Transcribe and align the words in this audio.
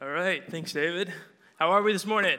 All 0.00 0.08
right, 0.08 0.48
thanks, 0.48 0.72
David. 0.72 1.12
How 1.58 1.72
are 1.72 1.82
we 1.82 1.92
this 1.92 2.06
morning? 2.06 2.38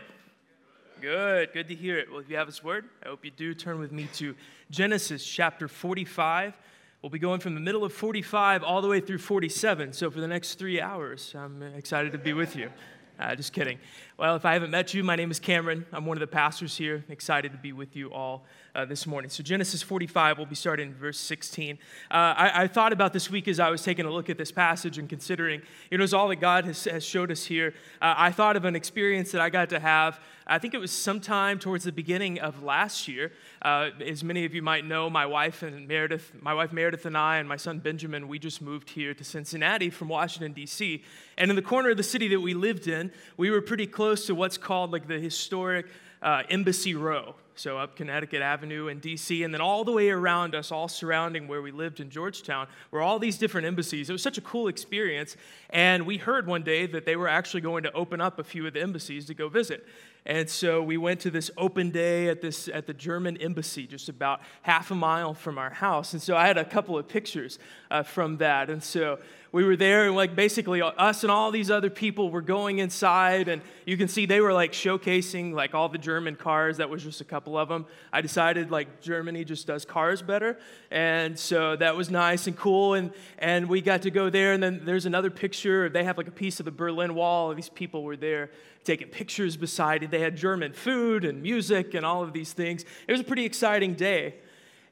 Good, 1.01 1.51
good 1.51 1.67
to 1.67 1.75
hear 1.75 1.99
it. 1.99 2.09
Well, 2.09 2.21
if 2.21 2.29
you 2.29 2.37
have 2.37 2.47
His 2.47 2.63
word, 2.63 2.85
I 3.03 3.09
hope 3.09 3.25
you 3.25 3.31
do. 3.31 3.53
Turn 3.53 3.79
with 3.79 3.91
me 3.91 4.07
to 4.13 4.33
Genesis 4.71 5.25
chapter 5.25 5.67
45. 5.67 6.53
We'll 7.01 7.09
be 7.09 7.19
going 7.19 7.41
from 7.41 7.55
the 7.55 7.59
middle 7.59 7.83
of 7.83 7.91
45 7.91 8.63
all 8.63 8.81
the 8.81 8.87
way 8.87 9.01
through 9.01 9.17
47. 9.17 9.91
So, 9.91 10.09
for 10.09 10.21
the 10.21 10.27
next 10.27 10.55
three 10.55 10.79
hours, 10.79 11.35
I'm 11.35 11.61
excited 11.61 12.13
to 12.13 12.17
be 12.17 12.31
with 12.31 12.55
you. 12.55 12.71
Uh, 13.19 13.35
just 13.35 13.51
kidding. 13.51 13.77
Well, 14.19 14.35
if 14.35 14.43
I 14.43 14.51
haven't 14.51 14.71
met 14.71 14.93
you, 14.93 15.01
my 15.01 15.15
name 15.15 15.31
is 15.31 15.39
Cameron. 15.39 15.85
I'm 15.93 16.05
one 16.05 16.17
of 16.17 16.19
the 16.19 16.27
pastors 16.27 16.75
here. 16.75 17.05
Excited 17.07 17.53
to 17.53 17.57
be 17.57 17.71
with 17.71 17.95
you 17.95 18.11
all 18.11 18.43
uh, 18.75 18.83
this 18.83 19.07
morning. 19.07 19.29
So, 19.29 19.43
Genesis 19.43 19.81
45, 19.81 20.37
we'll 20.37 20.45
be 20.45 20.55
starting 20.55 20.89
in 20.89 20.93
verse 20.93 21.17
16. 21.17 21.77
Uh, 22.11 22.13
I, 22.13 22.63
I, 22.63 22.67
thought 22.67 22.91
about 22.91 23.13
this 23.13 23.29
week 23.29 23.47
as 23.47 23.61
I 23.61 23.69
was 23.69 23.81
taking 23.81 24.05
a 24.05 24.11
look 24.11 24.29
at 24.29 24.37
this 24.37 24.51
passage 24.51 24.97
and 24.97 25.07
considering 25.07 25.61
you 25.89 25.97
know, 25.97 26.01
it 26.01 26.03
was 26.03 26.13
all 26.13 26.27
that 26.27 26.41
God 26.41 26.65
has, 26.65 26.83
has 26.83 27.05
showed 27.05 27.31
us 27.31 27.45
here. 27.45 27.73
Uh, 28.01 28.13
I 28.17 28.31
thought 28.31 28.57
of 28.57 28.65
an 28.65 28.75
experience 28.75 29.31
that 29.31 29.39
I 29.39 29.49
got 29.49 29.69
to 29.69 29.79
have. 29.79 30.19
I 30.51 30.57
think 30.57 30.73
it 30.73 30.79
was 30.79 30.91
sometime 30.91 31.59
towards 31.59 31.83
the 31.83 31.91
beginning 31.91 32.39
of 32.39 32.63
last 32.63 33.07
year. 33.07 33.31
Uh, 33.61 33.91
as 34.03 34.23
many 34.23 34.45
of 34.45 34.55
you 34.55 34.63
might 34.63 34.83
know, 34.83 35.07
my 35.07 35.27
wife 35.27 35.61
and 35.61 35.87
Meredith, 35.87 36.31
my 36.41 36.55
wife 36.55 36.73
Meredith 36.73 37.05
and 37.05 37.15
I, 37.15 37.37
and 37.37 37.47
my 37.47 37.55
son 37.55 37.77
Benjamin, 37.77 38.27
we 38.27 38.39
just 38.39 38.59
moved 38.59 38.89
here 38.89 39.13
to 39.13 39.23
Cincinnati 39.23 39.91
from 39.91 40.07
Washington 40.09 40.53
D.C. 40.53 41.03
And 41.37 41.51
in 41.51 41.55
the 41.55 41.61
corner 41.61 41.91
of 41.91 41.97
the 41.97 42.03
city 42.03 42.27
that 42.29 42.39
we 42.39 42.55
lived 42.55 42.87
in, 42.87 43.11
we 43.37 43.51
were 43.51 43.61
pretty 43.61 43.85
close 43.85 44.08
to 44.15 44.35
what's 44.35 44.57
called 44.57 44.91
like 44.91 45.07
the 45.07 45.19
historic 45.19 45.87
uh, 46.21 46.43
Embassy 46.49 46.95
Row 46.95 47.35
so 47.59 47.77
up 47.77 47.97
Connecticut 47.97 48.41
Avenue 48.41 48.87
in 48.87 49.01
DC, 49.01 49.43
and 49.43 49.53
then 49.53 49.59
all 49.59 49.83
the 49.83 49.91
way 49.91 50.09
around 50.09 50.55
us, 50.55 50.71
all 50.71 50.87
surrounding 50.87 51.45
where 51.45 51.61
we 51.61 51.71
lived 51.71 51.99
in 51.99 52.09
Georgetown, 52.09 52.67
were 52.89 53.01
all 53.01 53.19
these 53.19 53.37
different 53.37 53.67
embassies. 53.67 54.09
It 54.09 54.13
was 54.13 54.21
such 54.21 54.37
a 54.37 54.41
cool 54.41 54.69
experience. 54.69 55.35
And 55.69 56.05
we 56.05 56.15
heard 56.15 56.47
one 56.47 56.63
day 56.63 56.85
that 56.87 57.05
they 57.05 57.17
were 57.17 57.27
actually 57.27 57.59
going 57.59 57.83
to 57.83 57.91
open 57.91 58.21
up 58.21 58.39
a 58.39 58.45
few 58.45 58.65
of 58.65 58.73
the 58.73 58.81
embassies 58.81 59.25
to 59.25 59.33
go 59.33 59.49
visit. 59.49 59.85
And 60.25 60.49
so 60.49 60.81
we 60.81 60.95
went 60.95 61.19
to 61.21 61.31
this 61.31 61.51
open 61.57 61.91
day 61.91 62.29
at, 62.29 62.41
this, 62.41 62.69
at 62.69 62.87
the 62.87 62.93
German 62.93 63.35
embassy, 63.37 63.85
just 63.85 64.07
about 64.07 64.39
half 64.61 64.89
a 64.91 64.95
mile 64.95 65.33
from 65.33 65.57
our 65.57 65.69
house. 65.69 66.13
And 66.13 66.21
so 66.21 66.37
I 66.37 66.47
had 66.47 66.57
a 66.57 66.65
couple 66.65 66.97
of 66.97 67.09
pictures 67.09 67.59
uh, 67.91 68.03
from 68.03 68.37
that. 68.37 68.69
And 68.69 68.81
so 68.81 69.19
we 69.51 69.63
were 69.63 69.75
there, 69.75 70.05
and 70.05 70.15
like 70.15 70.35
basically 70.35 70.81
uh, 70.81 70.87
us 70.89 71.23
and 71.23 71.31
all 71.31 71.51
these 71.51 71.71
other 71.71 71.89
people 71.89 72.29
were 72.29 72.41
going 72.41 72.79
inside, 72.79 73.47
and 73.47 73.61
you 73.85 73.97
can 73.97 74.07
see 74.07 74.25
they 74.25 74.41
were 74.41 74.53
like 74.53 74.73
showcasing 74.73 75.53
like 75.53 75.73
all 75.73 75.89
the 75.89 75.97
German 75.97 76.35
cars. 76.35 76.77
That 76.77 76.89
was 76.89 77.03
just 77.03 77.19
a 77.21 77.25
couple 77.25 77.57
of 77.57 77.67
them. 77.67 77.85
I 78.13 78.21
decided 78.21 78.69
like 78.69 79.01
Germany 79.01 79.43
just 79.43 79.65
does 79.65 79.85
cars 79.85 80.21
better, 80.21 80.59
and 80.91 81.37
so 81.37 81.75
that 81.77 81.95
was 81.95 82.09
nice 82.11 82.47
and 82.47 82.55
cool. 82.55 82.93
And 82.93 83.11
and 83.39 83.67
we 83.67 83.81
got 83.81 84.03
to 84.03 84.11
go 84.11 84.29
there, 84.29 84.53
and 84.53 84.61
then 84.61 84.81
there's 84.83 85.05
another 85.05 85.31
picture. 85.31 85.89
They 85.89 86.03
have 86.03 86.17
like 86.17 86.27
a 86.27 86.31
piece 86.31 86.59
of 86.59 86.65
the 86.65 86.71
Berlin 86.71 87.15
Wall. 87.15 87.53
These 87.55 87.69
people 87.69 88.03
were 88.03 88.17
there 88.17 88.51
taking 88.83 89.07
pictures 89.07 89.57
beside 89.57 90.03
it. 90.03 90.11
They 90.11 90.21
had 90.21 90.35
German 90.35 90.73
food 90.73 91.25
and 91.25 91.41
music 91.41 91.93
and 91.93 92.05
all 92.05 92.23
of 92.23 92.33
these 92.33 92.53
things. 92.53 92.85
It 93.07 93.11
was 93.11 93.21
a 93.21 93.25
pretty 93.25 93.45
exciting 93.45 93.93
day. 93.93 94.35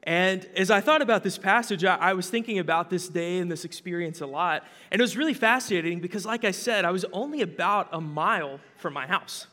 And 0.08 0.48
as 0.56 0.70
I 0.70 0.80
thought 0.80 1.02
about 1.02 1.22
this 1.22 1.36
passage, 1.36 1.84
I, 1.84 1.96
I, 1.96 2.12
was 2.14 2.30
thinking 2.30 2.58
about 2.58 2.88
this 2.88 3.10
day 3.10 3.40
and 3.40 3.52
this 3.52 3.66
experience 3.66 4.22
a 4.22 4.26
lot. 4.26 4.64
And 4.90 4.98
it 4.98 5.04
was 5.04 5.18
really 5.18 5.34
fascinating 5.34 6.00
because, 6.00 6.24
like 6.24 6.46
I 6.46 6.50
said, 6.50 6.86
I 6.86 6.90
was 6.92 7.04
only 7.12 7.42
about 7.42 7.90
a 7.92 8.00
mile 8.00 8.58
from 8.78 8.94
my 8.94 9.06
house. 9.06 9.48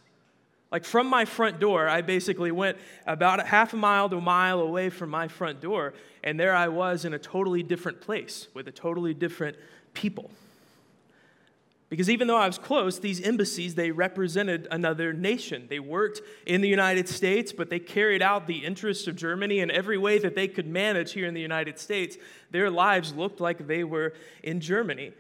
Like 0.72 0.86
from 0.86 1.08
my 1.08 1.26
front 1.26 1.60
door, 1.60 1.90
I 1.90 2.00
basically 2.00 2.54
went 2.54 2.78
about 3.06 3.42
a 3.42 3.44
half 3.44 3.74
a 3.74 3.76
mile 3.76 4.08
to 4.08 4.16
a 4.16 4.22
mile 4.22 4.62
away 4.62 4.90
from 4.90 5.10
my 5.10 5.28
front 5.28 5.60
door. 5.60 5.94
And 6.24 6.40
there 6.40 6.56
I 6.56 6.70
was 6.70 7.04
in 7.04 7.14
a 7.14 7.20
totally 7.20 7.62
different 7.62 8.00
place 8.00 8.48
with 8.54 8.70
a 8.70 8.72
totally 8.72 9.14
different 9.14 9.58
people. 9.94 10.32
Because 11.96 12.10
even 12.10 12.28
though 12.28 12.36
I 12.36 12.46
was 12.46 12.58
close, 12.58 13.00
these 13.00 13.22
embassies, 13.22 13.76
they 13.76 13.90
represented 13.90 14.68
another 14.70 15.14
nation. 15.14 15.68
They 15.70 15.80
worked 15.80 16.20
in 16.46 16.60
the 16.60 16.68
United 16.68 17.08
States, 17.08 17.54
but 17.54 17.70
they 17.70 17.80
carried 17.80 18.22
out 18.22 18.48
the 18.48 18.66
interests 18.66 19.08
of 19.08 19.16
Germany 19.16 19.60
in 19.60 19.72
every 19.72 19.98
way 19.98 20.20
that 20.20 20.36
they 20.36 20.50
could 20.50 20.68
manage 20.68 21.14
here 21.14 21.26
in 21.26 21.34
the 21.34 21.40
United 21.40 21.80
States. 21.80 22.18
Their 22.52 22.70
lives 22.70 23.14
looked 23.14 23.40
like 23.40 23.66
they 23.66 23.86
were 23.86 24.12
in 24.44 24.60
Germany, 24.60 25.14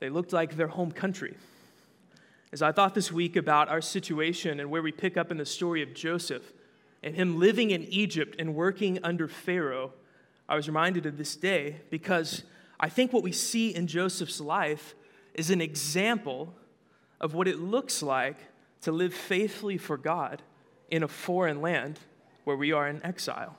they 0.00 0.08
looked 0.08 0.32
like 0.32 0.56
their 0.56 0.68
home 0.68 0.90
country. 0.90 1.36
As 2.50 2.62
I 2.62 2.72
thought 2.72 2.94
this 2.94 3.12
week 3.12 3.36
about 3.36 3.68
our 3.68 3.82
situation 3.82 4.58
and 4.58 4.70
where 4.70 4.80
we 4.80 4.90
pick 4.90 5.18
up 5.18 5.30
in 5.30 5.36
the 5.36 5.44
story 5.44 5.82
of 5.82 5.92
Joseph 5.92 6.50
and 7.02 7.14
him 7.14 7.38
living 7.38 7.72
in 7.72 7.82
Egypt 7.82 8.36
and 8.38 8.54
working 8.54 8.98
under 9.04 9.28
Pharaoh, 9.28 9.92
I 10.48 10.56
was 10.56 10.66
reminded 10.66 11.04
of 11.04 11.18
this 11.18 11.36
day 11.36 11.82
because 11.90 12.42
I 12.80 12.88
think 12.88 13.12
what 13.12 13.22
we 13.22 13.32
see 13.32 13.74
in 13.74 13.86
Joseph's 13.86 14.40
life 14.40 14.94
is 15.34 15.50
an 15.50 15.60
example 15.60 16.54
of 17.20 17.34
what 17.34 17.48
it 17.48 17.58
looks 17.58 18.02
like 18.02 18.36
to 18.82 18.92
live 18.92 19.14
faithfully 19.14 19.78
for 19.78 19.96
God 19.96 20.42
in 20.90 21.02
a 21.02 21.08
foreign 21.08 21.62
land 21.62 22.00
where 22.44 22.56
we 22.56 22.72
are 22.72 22.88
in 22.88 23.04
exile. 23.04 23.56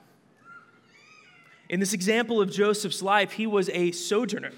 In 1.68 1.80
this 1.80 1.92
example 1.92 2.40
of 2.40 2.52
Joseph's 2.52 3.02
life, 3.02 3.32
he 3.32 3.46
was 3.46 3.70
a 3.70 3.90
sojourner. 3.90 4.52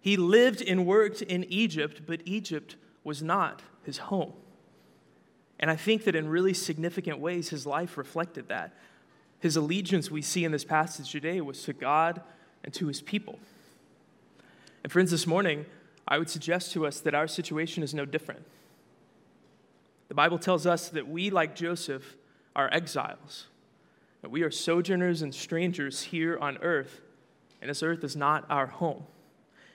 He 0.00 0.16
lived 0.16 0.60
and 0.60 0.84
worked 0.84 1.22
in 1.22 1.44
Egypt, 1.44 2.02
but 2.06 2.20
Egypt 2.24 2.76
was 3.04 3.22
not 3.22 3.62
his 3.84 3.98
home. 3.98 4.32
And 5.60 5.70
I 5.70 5.76
think 5.76 6.04
that 6.04 6.16
in 6.16 6.28
really 6.28 6.54
significant 6.54 7.20
ways, 7.20 7.50
his 7.50 7.66
life 7.66 7.96
reflected 7.96 8.48
that. 8.48 8.74
His 9.38 9.56
allegiance, 9.56 10.10
we 10.10 10.20
see 10.20 10.44
in 10.44 10.50
this 10.50 10.64
passage 10.64 11.10
today, 11.10 11.40
was 11.40 11.62
to 11.62 11.72
God 11.72 12.20
and 12.64 12.74
to 12.74 12.88
his 12.88 13.00
people. 13.00 13.38
And 14.82 14.90
friends, 14.92 15.12
this 15.12 15.26
morning, 15.26 15.66
I 16.06 16.18
would 16.18 16.30
suggest 16.30 16.72
to 16.72 16.86
us 16.86 17.00
that 17.00 17.14
our 17.14 17.26
situation 17.26 17.82
is 17.82 17.94
no 17.94 18.04
different. 18.04 18.44
The 20.08 20.14
Bible 20.14 20.38
tells 20.38 20.66
us 20.66 20.88
that 20.90 21.08
we, 21.08 21.30
like 21.30 21.54
Joseph, 21.54 22.16
are 22.54 22.68
exiles, 22.72 23.46
that 24.20 24.30
we 24.30 24.42
are 24.42 24.50
sojourners 24.50 25.22
and 25.22 25.34
strangers 25.34 26.02
here 26.02 26.36
on 26.38 26.58
earth, 26.58 27.00
and 27.60 27.70
this 27.70 27.82
earth 27.82 28.04
is 28.04 28.16
not 28.16 28.44
our 28.50 28.66
home. 28.66 29.04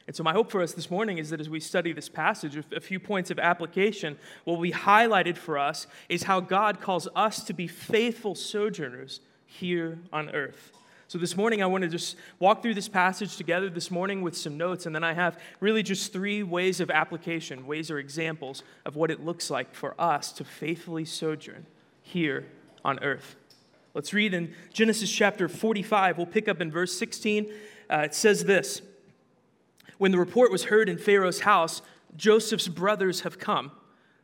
And 0.06 0.16
so, 0.16 0.24
my 0.24 0.32
hope 0.32 0.52
for 0.52 0.62
us 0.62 0.74
this 0.74 0.90
morning 0.90 1.18
is 1.18 1.32
that 1.32 1.42
as 1.42 1.50
we 1.50 1.60
study 1.60 1.92
this 1.92 2.08
passage, 2.08 2.56
a 2.74 2.80
few 2.80 3.00
points 3.00 3.30
of 3.30 3.40
application, 3.40 4.18
will 4.46 4.58
be 4.58 4.72
highlighted 4.72 5.38
for 5.38 5.58
us 5.58 5.86
is 6.08 6.24
how 6.24 6.40
God 6.40 6.80
calls 6.80 7.10
us 7.14 7.44
to 7.44 7.54
be 7.54 7.68
faithful 7.68 8.34
sojourners 8.34 9.20
here 9.46 10.00
on 10.14 10.30
earth. 10.30 10.72
So, 11.10 11.18
this 11.18 11.38
morning, 11.38 11.64
I 11.64 11.68
want 11.68 11.84
to 11.84 11.88
just 11.88 12.18
walk 12.38 12.62
through 12.62 12.74
this 12.74 12.90
passage 12.90 13.38
together 13.38 13.70
this 13.70 13.90
morning 13.90 14.22
with 14.22 14.36
some 14.36 14.58
notes, 14.58 14.86
and 14.86 14.94
then 14.94 15.06
I 15.06 15.14
have 15.14 15.40
really 15.62 15.82
just 15.82 16.12
three 16.12 16.44
ways 16.44 16.82
of 16.82 16.92
application, 16.92 17.66
ways 17.66 17.90
or 17.90 17.98
examples 17.98 18.62
of 18.86 18.98
what 18.98 19.10
it 19.10 19.24
looks 19.24 19.50
like 19.50 19.74
for 19.74 19.96
us 19.98 20.34
to 20.34 20.44
faithfully 20.44 21.06
sojourn 21.06 21.66
here 22.02 22.46
on 22.84 23.02
earth. 23.02 23.38
Let's 23.94 24.14
read 24.14 24.34
in 24.34 24.54
Genesis 24.74 25.10
chapter 25.10 25.48
45. 25.48 26.18
We'll 26.18 26.26
pick 26.26 26.50
up 26.50 26.60
in 26.60 26.70
verse 26.72 26.98
16. 27.00 27.54
Uh, 27.90 28.00
it 28.00 28.14
says 28.14 28.44
this 28.44 28.82
When 30.00 30.12
the 30.12 30.20
report 30.20 30.52
was 30.52 30.66
heard 30.66 30.90
in 30.90 30.98
Pharaoh's 30.98 31.40
house, 31.40 31.82
Joseph's 32.18 32.68
brothers 32.68 33.22
have 33.22 33.40
come. 33.40 33.72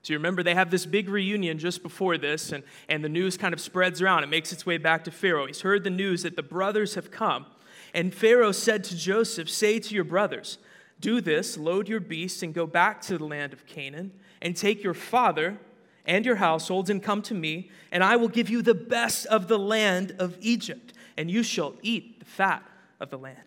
So 0.04 0.12
you 0.12 0.20
remember 0.20 0.44
they 0.44 0.54
have 0.54 0.70
this 0.70 0.86
big 0.86 1.08
reunion 1.08 1.58
just 1.58 1.82
before 1.82 2.18
this, 2.18 2.52
and, 2.52 2.64
and 2.90 3.02
the 3.02 3.10
news 3.10 3.38
kind 3.38 3.54
of 3.54 3.62
spreads 3.62 4.02
around. 4.02 4.24
It 4.24 4.30
makes 4.30 4.52
its 4.52 4.66
way 4.66 4.78
back 4.78 5.06
to 5.06 5.12
Pharaoh. 5.12 5.46
He's 5.46 5.62
heard 5.62 5.86
the 5.86 5.90
news 5.90 6.24
that 6.24 6.36
the 6.36 6.44
brothers 6.44 6.96
have 6.96 7.10
come. 7.10 7.46
And 7.94 8.14
Pharaoh 8.14 8.52
said 8.52 8.84
to 8.86 8.98
Joseph, 8.98 9.50
Say 9.50 9.80
to 9.80 9.96
your 9.96 10.04
brothers, 10.04 10.58
Do 11.00 11.22
this, 11.22 11.58
load 11.58 11.88
your 11.88 12.02
beasts, 12.02 12.44
and 12.44 12.54
go 12.54 12.68
back 12.68 13.02
to 13.04 13.18
the 13.18 13.24
land 13.24 13.54
of 13.54 13.66
Canaan, 13.66 14.12
and 14.42 14.58
take 14.58 14.84
your 14.84 14.94
father 14.94 15.58
and 16.06 16.26
your 16.26 16.36
households, 16.36 16.90
and 16.90 17.02
come 17.02 17.22
to 17.22 17.34
me, 17.34 17.72
and 17.90 18.04
I 18.04 18.18
will 18.18 18.28
give 18.28 18.50
you 18.50 18.62
the 18.62 18.74
best 18.74 19.26
of 19.28 19.48
the 19.48 19.58
land 19.58 20.14
of 20.20 20.38
Egypt, 20.42 20.92
and 21.16 21.32
you 21.32 21.44
shall 21.44 21.76
eat 21.82 22.20
the 22.20 22.26
fat 22.26 22.62
of 23.00 23.10
the 23.10 23.18
land. 23.18 23.38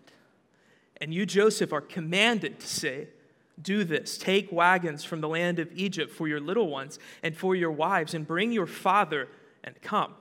And 0.99 1.13
you, 1.13 1.27
Joseph, 1.27 1.71
are 1.71 1.81
commanded 1.81 2.59
to 2.59 2.67
say, 2.67 3.09
do 3.61 3.83
this 3.83 4.17
take 4.17 4.51
wagons 4.51 5.03
from 5.03 5.21
the 5.21 5.27
land 5.27 5.59
of 5.59 5.71
Egypt 5.73 6.11
for 6.11 6.27
your 6.27 6.39
little 6.39 6.69
ones 6.69 6.99
and 7.23 7.35
for 7.35 7.55
your 7.55 7.71
wives, 7.71 8.13
and 8.13 8.27
bring 8.27 8.51
your 8.51 8.67
father 8.67 9.27
and 9.63 9.81
come. 9.81 10.13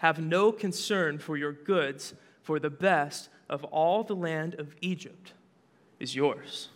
Have 0.00 0.18
no 0.18 0.52
concern 0.52 1.18
for 1.18 1.36
your 1.36 1.52
goods, 1.52 2.14
for 2.42 2.58
the 2.58 2.70
best 2.70 3.28
of 3.48 3.64
all 3.64 4.04
the 4.04 4.14
land 4.14 4.54
of 4.54 4.74
Egypt 4.80 5.32
is 5.98 6.14
yours. 6.14 6.68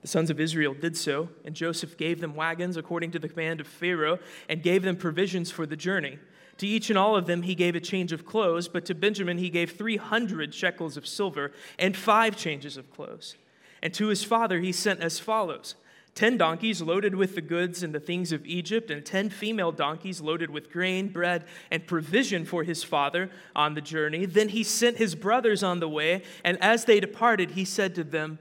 The 0.00 0.08
sons 0.08 0.30
of 0.30 0.40
Israel 0.40 0.74
did 0.74 0.96
so, 0.96 1.28
and 1.44 1.54
Joseph 1.54 1.96
gave 1.96 2.20
them 2.20 2.34
wagons 2.34 2.76
according 2.76 3.12
to 3.12 3.18
the 3.18 3.28
command 3.28 3.60
of 3.60 3.66
Pharaoh, 3.66 4.18
and 4.48 4.62
gave 4.62 4.82
them 4.82 4.96
provisions 4.96 5.50
for 5.50 5.64
the 5.64 5.76
journey. 5.76 6.18
To 6.58 6.66
each 6.66 6.90
and 6.90 6.98
all 6.98 7.16
of 7.16 7.26
them 7.26 7.42
he 7.42 7.54
gave 7.54 7.74
a 7.74 7.80
change 7.80 8.12
of 8.12 8.26
clothes, 8.26 8.68
but 8.68 8.84
to 8.86 8.94
Benjamin 8.94 9.38
he 9.38 9.50
gave 9.50 9.72
300 9.72 10.54
shekels 10.54 10.96
of 10.96 11.06
silver 11.06 11.52
and 11.78 11.96
five 11.96 12.36
changes 12.36 12.76
of 12.76 12.90
clothes. 12.90 13.36
And 13.82 13.92
to 13.94 14.08
his 14.08 14.22
father 14.22 14.60
he 14.60 14.72
sent 14.72 15.00
as 15.00 15.18
follows 15.18 15.74
ten 16.14 16.36
donkeys 16.36 16.82
loaded 16.82 17.14
with 17.14 17.34
the 17.34 17.40
goods 17.40 17.82
and 17.82 17.94
the 17.94 18.00
things 18.00 18.32
of 18.32 18.44
Egypt, 18.46 18.90
and 18.90 19.04
ten 19.04 19.30
female 19.30 19.72
donkeys 19.72 20.20
loaded 20.20 20.50
with 20.50 20.70
grain, 20.70 21.08
bread, 21.08 21.44
and 21.70 21.86
provision 21.86 22.44
for 22.44 22.64
his 22.64 22.84
father 22.84 23.30
on 23.56 23.74
the 23.74 23.80
journey. 23.80 24.26
Then 24.26 24.50
he 24.50 24.62
sent 24.62 24.98
his 24.98 25.14
brothers 25.14 25.62
on 25.62 25.80
the 25.80 25.88
way, 25.88 26.22
and 26.44 26.62
as 26.62 26.84
they 26.84 27.00
departed, 27.00 27.52
he 27.52 27.64
said 27.64 27.94
to 27.94 28.04
them, 28.04 28.38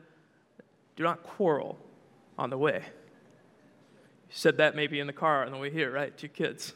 Do 0.96 1.04
not 1.04 1.24
quarrel 1.24 1.80
on 2.38 2.50
the 2.50 2.58
way. 2.58 2.84
You 4.32 4.36
said 4.36 4.58
that 4.58 4.76
maybe 4.76 5.00
in 5.00 5.08
the 5.08 5.14
car 5.14 5.46
on 5.46 5.52
the 5.52 5.58
way 5.58 5.70
here, 5.70 5.92
right? 5.92 6.16
Two 6.18 6.28
kids. 6.28 6.74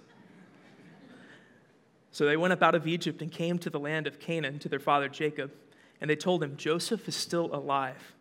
So 2.12 2.26
they 2.26 2.38
went 2.38 2.54
up 2.54 2.64
out 2.64 2.76
of 2.76 2.88
Egypt 2.88 3.22
and 3.22 3.30
came 3.30 3.60
to 3.60 3.70
the 3.70 3.80
land 3.80 4.08
of 4.08 4.22
Canaan 4.22 4.60
to 4.60 4.70
their 4.70 4.80
father 4.80 5.10
Jacob. 5.10 5.52
And 6.00 6.10
they 6.10 6.16
told 6.16 6.42
him, 6.42 6.56
Joseph 6.56 7.08
is 7.10 7.16
still 7.16 7.54
alive, 7.54 8.15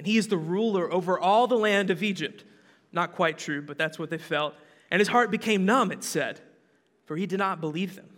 and 0.00 0.06
he 0.06 0.16
is 0.16 0.28
the 0.28 0.38
ruler 0.38 0.90
over 0.90 1.20
all 1.20 1.46
the 1.46 1.58
land 1.58 1.90
of 1.90 2.02
Egypt. 2.02 2.42
Not 2.90 3.12
quite 3.12 3.36
true, 3.36 3.60
but 3.60 3.76
that's 3.76 3.98
what 3.98 4.08
they 4.08 4.16
felt. 4.16 4.54
And 4.90 4.98
his 4.98 5.08
heart 5.08 5.30
became 5.30 5.66
numb, 5.66 5.92
it 5.92 6.02
said, 6.02 6.40
for 7.04 7.18
he 7.18 7.26
did 7.26 7.38
not 7.38 7.60
believe 7.60 7.96
them. 7.96 8.08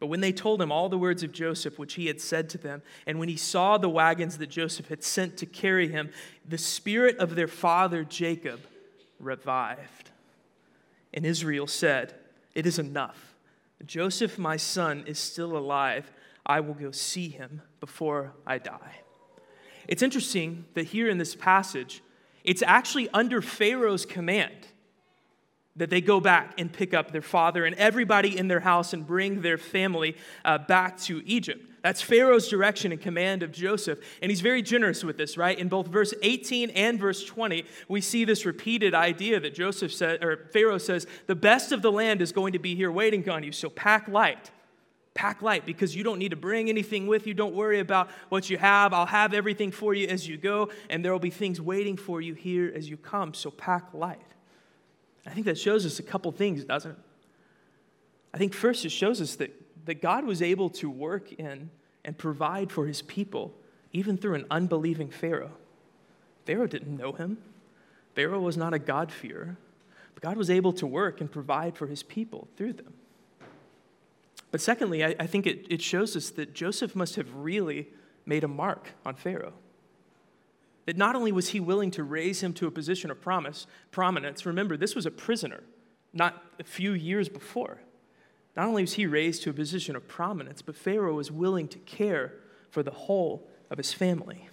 But 0.00 0.08
when 0.08 0.20
they 0.20 0.32
told 0.32 0.60
him 0.60 0.70
all 0.70 0.90
the 0.90 0.98
words 0.98 1.22
of 1.22 1.32
Joseph, 1.32 1.78
which 1.78 1.94
he 1.94 2.08
had 2.08 2.20
said 2.20 2.50
to 2.50 2.58
them, 2.58 2.82
and 3.06 3.18
when 3.18 3.30
he 3.30 3.38
saw 3.38 3.78
the 3.78 3.88
wagons 3.88 4.36
that 4.36 4.48
Joseph 4.48 4.88
had 4.88 5.02
sent 5.02 5.38
to 5.38 5.46
carry 5.46 5.88
him, 5.88 6.10
the 6.46 6.58
spirit 6.58 7.16
of 7.16 7.36
their 7.36 7.48
father 7.48 8.04
Jacob 8.04 8.60
revived. 9.18 10.10
And 11.14 11.24
Israel 11.24 11.68
said, 11.68 12.16
It 12.54 12.66
is 12.66 12.78
enough. 12.78 13.34
Joseph, 13.86 14.38
my 14.38 14.58
son, 14.58 15.04
is 15.06 15.18
still 15.18 15.56
alive. 15.56 16.12
I 16.44 16.60
will 16.60 16.74
go 16.74 16.90
see 16.90 17.30
him 17.30 17.62
before 17.80 18.34
I 18.46 18.58
die. 18.58 19.00
It's 19.88 20.02
interesting 20.02 20.64
that 20.74 20.86
here 20.86 21.08
in 21.08 21.18
this 21.18 21.34
passage, 21.34 22.02
it's 22.44 22.62
actually 22.62 23.08
under 23.10 23.42
Pharaoh's 23.42 24.06
command 24.06 24.66
that 25.76 25.90
they 25.90 26.00
go 26.00 26.20
back 26.20 26.54
and 26.58 26.72
pick 26.72 26.92
up 26.92 27.12
their 27.12 27.22
father 27.22 27.64
and 27.64 27.74
everybody 27.76 28.36
in 28.36 28.48
their 28.48 28.60
house 28.60 28.92
and 28.92 29.06
bring 29.06 29.40
their 29.40 29.58
family 29.58 30.16
uh, 30.44 30.58
back 30.58 30.98
to 30.98 31.22
Egypt. 31.26 31.64
That's 31.82 32.02
Pharaoh's 32.02 32.48
direction 32.48 32.92
and 32.92 33.00
command 33.00 33.42
of 33.42 33.52
Joseph. 33.52 33.98
And 34.20 34.30
he's 34.30 34.42
very 34.42 34.60
generous 34.60 35.02
with 35.02 35.16
this, 35.16 35.38
right? 35.38 35.58
In 35.58 35.68
both 35.68 35.86
verse 35.86 36.12
18 36.22 36.70
and 36.70 36.98
verse 36.98 37.24
20, 37.24 37.64
we 37.88 38.00
see 38.02 38.24
this 38.24 38.44
repeated 38.44 38.94
idea 38.94 39.40
that 39.40 39.54
Joseph 39.54 39.92
said, 39.92 40.22
or 40.22 40.48
Pharaoh 40.52 40.78
says, 40.78 41.06
the 41.26 41.34
best 41.34 41.72
of 41.72 41.80
the 41.80 41.90
land 41.90 42.20
is 42.20 42.32
going 42.32 42.52
to 42.52 42.58
be 42.58 42.74
here 42.74 42.92
waiting 42.92 43.26
on 43.30 43.42
you, 43.42 43.52
so 43.52 43.70
pack 43.70 44.08
light. 44.08 44.50
Pack 45.14 45.42
light 45.42 45.66
because 45.66 45.94
you 45.94 46.04
don't 46.04 46.18
need 46.18 46.30
to 46.30 46.36
bring 46.36 46.68
anything 46.68 47.06
with 47.06 47.26
you. 47.26 47.34
Don't 47.34 47.54
worry 47.54 47.80
about 47.80 48.10
what 48.28 48.48
you 48.48 48.58
have. 48.58 48.92
I'll 48.92 49.06
have 49.06 49.34
everything 49.34 49.70
for 49.70 49.92
you 49.92 50.06
as 50.06 50.26
you 50.26 50.36
go, 50.36 50.70
and 50.88 51.04
there 51.04 51.12
will 51.12 51.18
be 51.18 51.30
things 51.30 51.60
waiting 51.60 51.96
for 51.96 52.20
you 52.20 52.34
here 52.34 52.72
as 52.74 52.88
you 52.88 52.96
come. 52.96 53.34
So 53.34 53.50
pack 53.50 53.92
light. 53.92 54.20
I 55.26 55.30
think 55.30 55.46
that 55.46 55.58
shows 55.58 55.84
us 55.84 55.98
a 55.98 56.02
couple 56.02 56.30
things, 56.32 56.64
doesn't 56.64 56.92
it? 56.92 56.98
I 58.32 58.38
think 58.38 58.54
first 58.54 58.84
it 58.84 58.90
shows 58.90 59.20
us 59.20 59.34
that 59.36 59.52
that 59.86 60.02
God 60.02 60.24
was 60.24 60.42
able 60.42 60.70
to 60.70 60.90
work 60.90 61.32
in 61.32 61.70
and 62.04 62.16
provide 62.16 62.70
for 62.70 62.86
his 62.86 63.02
people, 63.02 63.54
even 63.92 64.16
through 64.16 64.34
an 64.34 64.46
unbelieving 64.50 65.10
Pharaoh. 65.10 65.52
Pharaoh 66.44 66.66
didn't 66.66 66.96
know 66.96 67.12
him, 67.12 67.38
Pharaoh 68.14 68.40
was 68.40 68.56
not 68.56 68.74
a 68.74 68.78
God-fearer, 68.78 69.56
but 70.14 70.22
God 70.22 70.36
was 70.36 70.50
able 70.50 70.72
to 70.74 70.86
work 70.86 71.20
and 71.20 71.30
provide 71.30 71.76
for 71.76 71.86
his 71.86 72.02
people 72.02 72.48
through 72.56 72.74
them. 72.74 72.92
But 74.50 74.60
secondly, 74.60 75.04
I, 75.04 75.14
I 75.18 75.26
think 75.26 75.46
it, 75.46 75.66
it 75.70 75.82
shows 75.82 76.16
us 76.16 76.30
that 76.30 76.54
Joseph 76.54 76.96
must 76.96 77.16
have 77.16 77.34
really 77.34 77.88
made 78.26 78.44
a 78.44 78.48
mark 78.48 78.90
on 79.04 79.14
Pharaoh. 79.14 79.54
That 80.86 80.96
not 80.96 81.14
only 81.14 81.30
was 81.30 81.50
he 81.50 81.60
willing 81.60 81.90
to 81.92 82.02
raise 82.02 82.42
him 82.42 82.52
to 82.54 82.66
a 82.66 82.70
position 82.70 83.10
of 83.10 83.20
promise, 83.20 83.66
prominence, 83.90 84.44
remember, 84.44 84.76
this 84.76 84.94
was 84.94 85.06
a 85.06 85.10
prisoner 85.10 85.62
not 86.12 86.42
a 86.58 86.64
few 86.64 86.92
years 86.92 87.28
before. 87.28 87.80
Not 88.56 88.66
only 88.66 88.82
was 88.82 88.94
he 88.94 89.06
raised 89.06 89.42
to 89.42 89.50
a 89.50 89.52
position 89.52 89.94
of 89.94 90.08
prominence, 90.08 90.62
but 90.62 90.76
Pharaoh 90.76 91.14
was 91.14 91.30
willing 91.30 91.68
to 91.68 91.78
care 91.78 92.34
for 92.70 92.82
the 92.82 92.90
whole 92.90 93.48
of 93.70 93.78
his 93.78 93.92
family. 93.92 94.48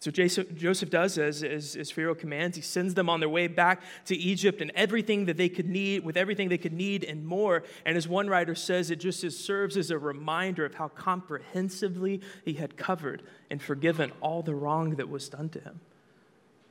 So 0.00 0.10
Joseph 0.10 0.88
does 0.88 1.18
as, 1.18 1.42
as, 1.42 1.76
as, 1.76 1.90
Pharaoh 1.90 2.14
commands. 2.14 2.56
He 2.56 2.62
sends 2.62 2.94
them 2.94 3.10
on 3.10 3.20
their 3.20 3.28
way 3.28 3.48
back 3.48 3.82
to 4.06 4.16
Egypt 4.16 4.62
and 4.62 4.72
everything 4.74 5.26
that 5.26 5.36
they 5.36 5.50
could 5.50 5.68
need, 5.68 6.06
with 6.06 6.16
everything 6.16 6.48
they 6.48 6.56
could 6.56 6.72
need 6.72 7.04
and 7.04 7.26
more. 7.26 7.64
And 7.84 7.98
as 7.98 8.08
one 8.08 8.26
writer 8.26 8.54
says, 8.54 8.90
it 8.90 8.96
just 8.96 9.20
serves 9.44 9.76
as 9.76 9.90
a 9.90 9.98
reminder 9.98 10.64
of 10.64 10.74
how 10.74 10.88
comprehensively 10.88 12.22
he 12.46 12.54
had 12.54 12.78
covered 12.78 13.22
and 13.50 13.60
forgiven 13.60 14.10
all 14.22 14.42
the 14.42 14.54
wrong 14.54 14.94
that 14.94 15.10
was 15.10 15.28
done 15.28 15.50
to 15.50 15.60
him. 15.60 15.80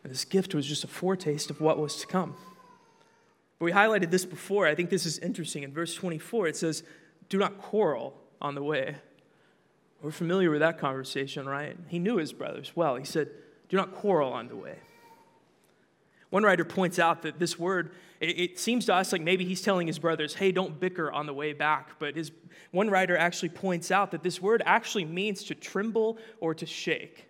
And 0.03 0.11
this 0.11 0.25
gift 0.25 0.55
was 0.55 0.65
just 0.65 0.83
a 0.83 0.87
foretaste 0.87 1.51
of 1.51 1.61
what 1.61 1.77
was 1.77 1.97
to 1.97 2.07
come. 2.07 2.35
But 3.59 3.65
we 3.65 3.71
highlighted 3.71 4.09
this 4.09 4.25
before. 4.25 4.65
I 4.65 4.73
think 4.73 4.89
this 4.89 5.05
is 5.05 5.19
interesting. 5.19 5.61
In 5.61 5.71
verse 5.71 5.93
24, 5.93 6.47
it 6.47 6.57
says, 6.57 6.81
Do 7.27 7.37
not 7.37 7.59
quarrel 7.59 8.15
on 8.41 8.55
the 8.55 8.63
way. 8.63 8.95
We're 10.01 10.11
familiar 10.11 10.49
with 10.49 10.61
that 10.61 10.79
conversation, 10.79 11.45
right? 11.47 11.77
He 11.87 11.99
knew 11.99 12.17
his 12.17 12.31
brothers 12.31 12.71
well. 12.75 12.95
He 12.95 13.05
said, 13.05 13.29
Do 13.67 13.77
not 13.77 13.93
quarrel 13.93 14.31
on 14.31 14.47
the 14.47 14.55
way. 14.55 14.77
One 16.29 16.43
writer 16.43 16.63
points 16.63 16.99
out 16.99 17.23
that 17.23 17.39
this 17.39 17.57
word, 17.57 17.91
it, 18.19 18.39
it, 18.39 18.59
seems 18.59 18.85
to 18.85 18.93
us 18.93 19.11
like 19.11 19.21
maybe 19.21 19.45
he's 19.45 19.61
telling 19.61 19.87
his 19.87 19.97
brothers, 19.97 20.35
hey, 20.35 20.51
don't 20.51 20.79
bicker 20.79 21.11
on 21.11 21.25
the 21.25 21.33
way 21.33 21.53
back. 21.53 21.97
But 21.97 22.15
his, 22.15 22.31
one 22.71 22.89
writer 22.89 23.17
actually 23.17 23.49
points 23.49 23.89
out 23.89 24.11
that 24.11 24.21
this 24.21 24.39
word 24.39 24.61
actually 24.65 25.05
means 25.05 25.43
to 25.45 25.55
tremble 25.55 26.19
or 26.39 26.53
to 26.53 26.67
shake. 26.67 27.25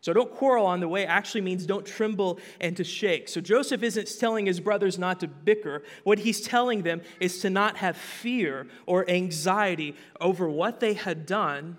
So 0.00 0.12
don't 0.12 0.32
quarrel 0.32 0.66
on 0.66 0.80
the 0.80 0.88
way 0.88 1.06
actually 1.06 1.42
means 1.42 1.66
don't 1.66 1.84
tremble 1.84 2.40
and 2.60 2.76
to 2.78 2.84
shake. 2.84 3.28
So 3.28 3.40
Joseph 3.40 3.82
isn't 3.82 4.18
telling 4.18 4.46
his 4.46 4.58
brothers 4.58 4.98
not 4.98 5.20
to 5.20 5.28
bicker. 5.28 5.82
What 6.04 6.20
he's 6.20 6.40
telling 6.40 6.82
them 6.82 7.02
is 7.20 7.40
to 7.42 7.50
not 7.50 7.76
have 7.76 7.96
fear 7.96 8.66
or 8.86 9.08
anxiety 9.08 9.94
over 10.20 10.48
what 10.48 10.80
they 10.80 10.94
had 10.94 11.26
done 11.26 11.76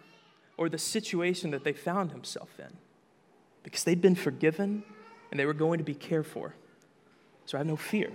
or 0.62 0.69
the 0.69 0.78
situation 0.78 1.50
that 1.50 1.63
they 1.63 1.74
found 1.74 2.12
himself 2.12 2.60
in. 2.60 2.78
Because 3.63 3.84
they'd 3.84 4.00
been 4.00 4.13
forgiven 4.13 4.84
and 5.31 5.40
they 5.40 5.46
were 5.48 5.56
going 5.56 5.80
to 5.80 5.84
be 5.84 5.96
cared 5.96 6.28
for. 6.28 6.54
So 7.48 7.58
I 7.58 7.62
have 7.62 7.68
no 7.68 7.75
fear. 7.75 8.12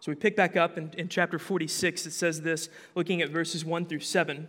So 0.00 0.12
we 0.12 0.16
pick 0.16 0.36
back 0.36 0.54
up 0.54 0.76
in, 0.76 0.92
in 0.98 1.08
chapter 1.08 1.38
46. 1.38 2.04
It 2.04 2.10
says 2.10 2.42
this, 2.42 2.68
looking 2.94 3.22
at 3.22 3.30
verses 3.30 3.64
1 3.64 3.86
through 3.86 4.00
7. 4.00 4.48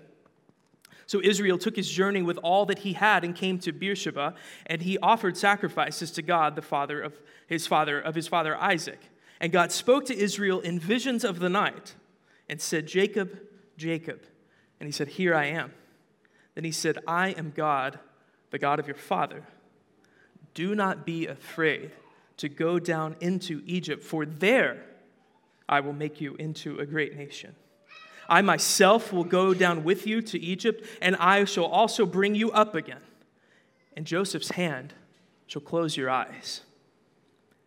So 1.06 1.22
Israel 1.24 1.58
took 1.58 1.78
his 1.78 1.90
journey 1.90 2.22
with 2.22 2.38
all 2.40 2.66
that 2.66 2.80
he 2.80 2.92
had 2.92 3.24
and 3.24 3.34
came 3.34 3.58
to 3.60 3.72
Beersheba, 3.72 4.36
and 4.66 4.82
he 4.82 4.98
offered 4.98 5.38
sacrifices 5.38 6.12
to 6.12 6.22
God, 6.22 6.58
the 6.58 6.62
father 6.62 7.02
of 7.02 7.14
his 7.48 7.66
father 7.68 8.02
of 8.02 8.16
his 8.16 8.28
father 8.28 8.58
Isaac. 8.58 9.00
And 9.40 9.54
God 9.54 9.72
spoke 9.72 10.04
to 10.08 10.18
Israel 10.18 10.60
in 10.60 10.78
visions 10.78 11.24
of 11.24 11.40
the 11.40 11.48
night 11.48 11.96
and 12.50 12.60
said, 12.60 12.86
"Jacob, 12.86 13.40
Jacob." 13.78 14.24
And 14.82 14.88
he 14.88 14.92
said, 14.92 15.08
"Here 15.10 15.34
I 15.34 15.46
am." 15.46 15.72
Then 16.56 16.64
he 16.64 16.72
said, 16.72 16.98
"I 17.06 17.30
am 17.30 17.52
God, 17.56 18.00
the 18.50 18.58
God 18.58 18.80
of 18.80 18.88
your 18.88 18.96
father. 18.96 19.44
Do 20.54 20.74
not 20.74 21.06
be 21.06 21.28
afraid 21.28 21.92
to 22.38 22.50
go 22.50 22.80
down 22.80 23.16
into 23.20 23.62
Egypt, 23.66 24.04
for 24.04 24.26
there 24.26 24.84
I 25.70 25.82
will 25.82 25.94
make 25.94 26.20
you 26.20 26.36
into 26.36 26.80
a 26.80 26.86
great 26.86 27.16
nation." 27.16 27.56
I 28.28 28.42
myself 28.42 29.14
will 29.14 29.24
go 29.24 29.54
down 29.54 29.84
with 29.84 30.08
you 30.08 30.22
to 30.22 30.40
Egypt, 30.40 30.84
and 31.00 31.16
I 31.18 31.46
shall 31.46 31.66
also 31.66 32.06
bring 32.06 32.34
you 32.34 32.52
up 32.52 32.74
again. 32.74 33.02
And 33.96 34.08
Joseph's 34.08 34.50
hand 34.52 34.96
shall 35.46 35.62
close 35.62 35.96
your 35.96 36.10
eyes. 36.10 36.62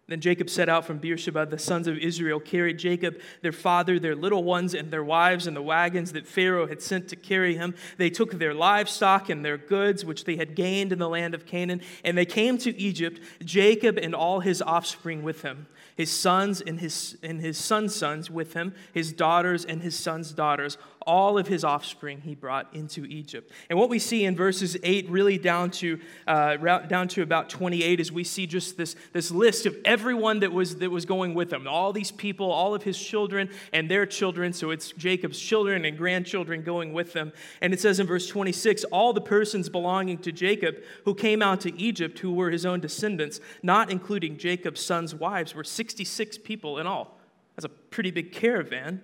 Then 0.08 0.22
Jacob 0.22 0.48
set 0.48 0.70
out 0.70 0.86
from 0.86 0.98
Beersheba. 0.98 1.44
The 1.44 1.58
sons 1.58 1.86
of 1.86 1.98
Israel 1.98 2.40
carried 2.40 2.78
Jacob, 2.78 3.20
their 3.42 3.52
father, 3.52 3.98
their 3.98 4.16
little 4.16 4.42
ones, 4.42 4.74
and 4.74 4.90
their 4.90 5.04
wives 5.04 5.46
in 5.46 5.52
the 5.52 5.62
wagons 5.62 6.12
that 6.12 6.26
Pharaoh 6.26 6.66
had 6.66 6.80
sent 6.80 7.08
to 7.08 7.16
carry 7.16 7.56
him. 7.56 7.74
They 7.98 8.08
took 8.08 8.38
their 8.38 8.54
livestock 8.54 9.28
and 9.28 9.44
their 9.44 9.58
goods, 9.58 10.06
which 10.06 10.24
they 10.24 10.36
had 10.36 10.54
gained 10.54 10.92
in 10.92 10.98
the 10.98 11.10
land 11.10 11.34
of 11.34 11.44
Canaan, 11.44 11.82
and 12.04 12.16
they 12.16 12.24
came 12.24 12.56
to 12.58 12.76
Egypt, 12.78 13.20
Jacob 13.44 13.98
and 13.98 14.14
all 14.14 14.40
his 14.40 14.62
offspring 14.62 15.22
with 15.22 15.42
him 15.42 15.66
his 15.98 16.12
sons 16.12 16.60
and 16.60 16.78
his, 16.78 17.18
and 17.24 17.40
his 17.40 17.58
sons' 17.58 17.92
sons 17.92 18.30
with 18.30 18.54
him, 18.54 18.72
his 18.92 19.12
daughters 19.12 19.64
and 19.64 19.82
his 19.82 19.98
sons' 19.98 20.30
daughters, 20.30 20.78
all 21.06 21.38
of 21.38 21.46
his 21.46 21.64
offspring 21.64 22.20
he 22.20 22.34
brought 22.34 22.72
into 22.74 23.04
Egypt. 23.04 23.50
And 23.70 23.78
what 23.78 23.88
we 23.88 23.98
see 23.98 24.24
in 24.24 24.36
verses 24.36 24.76
8 24.82 25.08
really 25.08 25.38
down 25.38 25.70
to, 25.72 25.98
uh, 26.26 26.56
down 26.56 27.08
to 27.08 27.22
about 27.22 27.48
28 27.48 28.00
is 28.00 28.12
we 28.12 28.24
see 28.24 28.46
just 28.46 28.76
this, 28.76 28.96
this 29.12 29.30
list 29.30 29.66
of 29.66 29.76
everyone 29.84 30.40
that 30.40 30.52
was, 30.52 30.76
that 30.76 30.90
was 30.90 31.04
going 31.04 31.34
with 31.34 31.52
him. 31.52 31.66
All 31.66 31.92
these 31.92 32.10
people, 32.10 32.50
all 32.50 32.74
of 32.74 32.82
his 32.82 32.98
children 32.98 33.50
and 33.72 33.90
their 33.90 34.06
children. 34.06 34.52
So 34.52 34.70
it's 34.70 34.92
Jacob's 34.92 35.38
children 35.38 35.84
and 35.84 35.96
grandchildren 35.96 36.62
going 36.62 36.92
with 36.92 37.12
them. 37.12 37.32
And 37.60 37.72
it 37.72 37.80
says 37.80 38.00
in 38.00 38.06
verse 38.06 38.26
26 38.26 38.84
all 38.84 39.12
the 39.12 39.20
persons 39.20 39.68
belonging 39.68 40.18
to 40.18 40.32
Jacob 40.32 40.76
who 41.04 41.14
came 41.14 41.42
out 41.42 41.60
to 41.62 41.78
Egypt, 41.80 42.18
who 42.18 42.32
were 42.32 42.50
his 42.50 42.66
own 42.66 42.80
descendants, 42.80 43.40
not 43.62 43.90
including 43.90 44.36
Jacob's 44.36 44.80
sons' 44.80 45.14
wives, 45.14 45.54
were 45.54 45.64
66 45.64 46.38
people 46.38 46.78
in 46.78 46.86
all. 46.86 47.18
That's 47.56 47.66
a 47.66 47.68
pretty 47.68 48.10
big 48.10 48.32
caravan. 48.32 49.02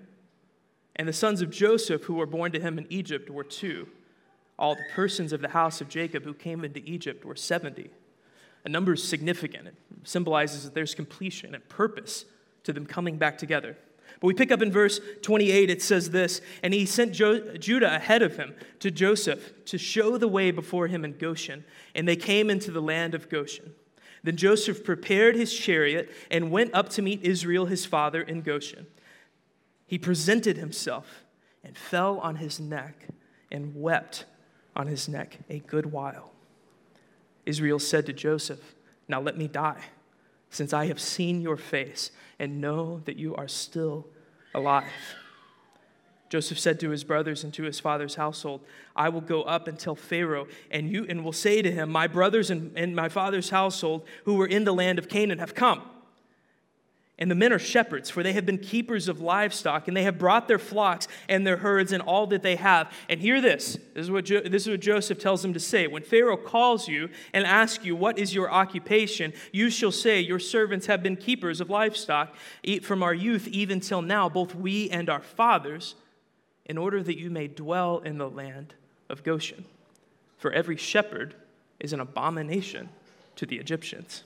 And 0.97 1.09
the 1.09 1.13
sons 1.13 1.43
of 1.43 1.51
Joseph 1.51 2.05
who 2.05 2.15
were 2.15 2.27
born 2.27 2.53
to 2.53 2.61
him 2.61 2.79
in 2.79 2.87
Egypt 2.91 3.31
were 3.31 3.45
two. 3.45 3.89
All 4.59 4.77
the 4.77 4.85
persons 4.95 5.33
of 5.33 5.41
the 5.41 5.49
house 5.49 5.81
of 5.81 5.89
Jacob 5.89 6.25
who 6.25 6.35
came 6.35 6.65
into 6.65 6.81
Egypt 6.85 7.25
were 7.25 7.35
70. 7.35 7.91
A 8.65 8.69
number 8.69 8.93
is 8.95 9.03
significant. 9.03 9.69
It 9.69 9.75
symbolizes 10.05 10.65
that 10.65 10.75
there's 10.75 10.95
completion 10.95 11.55
and 11.55 11.69
purpose 11.69 12.25
to 12.63 12.73
them 12.73 12.87
coming 12.87 13.19
back 13.19 13.37
together. 13.37 13.77
But 14.21 14.29
we 14.29 14.35
pick 14.35 14.53
up 14.53 14.63
in 14.63 14.71
verse 14.71 15.01
28, 15.23 15.71
it 15.71 15.83
says 15.83 16.11
this 16.11 16.41
And 16.63 16.73
he 16.73 16.87
sent 16.87 17.13
jo- 17.13 17.57
Judah 17.57 17.97
ahead 17.97 18.23
of 18.23 18.37
him 18.37 18.55
to 18.81 18.91
Joseph 18.91 19.53
to 19.67 19.79
show 19.79 20.17
the 20.17 20.29
way 20.29 20.51
before 20.51 20.87
him 20.87 21.05
in 21.05 21.19
Goshen. 21.19 21.65
And 21.95 22.07
they 22.07 22.17
came 22.17 22.49
into 22.49 22.71
the 22.71 22.83
land 22.83 23.15
of 23.15 23.29
Goshen. 23.29 23.75
Then 24.23 24.37
Joseph 24.37 24.85
prepared 24.85 25.37
his 25.37 25.53
chariot 25.53 26.11
and 26.31 26.51
went 26.51 26.73
up 26.73 26.89
to 26.91 27.03
meet 27.03 27.23
Israel 27.23 27.67
his 27.67 27.85
father 27.85 28.23
in 28.23 28.41
Goshen. 28.41 28.87
He 29.87 29.99
presented 29.99 30.57
himself 30.57 31.25
and 31.63 31.77
fell 31.77 32.19
on 32.19 32.37
his 32.37 32.61
neck 32.61 33.09
and 33.51 33.75
wept 33.75 34.25
on 34.75 34.87
his 34.87 35.09
neck 35.09 35.39
a 35.49 35.61
good 35.61 35.87
while. 35.87 36.33
Israel 37.47 37.79
said 37.79 38.07
to 38.07 38.13
Joseph, 38.13 38.75
Now 39.09 39.21
let 39.21 39.37
me 39.37 39.49
die, 39.49 39.83
since 40.51 40.73
I 40.73 40.87
have 40.87 41.01
seen 41.01 41.41
your 41.41 41.57
face 41.57 42.11
and 42.39 42.61
know 42.61 43.01
that 43.05 43.17
you 43.17 43.35
are 43.37 43.49
still 43.49 44.07
alive. 44.55 44.85
Joseph 46.31 46.59
said 46.59 46.81
to 46.81 46.91
his 46.91 47.05
brothers 47.05 47.45
and 47.45 47.55
to 47.55 47.63
his 47.63 47.79
father's 47.79 48.17
household, 48.17 48.61
I 48.97 49.09
will 49.09 49.21
go 49.21 49.43
up 49.43 49.69
and 49.69 49.79
tell 49.79 49.95
Pharaoh, 49.95 50.49
and 50.71 50.91
you 50.91 51.07
and 51.09 51.25
will 51.25 51.33
say 51.33 51.63
to 51.63 51.71
him, 51.71 51.91
My 51.91 52.09
brothers 52.09 52.51
and, 52.51 52.77
and 52.77 52.97
my 52.97 53.09
father's 53.09 53.51
household 53.51 54.05
who 54.25 54.35
were 54.35 54.47
in 54.47 54.65
the 54.65 54.75
land 54.75 54.99
of 54.99 55.09
Canaan 55.09 55.39
have 55.39 55.55
come. 55.55 55.83
And 57.17 57.31
the 57.31 57.37
men 57.37 57.53
are 57.53 57.61
shepherds, 57.61 58.11
for 58.11 58.25
they 58.25 58.33
have 58.33 58.45
been 58.45 58.59
keepers 58.59 59.07
of 59.07 59.21
livestock, 59.21 59.87
and 59.87 59.97
they 59.97 60.03
have 60.03 60.19
brought 60.19 60.49
their 60.49 60.59
flocks 60.59 61.07
and 61.29 61.47
their 61.47 61.59
herds 61.59 61.93
and 61.93 62.03
all 62.03 62.27
that 62.27 62.43
they 62.43 62.57
have. 62.57 62.93
And 63.09 63.21
hear 63.21 63.41
this 63.41 63.79
this 63.95 64.05
is, 64.05 64.11
what 64.11 64.25
jo- 64.25 64.41
this 64.41 64.63
is 64.63 64.71
what 64.71 64.81
Joseph 64.81 65.21
tells 65.21 65.41
them 65.43 65.55
to 65.55 65.61
say. 65.61 65.87
When 65.87 66.03
Pharaoh 66.03 66.37
calls 66.37 66.89
you 66.89 67.09
and 67.33 67.47
asks 67.47 67.85
you, 67.85 67.95
What 67.95 68.19
is 68.19 68.35
your 68.35 68.51
occupation? 68.51 69.33
you 69.53 69.71
shall 69.71 69.93
say, 69.93 70.21
Your 70.21 70.41
servants 70.41 70.87
have 70.87 71.05
been 71.05 71.15
keepers 71.15 71.61
of 71.61 71.71
livestock 71.71 72.35
from 72.83 73.05
our 73.05 73.15
youth 73.15 73.47
even 73.47 73.79
till 73.79 74.03
now, 74.03 74.29
both 74.29 74.57
we 74.57 74.91
and 74.91 75.09
our 75.09 75.23
fathers, 75.23 75.95
in 76.67 76.77
order 76.77 77.01
that 77.01 77.19
you 77.19 77.31
may 77.31 77.47
dwell 77.47 78.01
in 78.01 78.19
the 78.19 78.29
land 78.29 78.75
of 79.09 79.23
Goshen. 79.23 79.67
For 80.37 80.51
every 80.51 80.77
shepherd 80.77 81.37
is 81.79 81.93
an 81.93 82.01
abomination 82.01 82.89
to 83.37 83.47
the 83.47 83.57
Egyptians. 83.57 84.25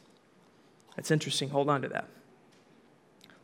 That's 0.96 1.10
interesting. 1.10 1.50
Hold 1.50 1.68
on 1.68 1.82
to 1.82 1.88
that. 1.88 2.08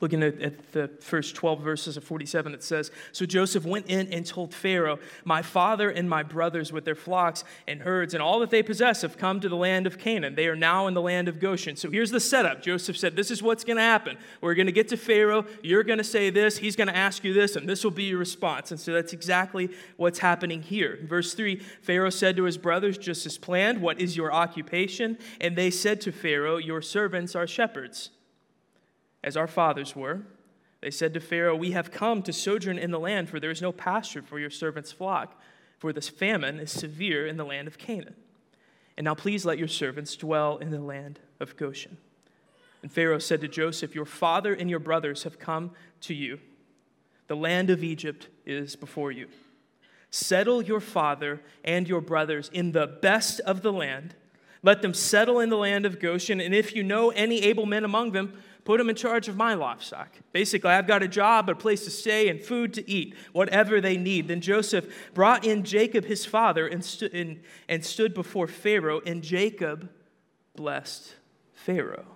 Looking 0.05 0.23
at, 0.23 0.39
at, 0.43 0.73
the 0.73 0.89
first 1.01 1.35
12 1.35 1.63
verses 1.63 1.97
of 1.97 2.05
47, 2.05 2.53
it 2.53 2.63
says 2.63 2.91
So 3.13 3.25
Joseph 3.25 3.65
went 3.65 3.87
in 3.87 4.13
and 4.13 4.27
told 4.27 4.53
Pharaoh, 4.53 4.99
My 5.25 5.41
father 5.41 5.89
and 5.89 6.11
my 6.11 6.23
brothers 6.23 6.75
with 6.75 6.85
their 6.85 6.95
flocks 6.95 7.43
and 7.67 7.81
herds 7.81 8.13
and 8.13 8.23
all 8.23 8.39
that 8.41 8.51
they 8.51 8.63
possess 8.63 9.01
have 9.01 9.17
come 9.17 9.41
to 9.41 9.49
the 9.49 9.57
land 9.57 9.87
of 9.87 9.97
Canaan. 9.97 10.35
They 10.35 10.47
are 10.47 10.57
now 10.57 10.89
in 10.89 10.93
the 10.93 11.01
land 11.01 11.27
of 11.27 11.41
Goshen. 11.41 11.77
So 11.77 11.91
here's 11.91 12.11
the 12.11 12.21
setup. 12.21 12.61
Joseph 12.61 12.99
said, 12.99 13.17
This 13.17 13.31
is 13.31 13.43
what's 13.43 13.65
going 13.65 13.79
to 13.79 13.83
happen. 13.83 14.19
We're 14.43 14.55
going 14.55 14.67
to 14.67 14.73
get 14.73 14.89
to 14.89 14.99
Pharaoh. 14.99 15.47
You're 15.63 15.85
going 15.85 15.97
to 15.97 16.05
say 16.05 16.29
this. 16.29 16.59
He's 16.59 16.77
going 16.77 16.89
to 16.89 16.97
ask 16.97 17.25
you 17.25 17.33
this, 17.33 17.57
and 17.57 17.67
this 17.67 17.83
will 17.83 17.91
be 17.91 18.05
your 18.05 18.19
response. 18.19 18.73
And 18.73 18.79
so 18.79 18.93
that's 18.93 19.15
exactly 19.15 19.71
what's 19.97 20.19
happening 20.19 20.61
here. 20.61 20.99
Verse 21.05 21.33
3 21.33 21.63
Pharaoh 21.81 22.11
said 22.11 22.37
to 22.37 22.45
his 22.45 22.59
brothers, 22.59 22.99
just 22.99 23.25
as 23.25 23.39
planned, 23.39 23.81
What 23.81 23.99
is 24.03 24.19
your 24.19 24.35
occupation? 24.35 25.17
And 25.41 25.57
they 25.57 25.71
said 25.71 26.03
to 26.03 26.13
Pharaoh, 26.13 26.59
Your 26.59 26.83
servants 26.83 27.35
are 27.35 27.47
shepherds 27.47 28.11
as 29.25 29.37
our 29.37 29.49
fathers 29.49 29.97
were. 29.97 30.21
They 30.81 30.91
said 30.91 31.15
to 31.15 31.21
Pharaoh, 31.21 31.57
We 31.57 31.73
have 31.73 31.91
come 31.91 32.23
to 32.23 32.33
sojourn 32.33 32.79
in 32.79 32.93
the 32.93 33.01
land, 33.01 33.31
for 33.31 33.41
there 33.41 33.51
is 33.51 33.63
no 33.63 33.73
pasture 33.73 34.23
for 34.23 34.39
your 34.39 34.51
servant's 34.51 34.93
flock, 34.93 35.41
for 35.79 35.93
this 35.93 36.11
famine 36.11 36.61
is 36.61 36.71
severe 36.71 37.27
in 37.27 37.39
the 37.39 37.45
land 37.45 37.67
of 37.67 37.79
Canaan. 37.79 38.15
And 38.97 39.07
now 39.07 39.15
please 39.15 39.45
let 39.45 39.59
your 39.59 39.67
servants 39.67 40.15
dwell 40.15 40.59
in 40.59 40.71
the 40.71 40.79
land 40.79 41.19
of 41.41 41.57
Goshen. 41.57 41.97
And 42.83 42.93
Pharaoh 42.93 43.19
said 43.19 43.41
to 43.41 43.49
Joseph, 43.49 43.95
Your 43.95 44.05
father 44.05 44.53
and 44.53 44.69
your 44.69 44.79
brothers 44.79 45.23
have 45.23 45.39
come 45.39 45.73
to 46.03 46.15
you. 46.15 46.39
The 47.27 47.35
land 47.35 47.71
of 47.71 47.83
Egypt 47.83 48.29
is 48.45 48.77
before 48.77 49.11
you. 49.11 49.29
Settle 50.11 50.63
your 50.63 50.81
father 50.81 51.41
and 51.65 51.89
your 51.89 52.03
brothers 52.03 52.51
in 52.53 52.73
the 52.73 52.87
best 52.87 53.41
of 53.41 53.63
the 53.63 53.73
land. 53.73 54.15
Let 54.63 54.81
them 54.81 54.95
settle 54.95 55.41
in 55.41 55.49
the 55.49 55.57
land 55.57 55.87
of 55.87 55.99
Goshen, 55.99 56.41
and 56.41 56.55
if 56.55 56.75
you 56.75 56.83
know 56.83 57.11
any 57.11 57.43
able 57.43 57.67
men 57.67 57.85
among 57.85 58.13
them, 58.13 58.35
put 58.65 58.79
them 58.79 58.89
in 58.89 58.97
charge 58.97 59.29
of 59.29 59.37
my 59.37 59.55
livestock. 59.55 60.09
Basically, 60.33 60.71
I've 60.71 60.87
got 60.87 61.03
a 61.03 61.09
job, 61.09 61.49
a 61.49 61.55
place 61.55 61.85
to 61.85 61.91
stay, 61.91 62.29
and 62.29 62.41
food 62.41 62.73
to 62.75 62.91
eat, 62.91 63.15
whatever 63.33 63.81
they 63.81 63.97
need. 63.97 64.29
Then 64.29 64.41
Joseph 64.41 65.13
brought 65.13 65.45
in 65.45 65.65
Jacob, 65.65 66.07
his 66.07 66.25
father, 66.25 66.67
and, 66.67 66.85
stu- 66.85 67.11
in, 67.13 67.43
and 67.69 67.85
stood 67.85 68.15
before 68.15 68.47
Pharaoh, 68.47 69.01
and 69.05 69.23
Jacob 69.23 69.91
blessed 70.57 71.15
Pharaoh. 71.53 72.07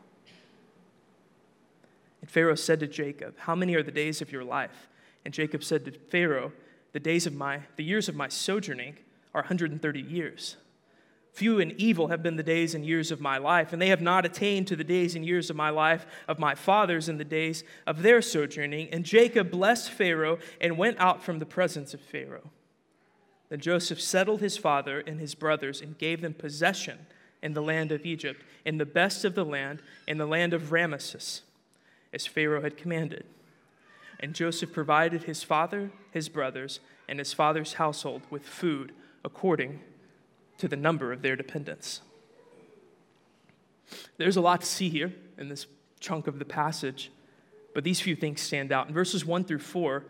And 2.23 2.31
Pharaoh 2.31 2.55
said 2.55 2.81
to 2.81 2.87
Jacob, 2.87 3.39
How 3.39 3.55
many 3.55 3.75
are 3.75 3.83
the 3.83 3.91
days 3.91 4.21
of 4.23 4.33
your 4.33 4.45
life? 4.45 4.89
And 5.25 5.35
Jacob 5.35 5.63
said 5.63 5.85
to 5.85 5.93
Pharaoh, 5.93 6.53
The 6.93 7.01
days 7.01 7.27
of 7.27 7.35
my, 7.35 7.61
the 7.77 7.85
years 7.85 8.09
of 8.09 8.17
my 8.17 8.29
sojourning 8.29 8.97
are 9.35 9.43
130 9.43 10.01
years. 10.01 10.57
Few 11.33 11.61
and 11.61 11.73
evil 11.73 12.09
have 12.09 12.23
been 12.23 12.37
the 12.37 12.43
days 12.43 12.75
and 12.75 12.85
years 12.85 13.11
of 13.11 13.21
my 13.21 13.39
life, 13.39 13.73
and 13.73 13.81
they 13.81 13.89
have 13.89 14.01
not 14.01 14.27
attained 14.27 14.67
to 14.69 14.77
the 14.77 14.85
days 14.85 15.15
and 15.15 15.25
years 15.25 15.51
of 15.51 15.57
my 15.57 15.71
life 15.71 16.07
of 16.27 16.39
my 16.39 16.55
fathers 16.55 17.09
in 17.09 17.19
the 17.19 17.25
days 17.25 17.65
of 17.87 18.03
their 18.03 18.21
sojourning. 18.21 18.89
And 18.91 19.05
Jacob 19.05 19.51
blessed 19.51 19.91
Pharaoh 19.91 20.39
and 20.61 20.79
went 20.79 20.99
out 20.99 21.23
from 21.23 21.39
the 21.39 21.47
presence 21.47 21.95
of 21.95 22.01
Pharaoh. 22.01 22.51
Then 23.49 23.61
Joseph 23.61 24.01
settled 24.01 24.41
his 24.41 24.57
father 24.57 25.01
and 25.01 25.21
his 25.21 25.35
brothers 25.35 25.81
and 25.81 25.97
gave 25.97 26.21
them 26.21 26.35
possession 26.35 27.07
in 27.43 27.55
the 27.55 27.63
land 27.63 27.93
of 27.93 28.05
Egypt, 28.05 28.43
in 28.65 28.79
the 28.79 28.87
best 28.87 29.25
of 29.25 29.35
the 29.35 29.45
land, 29.45 29.81
in 30.07 30.19
the 30.19 30.27
land 30.27 30.53
of 30.53 30.73
Rameses, 30.73 31.43
as 32.13 32.27
Pharaoh 32.27 32.63
had 32.63 32.77
commanded. 32.77 33.25
And 34.21 34.35
Joseph 34.35 34.73
provided 34.73 35.25
his 35.25 35.45
father, 35.45 35.93
his 36.11 36.29
brothers, 36.29 36.81
and 37.09 37.19
his 37.19 37.33
father's 37.33 37.75
household 37.75 38.23
with 38.29 38.45
food 38.45 38.93
according 39.25 39.81
to 40.59 40.69
the 40.69 40.77
number 40.77 41.13
of 41.13 41.23
their 41.23 41.37
dependents. 41.37 42.01
There's 44.17 44.37
a 44.37 44.41
lot 44.41 44.61
to 44.61 44.67
see 44.67 44.89
here 44.89 45.13
in 45.39 45.49
this 45.49 45.67
chunk 46.01 46.27
of 46.27 46.39
the 46.39 46.45
passage, 46.45 47.11
but 47.75 47.85
these 47.85 48.01
few 48.01 48.17
things 48.17 48.41
stand 48.41 48.73
out. 48.73 48.89
In 48.89 48.95
verses 48.95 49.25
1 49.25 49.45
through 49.45 49.61
4, 49.61 50.05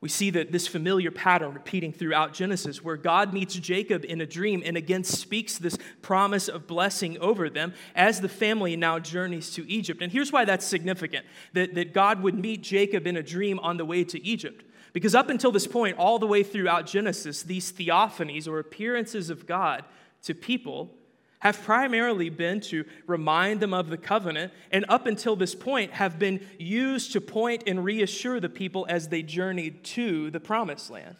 we 0.00 0.10
see 0.10 0.28
that 0.30 0.52
this 0.52 0.66
familiar 0.66 1.10
pattern 1.10 1.54
repeating 1.54 1.90
throughout 1.90 2.34
Genesis, 2.34 2.84
where 2.84 2.98
God 2.98 3.32
meets 3.32 3.54
Jacob 3.54 4.04
in 4.04 4.20
a 4.20 4.26
dream 4.26 4.62
and 4.62 4.76
again 4.76 5.02
speaks 5.02 5.56
this 5.56 5.78
promise 6.02 6.46
of 6.46 6.66
blessing 6.66 7.16
over 7.20 7.48
them 7.48 7.72
as 7.94 8.20
the 8.20 8.28
family 8.28 8.76
now 8.76 8.98
journeys 8.98 9.54
to 9.54 9.66
Egypt. 9.66 10.02
And 10.02 10.12
here's 10.12 10.30
why 10.30 10.44
that's 10.44 10.66
significant 10.66 11.24
that, 11.54 11.74
that 11.74 11.94
God 11.94 12.22
would 12.22 12.34
meet 12.34 12.62
Jacob 12.62 13.06
in 13.06 13.16
a 13.16 13.22
dream 13.22 13.58
on 13.60 13.78
the 13.78 13.86
way 13.86 14.04
to 14.04 14.22
Egypt. 14.22 14.62
Because 14.94 15.14
up 15.14 15.28
until 15.28 15.50
this 15.50 15.66
point, 15.66 15.98
all 15.98 16.20
the 16.20 16.26
way 16.26 16.44
throughout 16.44 16.86
Genesis, 16.86 17.42
these 17.42 17.72
theophanies 17.72 18.48
or 18.48 18.60
appearances 18.60 19.28
of 19.28 19.44
God 19.44 19.84
to 20.22 20.34
people 20.34 20.94
have 21.40 21.60
primarily 21.62 22.30
been 22.30 22.60
to 22.60 22.86
remind 23.06 23.60
them 23.60 23.74
of 23.74 23.90
the 23.90 23.98
covenant, 23.98 24.50
and 24.70 24.86
up 24.88 25.06
until 25.06 25.36
this 25.36 25.54
point, 25.54 25.90
have 25.90 26.18
been 26.18 26.40
used 26.58 27.12
to 27.12 27.20
point 27.20 27.64
and 27.66 27.84
reassure 27.84 28.40
the 28.40 28.48
people 28.48 28.86
as 28.88 29.08
they 29.08 29.20
journeyed 29.20 29.84
to 29.84 30.30
the 30.30 30.40
promised 30.40 30.90
land. 30.90 31.16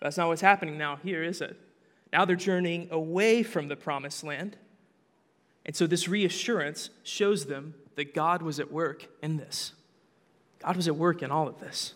That's 0.00 0.16
not 0.16 0.28
what's 0.28 0.40
happening 0.40 0.78
now 0.78 0.96
here, 1.02 1.22
is 1.22 1.42
it? 1.42 1.58
Now 2.12 2.24
they're 2.24 2.36
journeying 2.36 2.88
away 2.90 3.42
from 3.42 3.68
the 3.68 3.76
promised 3.76 4.24
land. 4.24 4.56
And 5.66 5.76
so 5.76 5.86
this 5.86 6.08
reassurance 6.08 6.90
shows 7.02 7.46
them 7.46 7.74
that 7.96 8.14
God 8.14 8.40
was 8.40 8.60
at 8.60 8.72
work 8.72 9.08
in 9.20 9.36
this. 9.36 9.72
God 10.60 10.76
was 10.76 10.88
at 10.88 10.96
work 10.96 11.22
in 11.22 11.30
all 11.30 11.48
of 11.48 11.60
this 11.60 11.94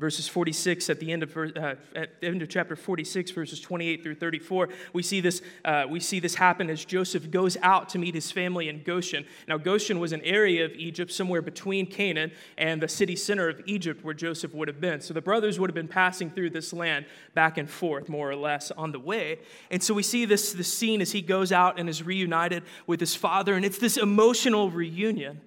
verses 0.00 0.26
46 0.26 0.88
at 0.88 0.98
the 0.98 1.12
end 1.12 1.22
of, 1.22 1.36
uh, 1.36 1.74
at 1.94 2.20
the 2.20 2.26
end 2.26 2.40
of 2.40 2.48
chapter 2.48 2.74
46 2.74 3.32
verses 3.32 3.60
28 3.60 4.02
through 4.02 4.14
34 4.14 4.70
we 4.94 5.02
see 5.02 5.20
this 5.20 5.42
uh, 5.66 5.84
we 5.88 6.00
see 6.00 6.18
this 6.18 6.34
happen 6.34 6.70
as 6.70 6.82
joseph 6.82 7.30
goes 7.30 7.58
out 7.62 7.90
to 7.90 7.98
meet 7.98 8.14
his 8.14 8.32
family 8.32 8.70
in 8.70 8.82
goshen. 8.82 9.26
Now 9.46 9.58
goshen 9.58 10.00
was 10.00 10.12
an 10.12 10.22
area 10.22 10.64
of 10.64 10.72
egypt 10.72 11.12
somewhere 11.12 11.42
between 11.42 11.86
canaan 11.86 12.32
and 12.56 12.82
the 12.82 12.88
city 12.88 13.14
center 13.14 13.50
of 13.50 13.60
egypt 13.66 14.02
where 14.02 14.14
joseph 14.14 14.54
would 14.54 14.68
have 14.68 14.80
been. 14.80 15.02
So 15.02 15.12
the 15.12 15.20
brothers 15.20 15.60
would 15.60 15.68
have 15.68 15.74
been 15.74 15.86
passing 15.86 16.30
through 16.30 16.50
this 16.50 16.72
land 16.72 17.04
back 17.34 17.58
and 17.58 17.68
forth 17.68 18.08
more 18.08 18.30
or 18.30 18.36
less 18.36 18.70
on 18.70 18.92
the 18.92 18.98
way. 18.98 19.40
And 19.70 19.82
so 19.82 19.92
we 19.92 20.02
see 20.02 20.24
this, 20.24 20.54
this 20.54 20.72
scene 20.72 21.02
as 21.02 21.12
he 21.12 21.20
goes 21.20 21.52
out 21.52 21.78
and 21.78 21.88
is 21.90 22.02
reunited 22.02 22.62
with 22.86 23.00
his 23.00 23.14
father 23.14 23.54
and 23.54 23.66
it's 23.66 23.78
this 23.78 23.98
emotional 23.98 24.70
reunion 24.70 25.42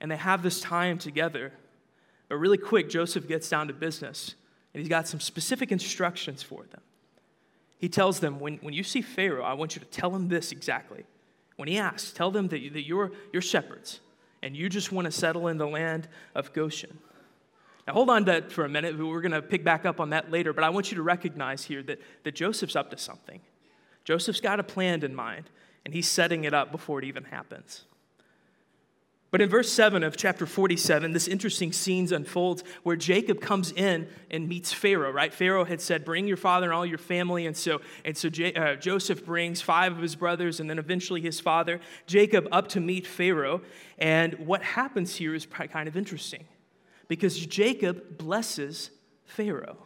and 0.00 0.10
they 0.10 0.16
have 0.16 0.42
this 0.42 0.62
time 0.62 0.96
together 0.96 1.52
but 2.30 2.36
really 2.36 2.58
quick, 2.58 2.88
Joseph 2.88 3.26
gets 3.26 3.48
down 3.48 3.66
to 3.66 3.74
business, 3.74 4.36
and 4.72 4.80
he's 4.80 4.88
got 4.88 5.08
some 5.08 5.18
specific 5.18 5.72
instructions 5.72 6.44
for 6.44 6.64
them. 6.70 6.80
He 7.76 7.88
tells 7.88 8.20
them, 8.20 8.38
when, 8.38 8.58
when 8.58 8.72
you 8.72 8.84
see 8.84 9.02
Pharaoh, 9.02 9.42
I 9.42 9.54
want 9.54 9.74
you 9.74 9.80
to 9.80 9.86
tell 9.86 10.14
him 10.14 10.28
this 10.28 10.52
exactly. 10.52 11.02
When 11.56 11.68
he 11.68 11.76
asks, 11.76 12.12
tell 12.12 12.30
them 12.30 12.46
that, 12.48 12.72
that 12.72 12.86
you're, 12.86 13.10
you're 13.32 13.42
shepherds, 13.42 13.98
and 14.42 14.56
you 14.56 14.68
just 14.68 14.92
want 14.92 15.06
to 15.06 15.10
settle 15.10 15.48
in 15.48 15.58
the 15.58 15.66
land 15.66 16.06
of 16.36 16.52
Goshen. 16.52 16.98
Now, 17.88 17.94
hold 17.94 18.10
on 18.10 18.24
to 18.26 18.30
that 18.32 18.52
for 18.52 18.64
a 18.64 18.68
minute. 18.68 18.96
We're 18.96 19.22
going 19.22 19.32
to 19.32 19.42
pick 19.42 19.64
back 19.64 19.84
up 19.84 19.98
on 19.98 20.10
that 20.10 20.30
later, 20.30 20.52
but 20.52 20.62
I 20.62 20.70
want 20.70 20.92
you 20.92 20.96
to 20.98 21.02
recognize 21.02 21.64
here 21.64 21.82
that, 21.82 21.98
that 22.22 22.36
Joseph's 22.36 22.76
up 22.76 22.92
to 22.92 22.96
something. 22.96 23.40
Joseph's 24.04 24.40
got 24.40 24.60
a 24.60 24.62
plan 24.62 25.02
in 25.02 25.16
mind, 25.16 25.50
and 25.84 25.92
he's 25.92 26.06
setting 26.06 26.44
it 26.44 26.54
up 26.54 26.70
before 26.70 27.00
it 27.00 27.04
even 27.06 27.24
happens. 27.24 27.86
But 29.30 29.40
in 29.40 29.48
verse 29.48 29.70
7 29.70 30.02
of 30.02 30.16
chapter 30.16 30.44
47, 30.44 31.12
this 31.12 31.28
interesting 31.28 31.72
scene 31.72 32.12
unfolds 32.12 32.64
where 32.82 32.96
Jacob 32.96 33.40
comes 33.40 33.70
in 33.70 34.08
and 34.30 34.48
meets 34.48 34.72
Pharaoh, 34.72 35.12
right? 35.12 35.32
Pharaoh 35.32 35.64
had 35.64 35.80
said, 35.80 36.04
Bring 36.04 36.26
your 36.26 36.36
father 36.36 36.66
and 36.66 36.74
all 36.74 36.86
your 36.86 36.98
family. 36.98 37.46
And 37.46 37.56
so, 37.56 37.80
and 38.04 38.16
so 38.16 38.28
J- 38.28 38.54
uh, 38.54 38.74
Joseph 38.74 39.24
brings 39.24 39.60
five 39.60 39.92
of 39.92 40.02
his 40.02 40.16
brothers 40.16 40.58
and 40.58 40.68
then 40.68 40.78
eventually 40.78 41.20
his 41.20 41.38
father, 41.38 41.80
Jacob, 42.06 42.48
up 42.50 42.68
to 42.68 42.80
meet 42.80 43.06
Pharaoh. 43.06 43.60
And 43.98 44.34
what 44.46 44.62
happens 44.62 45.14
here 45.16 45.34
is 45.34 45.46
kind 45.46 45.88
of 45.88 45.96
interesting 45.96 46.44
because 47.06 47.38
Jacob 47.38 48.18
blesses 48.18 48.90
Pharaoh. 49.24 49.76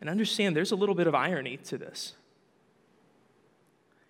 And 0.00 0.08
understand 0.08 0.56
there's 0.56 0.72
a 0.72 0.76
little 0.76 0.94
bit 0.94 1.06
of 1.06 1.14
irony 1.14 1.58
to 1.58 1.78
this. 1.78 2.14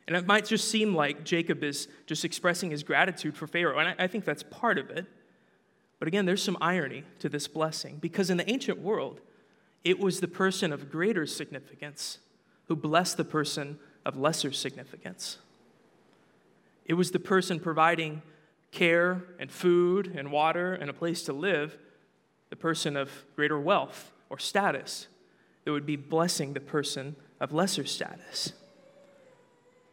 And 0.08 0.16
it 0.16 0.26
might 0.26 0.46
just 0.46 0.70
seem 0.70 0.94
like 0.94 1.22
Jacob 1.22 1.62
is 1.62 1.86
just 2.06 2.24
expressing 2.24 2.70
his 2.70 2.82
gratitude 2.82 3.36
for 3.36 3.46
Pharaoh, 3.46 3.78
and 3.78 3.88
I, 3.88 4.04
I 4.04 4.06
think 4.06 4.24
that's 4.24 4.42
part 4.42 4.78
of 4.78 4.88
it. 4.88 5.04
But 5.98 6.08
again, 6.08 6.24
there's 6.24 6.42
some 6.42 6.56
irony 6.62 7.04
to 7.18 7.28
this 7.28 7.46
blessing 7.46 7.98
because 8.00 8.30
in 8.30 8.38
the 8.38 8.50
ancient 8.50 8.78
world, 8.78 9.20
it 9.84 9.98
was 10.00 10.20
the 10.20 10.28
person 10.28 10.72
of 10.72 10.90
greater 10.90 11.26
significance 11.26 12.20
who 12.68 12.74
blessed 12.76 13.18
the 13.18 13.24
person 13.24 13.78
of 14.06 14.16
lesser 14.16 14.50
significance. 14.50 15.36
It 16.86 16.94
was 16.94 17.10
the 17.10 17.20
person 17.20 17.60
providing 17.60 18.22
care 18.70 19.24
and 19.38 19.52
food 19.52 20.14
and 20.16 20.32
water 20.32 20.72
and 20.72 20.88
a 20.88 20.94
place 20.94 21.22
to 21.24 21.34
live, 21.34 21.76
the 22.48 22.56
person 22.56 22.96
of 22.96 23.10
greater 23.36 23.60
wealth 23.60 24.10
or 24.30 24.38
status, 24.38 25.08
that 25.64 25.72
would 25.72 25.84
be 25.84 25.96
blessing 25.96 26.54
the 26.54 26.60
person 26.60 27.14
of 27.40 27.52
lesser 27.52 27.84
status. 27.84 28.54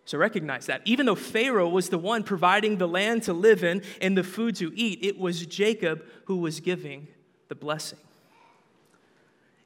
So 0.06 0.20
recognize 0.20 0.68
that. 0.68 0.82
Even 0.86 1.08
though 1.08 1.16
Pharaoh 1.16 1.68
was 1.68 1.90
the 1.90 1.98
one 1.98 2.24
providing 2.24 2.78
the 2.78 2.88
land 2.88 3.24
to 3.24 3.34
live 3.34 3.64
in 3.64 3.82
and 4.02 4.16
the 4.16 4.24
food 4.24 4.56
to 4.58 4.72
eat, 4.76 5.00
it 5.02 5.20
was 5.20 5.46
Jacob 5.48 6.06
who 6.26 6.38
was 6.38 6.60
giving 6.60 7.08
the 7.48 7.56
blessing. 7.56 8.00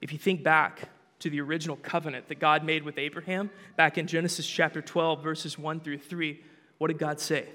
If 0.01 0.13
you 0.13 0.17
think 0.17 0.41
back 0.41 0.89
to 1.19 1.29
the 1.29 1.41
original 1.41 1.75
covenant 1.75 2.29
that 2.29 2.39
God 2.39 2.63
made 2.63 2.83
with 2.83 2.97
Abraham, 2.97 3.49
back 3.75 3.97
in 3.97 4.07
Genesis 4.07 4.47
chapter 4.47 4.81
12, 4.81 5.21
verses 5.21 5.59
1 5.59 5.81
through 5.81 5.97
3, 5.97 6.41
what 6.77 6.87
did 6.87 6.97
God 6.97 7.19
say? 7.19 7.45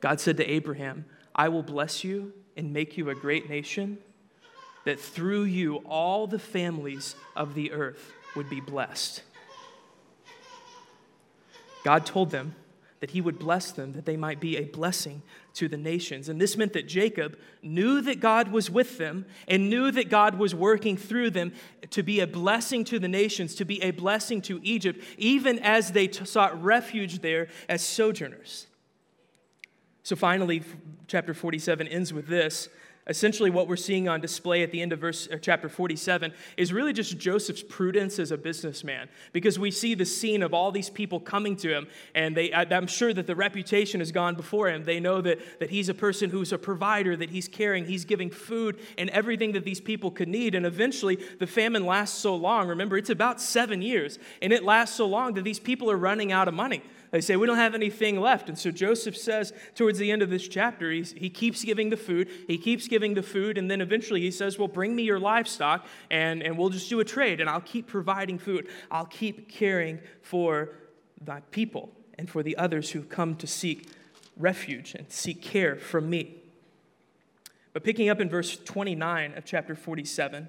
God 0.00 0.20
said 0.20 0.36
to 0.36 0.50
Abraham, 0.50 1.06
I 1.34 1.48
will 1.48 1.62
bless 1.62 2.04
you 2.04 2.34
and 2.58 2.74
make 2.74 2.98
you 2.98 3.08
a 3.08 3.14
great 3.14 3.48
nation, 3.48 3.96
that 4.84 5.00
through 5.00 5.44
you 5.44 5.76
all 5.86 6.26
the 6.26 6.38
families 6.38 7.14
of 7.34 7.54
the 7.54 7.72
earth 7.72 8.12
would 8.36 8.50
be 8.50 8.60
blessed. 8.60 9.22
God 11.84 12.06
told 12.06 12.30
them 12.30 12.54
that 13.00 13.10
he 13.10 13.20
would 13.20 13.38
bless 13.38 13.72
them, 13.72 13.92
that 13.92 14.04
they 14.04 14.16
might 14.16 14.40
be 14.40 14.58
a 14.58 14.64
blessing 14.64 15.22
to 15.54 15.68
the 15.68 15.76
nations. 15.76 16.28
And 16.28 16.38
this 16.38 16.56
meant 16.56 16.74
that 16.74 16.86
Jacob 16.86 17.38
knew 17.62 18.02
that 18.02 18.20
God 18.20 18.52
was 18.52 18.70
with 18.70 18.98
them 18.98 19.24
and 19.48 19.70
knew 19.70 19.90
that 19.90 20.10
God 20.10 20.38
was 20.38 20.54
working 20.54 20.98
through 20.98 21.30
them 21.30 21.52
to 21.90 22.02
be 22.02 22.20
a 22.20 22.26
blessing 22.26 22.84
to 22.84 22.98
the 22.98 23.08
nations, 23.08 23.54
to 23.54 23.64
be 23.64 23.82
a 23.82 23.90
blessing 23.90 24.42
to 24.42 24.60
Egypt, 24.62 25.02
even 25.16 25.58
as 25.60 25.92
they 25.92 26.08
t- 26.08 26.26
sought 26.26 26.62
refuge 26.62 27.20
there 27.20 27.48
as 27.70 27.82
sojourners. 27.82 28.66
So 30.02 30.14
finally, 30.14 30.62
chapter 31.06 31.32
47 31.32 31.88
ends 31.88 32.12
with 32.12 32.26
this 32.26 32.68
Essentially, 33.10 33.50
what 33.50 33.66
we're 33.66 33.74
seeing 33.74 34.08
on 34.08 34.20
display 34.20 34.62
at 34.62 34.70
the 34.70 34.80
end 34.80 34.92
of 34.92 35.00
verse 35.00 35.28
chapter 35.42 35.68
47 35.68 36.32
is 36.56 36.72
really 36.72 36.92
just 36.92 37.18
Joseph's 37.18 37.64
prudence 37.64 38.20
as 38.20 38.30
a 38.30 38.38
businessman, 38.38 39.08
because 39.32 39.58
we 39.58 39.72
see 39.72 39.94
the 39.94 40.06
scene 40.06 40.44
of 40.44 40.54
all 40.54 40.70
these 40.70 40.88
people 40.88 41.18
coming 41.18 41.56
to 41.56 41.76
him, 41.76 41.88
and 42.14 42.36
they, 42.36 42.54
I'm 42.54 42.86
sure 42.86 43.12
that 43.12 43.26
the 43.26 43.34
reputation 43.34 43.98
has 43.98 44.12
gone 44.12 44.36
before 44.36 44.68
him. 44.70 44.84
They 44.84 45.00
know 45.00 45.20
that, 45.22 45.40
that 45.58 45.70
he's 45.70 45.88
a 45.88 45.94
person 45.94 46.30
who's 46.30 46.52
a 46.52 46.58
provider, 46.58 47.16
that 47.16 47.30
he's 47.30 47.48
caring, 47.48 47.84
he's 47.84 48.04
giving 48.04 48.30
food 48.30 48.78
and 48.96 49.10
everything 49.10 49.52
that 49.52 49.64
these 49.64 49.80
people 49.80 50.12
could 50.12 50.28
need. 50.28 50.54
And 50.54 50.64
eventually, 50.64 51.18
the 51.40 51.48
famine 51.48 51.84
lasts 51.84 52.16
so 52.16 52.36
long. 52.36 52.68
Remember, 52.68 52.96
it's 52.96 53.10
about 53.10 53.40
seven 53.40 53.82
years, 53.82 54.20
and 54.40 54.52
it 54.52 54.62
lasts 54.62 54.96
so 54.96 55.06
long 55.06 55.34
that 55.34 55.42
these 55.42 55.58
people 55.58 55.90
are 55.90 55.96
running 55.96 56.30
out 56.30 56.46
of 56.46 56.54
money. 56.54 56.80
They 57.10 57.20
say, 57.20 57.36
We 57.36 57.46
don't 57.46 57.56
have 57.56 57.74
anything 57.74 58.20
left. 58.20 58.48
And 58.48 58.58
so 58.58 58.70
Joseph 58.70 59.16
says 59.16 59.52
towards 59.74 59.98
the 59.98 60.10
end 60.12 60.22
of 60.22 60.30
this 60.30 60.46
chapter, 60.46 60.90
he 60.90 61.30
keeps 61.30 61.64
giving 61.64 61.90
the 61.90 61.96
food, 61.96 62.28
he 62.46 62.56
keeps 62.56 62.86
giving 62.88 63.14
the 63.14 63.22
food, 63.22 63.58
and 63.58 63.70
then 63.70 63.80
eventually 63.80 64.20
he 64.20 64.30
says, 64.30 64.58
Well, 64.58 64.68
bring 64.68 64.94
me 64.94 65.02
your 65.02 65.18
livestock, 65.18 65.86
and, 66.10 66.42
and 66.42 66.56
we'll 66.56 66.68
just 66.68 66.88
do 66.88 67.00
a 67.00 67.04
trade, 67.04 67.40
and 67.40 67.50
I'll 67.50 67.60
keep 67.60 67.86
providing 67.86 68.38
food. 68.38 68.68
I'll 68.90 69.06
keep 69.06 69.48
caring 69.48 70.00
for 70.22 70.70
thy 71.20 71.40
people 71.50 71.90
and 72.18 72.28
for 72.28 72.42
the 72.42 72.56
others 72.56 72.90
who 72.90 73.02
come 73.02 73.34
to 73.36 73.46
seek 73.46 73.88
refuge 74.36 74.94
and 74.94 75.10
seek 75.10 75.42
care 75.42 75.76
from 75.76 76.08
me. 76.08 76.36
But 77.72 77.84
picking 77.84 78.08
up 78.08 78.20
in 78.20 78.28
verse 78.28 78.56
29 78.56 79.34
of 79.36 79.44
chapter 79.44 79.74
47, 79.74 80.48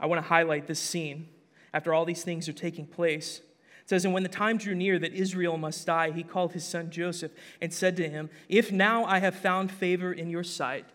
I 0.00 0.06
want 0.06 0.22
to 0.22 0.28
highlight 0.28 0.66
this 0.66 0.80
scene 0.80 1.28
after 1.72 1.92
all 1.92 2.04
these 2.04 2.22
things 2.22 2.48
are 2.48 2.54
taking 2.54 2.86
place. 2.86 3.40
It 3.84 3.90
says, 3.90 4.04
And 4.06 4.14
when 4.14 4.22
the 4.22 4.30
time 4.30 4.56
drew 4.56 4.74
near 4.74 4.98
that 4.98 5.12
Israel 5.12 5.58
must 5.58 5.86
die, 5.86 6.10
he 6.10 6.22
called 6.22 6.52
his 6.52 6.64
son 6.64 6.90
Joseph 6.90 7.32
and 7.60 7.72
said 7.72 7.96
to 7.98 8.08
him, 8.08 8.30
If 8.48 8.72
now 8.72 9.04
I 9.04 9.18
have 9.18 9.34
found 9.34 9.70
favor 9.70 10.10
in 10.10 10.30
your 10.30 10.42
sight, 10.42 10.86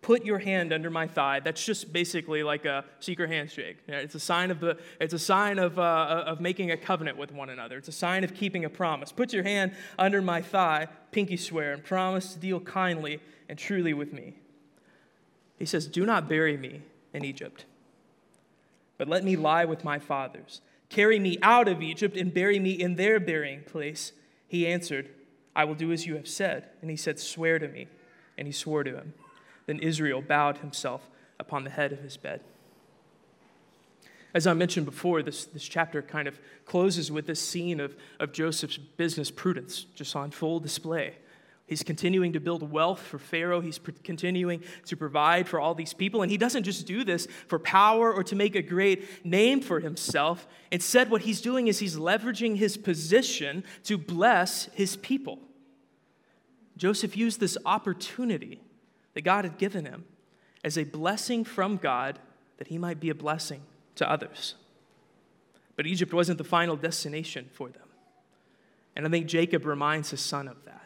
put 0.00 0.24
your 0.24 0.40
hand 0.40 0.72
under 0.72 0.90
my 0.90 1.06
thigh. 1.06 1.38
That's 1.38 1.64
just 1.64 1.92
basically 1.92 2.42
like 2.42 2.64
a 2.64 2.84
secret 2.98 3.30
handshake. 3.30 3.78
It's 3.86 4.16
a 4.16 4.20
sign 4.20 4.50
of 4.50 4.58
the. 4.58 4.76
It's 5.00 5.14
a 5.14 5.20
sign 5.20 5.60
of 5.60 5.78
uh, 5.78 6.24
of 6.26 6.40
making 6.40 6.72
a 6.72 6.76
covenant 6.76 7.16
with 7.16 7.30
one 7.30 7.48
another. 7.48 7.78
It's 7.78 7.86
a 7.88 7.92
sign 7.92 8.24
of 8.24 8.34
keeping 8.34 8.64
a 8.64 8.70
promise. 8.70 9.12
Put 9.12 9.32
your 9.32 9.44
hand 9.44 9.72
under 9.96 10.20
my 10.20 10.42
thigh, 10.42 10.88
pinky 11.12 11.36
swear, 11.36 11.72
and 11.72 11.84
promise 11.84 12.34
to 12.34 12.40
deal 12.40 12.58
kindly 12.58 13.20
and 13.48 13.56
truly 13.56 13.94
with 13.94 14.12
me. 14.12 14.34
He 15.60 15.64
says, 15.64 15.86
"Do 15.86 16.04
not 16.04 16.28
bury 16.28 16.56
me 16.56 16.82
in 17.14 17.24
Egypt, 17.24 17.66
but 18.98 19.06
let 19.06 19.22
me 19.22 19.36
lie 19.36 19.64
with 19.64 19.84
my 19.84 20.00
fathers." 20.00 20.60
Carry 20.92 21.18
me 21.18 21.38
out 21.40 21.68
of 21.68 21.80
Egypt 21.80 22.18
and 22.18 22.34
bury 22.34 22.58
me 22.58 22.72
in 22.72 22.96
their 22.96 23.18
burying 23.18 23.62
place. 23.62 24.12
He 24.46 24.66
answered, 24.66 25.08
I 25.56 25.64
will 25.64 25.74
do 25.74 25.90
as 25.90 26.06
you 26.06 26.16
have 26.16 26.28
said. 26.28 26.68
And 26.82 26.90
he 26.90 26.98
said, 26.98 27.18
Swear 27.18 27.58
to 27.58 27.66
me. 27.66 27.88
And 28.36 28.46
he 28.46 28.52
swore 28.52 28.84
to 28.84 28.94
him. 28.94 29.14
Then 29.64 29.78
Israel 29.78 30.20
bowed 30.20 30.58
himself 30.58 31.08
upon 31.40 31.64
the 31.64 31.70
head 31.70 31.92
of 31.92 32.00
his 32.00 32.18
bed. 32.18 32.42
As 34.34 34.46
I 34.46 34.52
mentioned 34.52 34.84
before, 34.84 35.22
this, 35.22 35.46
this 35.46 35.66
chapter 35.66 36.02
kind 36.02 36.28
of 36.28 36.38
closes 36.66 37.10
with 37.10 37.26
this 37.26 37.40
scene 37.40 37.80
of, 37.80 37.96
of 38.20 38.32
Joseph's 38.32 38.76
business 38.76 39.30
prudence 39.30 39.86
just 39.94 40.14
on 40.14 40.30
full 40.30 40.60
display. 40.60 41.14
He's 41.72 41.82
continuing 41.82 42.34
to 42.34 42.40
build 42.40 42.70
wealth 42.70 43.00
for 43.00 43.18
Pharaoh. 43.18 43.62
He's 43.62 43.80
continuing 44.04 44.62
to 44.84 44.94
provide 44.94 45.48
for 45.48 45.58
all 45.58 45.74
these 45.74 45.94
people. 45.94 46.20
And 46.20 46.30
he 46.30 46.36
doesn't 46.36 46.64
just 46.64 46.86
do 46.86 47.02
this 47.02 47.26
for 47.48 47.58
power 47.58 48.12
or 48.12 48.22
to 48.24 48.36
make 48.36 48.54
a 48.54 48.60
great 48.60 49.24
name 49.24 49.62
for 49.62 49.80
himself. 49.80 50.46
Instead, 50.70 51.10
what 51.10 51.22
he's 51.22 51.40
doing 51.40 51.68
is 51.68 51.78
he's 51.78 51.96
leveraging 51.96 52.56
his 52.56 52.76
position 52.76 53.64
to 53.84 53.96
bless 53.96 54.66
his 54.74 54.96
people. 54.96 55.38
Joseph 56.76 57.16
used 57.16 57.40
this 57.40 57.56
opportunity 57.64 58.60
that 59.14 59.22
God 59.22 59.46
had 59.46 59.56
given 59.56 59.86
him 59.86 60.04
as 60.62 60.76
a 60.76 60.84
blessing 60.84 61.42
from 61.42 61.78
God 61.78 62.18
that 62.58 62.68
he 62.68 62.76
might 62.76 63.00
be 63.00 63.08
a 63.08 63.14
blessing 63.14 63.62
to 63.94 64.10
others. 64.10 64.56
But 65.76 65.86
Egypt 65.86 66.12
wasn't 66.12 66.36
the 66.36 66.44
final 66.44 66.76
destination 66.76 67.48
for 67.50 67.70
them. 67.70 67.88
And 68.94 69.06
I 69.06 69.08
think 69.08 69.24
Jacob 69.24 69.64
reminds 69.64 70.10
his 70.10 70.20
son 70.20 70.48
of 70.48 70.62
that 70.66 70.81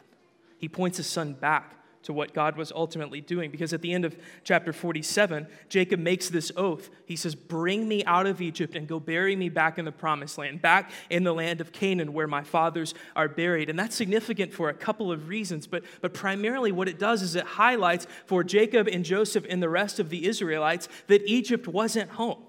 he 0.57 0.67
points 0.69 0.97
his 0.97 1.07
son 1.07 1.33
back 1.33 1.77
to 2.07 2.13
what 2.13 2.33
God 2.33 2.55
was 2.55 2.71
ultimately 2.71 3.19
doing. 3.19 3.51
Because 3.51 3.73
at 3.73 3.81
the 3.81 3.91
end 3.91 4.05
of 4.05 4.17
chapter 4.45 4.71
47, 4.71 5.45
Jacob 5.67 5.99
makes 5.99 6.29
this 6.29 6.53
oath. 6.55 6.89
He 7.05 7.17
says, 7.17 7.35
Bring 7.35 7.85
me 7.85 8.05
out 8.05 8.25
of 8.25 8.41
Egypt 8.41 8.75
and 8.75 8.87
go 8.87 8.97
bury 8.97 9.35
me 9.35 9.49
back 9.49 9.77
in 9.77 9.83
the 9.83 9.91
promised 9.91 10.37
land, 10.37 10.61
back 10.61 10.91
in 11.09 11.25
the 11.25 11.33
land 11.33 11.59
of 11.59 11.73
Canaan 11.73 12.13
where 12.13 12.25
my 12.25 12.43
fathers 12.43 12.93
are 13.13 13.27
buried. 13.27 13.69
And 13.69 13.77
that's 13.77 13.93
significant 13.93 14.53
for 14.53 14.69
a 14.69 14.73
couple 14.73 15.11
of 15.11 15.27
reasons, 15.27 15.67
but, 15.67 15.83
but 15.99 16.13
primarily 16.13 16.71
what 16.71 16.87
it 16.87 16.97
does 16.97 17.21
is 17.21 17.35
it 17.35 17.45
highlights 17.45 18.07
for 18.25 18.41
Jacob 18.41 18.87
and 18.87 19.03
Joseph 19.03 19.45
and 19.49 19.61
the 19.61 19.67
rest 19.67 19.99
of 19.99 20.09
the 20.09 20.27
Israelites 20.27 20.87
that 21.07 21.21
Egypt 21.25 21.67
wasn't 21.67 22.11
home. 22.11 22.41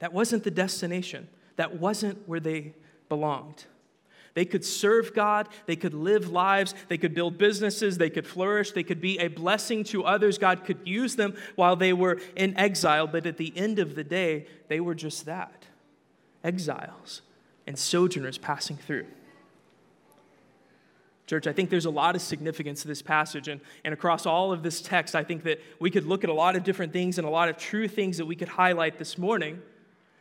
That 0.00 0.12
wasn't 0.12 0.44
the 0.44 0.50
destination, 0.50 1.28
that 1.56 1.80
wasn't 1.80 2.28
where 2.28 2.40
they 2.40 2.74
belonged. 3.08 3.64
They 4.38 4.44
could 4.44 4.64
serve 4.64 5.14
God, 5.14 5.48
they 5.66 5.74
could 5.74 5.94
live 5.94 6.30
lives, 6.30 6.72
they 6.86 6.96
could 6.96 7.12
build 7.12 7.38
businesses, 7.38 7.98
they 7.98 8.08
could 8.08 8.24
flourish, 8.24 8.70
they 8.70 8.84
could 8.84 9.00
be 9.00 9.18
a 9.18 9.26
blessing 9.26 9.82
to 9.86 10.04
others. 10.04 10.38
God 10.38 10.64
could 10.64 10.78
use 10.84 11.16
them 11.16 11.36
while 11.56 11.74
they 11.74 11.92
were 11.92 12.20
in 12.36 12.56
exile, 12.56 13.08
but 13.08 13.26
at 13.26 13.36
the 13.36 13.52
end 13.56 13.80
of 13.80 13.96
the 13.96 14.04
day, 14.04 14.46
they 14.68 14.78
were 14.78 14.94
just 14.94 15.26
that 15.26 15.66
exiles 16.44 17.22
and 17.66 17.76
sojourners 17.76 18.38
passing 18.38 18.76
through. 18.76 19.06
Church, 21.26 21.48
I 21.48 21.52
think 21.52 21.68
there's 21.68 21.86
a 21.86 21.90
lot 21.90 22.14
of 22.14 22.22
significance 22.22 22.82
to 22.82 22.86
this 22.86 23.02
passage. 23.02 23.48
And, 23.48 23.60
and 23.84 23.92
across 23.92 24.24
all 24.24 24.52
of 24.52 24.62
this 24.62 24.80
text, 24.80 25.16
I 25.16 25.24
think 25.24 25.42
that 25.42 25.60
we 25.80 25.90
could 25.90 26.06
look 26.06 26.22
at 26.22 26.30
a 26.30 26.32
lot 26.32 26.54
of 26.54 26.62
different 26.62 26.92
things 26.92 27.18
and 27.18 27.26
a 27.26 27.30
lot 27.30 27.48
of 27.48 27.56
true 27.56 27.88
things 27.88 28.18
that 28.18 28.26
we 28.26 28.36
could 28.36 28.50
highlight 28.50 29.00
this 29.00 29.18
morning. 29.18 29.60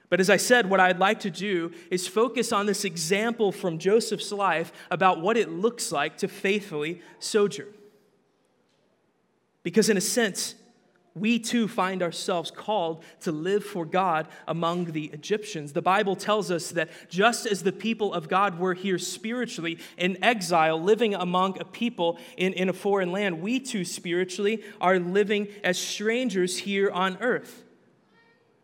But 0.09 0.19
as 0.19 0.29
I 0.29 0.37
said, 0.37 0.69
what 0.69 0.79
I'd 0.79 0.99
like 0.99 1.19
to 1.21 1.29
do 1.29 1.71
is 1.91 2.07
focus 2.07 2.51
on 2.53 2.65
this 2.65 2.85
example 2.85 3.51
from 3.51 3.77
Joseph's 3.77 4.31
life 4.31 4.71
about 4.89 5.21
what 5.21 5.35
it 5.35 5.49
looks 5.49 5.91
like 5.91 6.17
to 6.17 6.27
faithfully 6.27 7.01
sojourn. 7.19 7.73
Because, 9.63 9.89
in 9.89 9.97
a 9.97 10.01
sense, 10.01 10.55
we 11.13 11.39
too 11.39 11.67
find 11.67 12.01
ourselves 12.01 12.51
called 12.51 13.03
to 13.21 13.31
live 13.31 13.65
for 13.65 13.85
God 13.85 14.27
among 14.47 14.85
the 14.93 15.05
Egyptians. 15.05 15.73
The 15.73 15.81
Bible 15.81 16.15
tells 16.15 16.51
us 16.51 16.69
that 16.71 16.89
just 17.09 17.45
as 17.45 17.63
the 17.63 17.71
people 17.71 18.13
of 18.13 18.29
God 18.29 18.59
were 18.59 18.73
here 18.73 18.99
spiritually 18.99 19.79
in 19.97 20.23
exile, 20.23 20.81
living 20.81 21.15
among 21.15 21.59
a 21.59 21.65
people 21.65 22.17
in, 22.37 22.53
in 22.53 22.69
a 22.69 22.73
foreign 22.73 23.11
land, 23.11 23.41
we 23.41 23.59
too 23.59 23.83
spiritually 23.83 24.63
are 24.79 24.99
living 24.99 25.47
as 25.63 25.77
strangers 25.77 26.59
here 26.59 26.89
on 26.91 27.17
earth. 27.19 27.63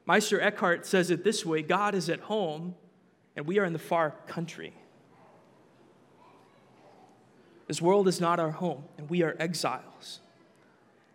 Meister 0.06 0.40
Eckhart 0.42 0.86
says 0.86 1.12
it 1.12 1.24
this 1.24 1.46
way 1.46 1.62
God 1.62 1.96
is 1.96 2.10
at 2.10 2.22
home, 2.22 2.76
and 3.36 3.48
we 3.48 3.60
are 3.60 3.66
in 3.66 3.74
the 3.74 3.80
far 3.80 4.12
country. 4.28 4.74
This 7.68 7.82
world 7.82 8.08
is 8.08 8.20
not 8.20 8.40
our 8.40 8.52
home, 8.52 8.84
and 8.98 9.10
we 9.10 9.24
are 9.24 9.36
exiles. 9.40 10.20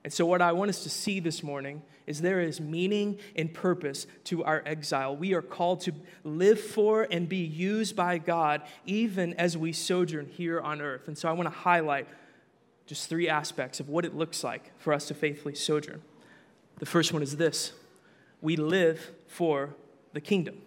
And 0.05 0.13
so, 0.13 0.25
what 0.25 0.41
I 0.41 0.53
want 0.53 0.71
us 0.71 0.83
to 0.85 0.91
see 0.91 1.21
this 1.21 1.43
morning 1.43 1.83
is 2.07 2.23
there 2.23 2.41
is 2.41 2.61
meaning 2.61 3.19
and 3.37 3.53
purpose 3.53 4.07
to 4.25 4.43
our 4.45 4.63
exile. 4.65 5.15
We 5.15 5.35
are 5.35 5.43
called 5.43 5.83
to 5.83 5.93
live 6.25 6.59
for 6.59 7.07
and 7.11 7.29
be 7.29 7.45
used 7.45 7.95
by 7.95 8.17
God 8.17 8.63
even 8.87 9.35
as 9.35 9.59
we 9.59 9.73
sojourn 9.73 10.27
here 10.27 10.61
on 10.61 10.81
earth. 10.81 11.09
And 11.09 11.19
so, 11.19 11.29
I 11.29 11.33
want 11.33 11.47
to 11.49 11.55
highlight 11.55 12.09
just 12.87 13.11
three 13.11 13.29
aspects 13.29 13.81
of 13.81 13.91
what 13.91 14.07
it 14.07 14.15
looks 14.15 14.43
like 14.43 14.73
for 14.79 14.95
us 14.95 15.09
to 15.09 15.15
faithfully 15.15 15.55
sojourn. 15.55 16.01
The 16.79 16.87
first 16.87 17.13
one 17.13 17.23
is 17.23 17.37
this 17.37 17.75
we 18.41 18.57
live 18.57 19.13
for 19.27 19.75
the 20.13 20.21
kingdom. 20.21 20.61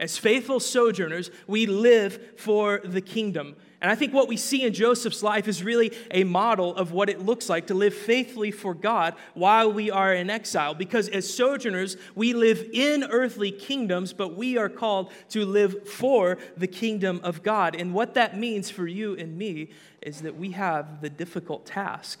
As 0.00 0.18
faithful 0.18 0.58
sojourners, 0.58 1.30
we 1.46 1.66
live 1.66 2.20
for 2.36 2.80
the 2.84 3.00
kingdom. 3.00 3.54
And 3.80 3.90
I 3.90 3.94
think 3.94 4.12
what 4.12 4.26
we 4.26 4.36
see 4.36 4.64
in 4.64 4.72
Joseph's 4.72 5.22
life 5.22 5.46
is 5.46 5.62
really 5.62 5.92
a 6.10 6.24
model 6.24 6.74
of 6.74 6.92
what 6.92 7.08
it 7.08 7.20
looks 7.20 7.48
like 7.48 7.68
to 7.68 7.74
live 7.74 7.94
faithfully 7.94 8.50
for 8.50 8.74
God 8.74 9.14
while 9.34 9.72
we 9.72 9.90
are 9.90 10.12
in 10.12 10.30
exile. 10.30 10.74
Because 10.74 11.08
as 11.08 11.32
sojourners, 11.32 11.96
we 12.14 12.32
live 12.32 12.68
in 12.72 13.04
earthly 13.04 13.52
kingdoms, 13.52 14.12
but 14.12 14.36
we 14.36 14.56
are 14.56 14.68
called 14.68 15.12
to 15.30 15.44
live 15.44 15.88
for 15.88 16.38
the 16.56 16.68
kingdom 16.68 17.20
of 17.22 17.44
God. 17.44 17.76
And 17.76 17.94
what 17.94 18.14
that 18.14 18.36
means 18.36 18.70
for 18.70 18.86
you 18.86 19.16
and 19.16 19.38
me 19.38 19.70
is 20.00 20.22
that 20.22 20.36
we 20.36 20.50
have 20.52 21.00
the 21.00 21.10
difficult 21.10 21.64
task 21.64 22.20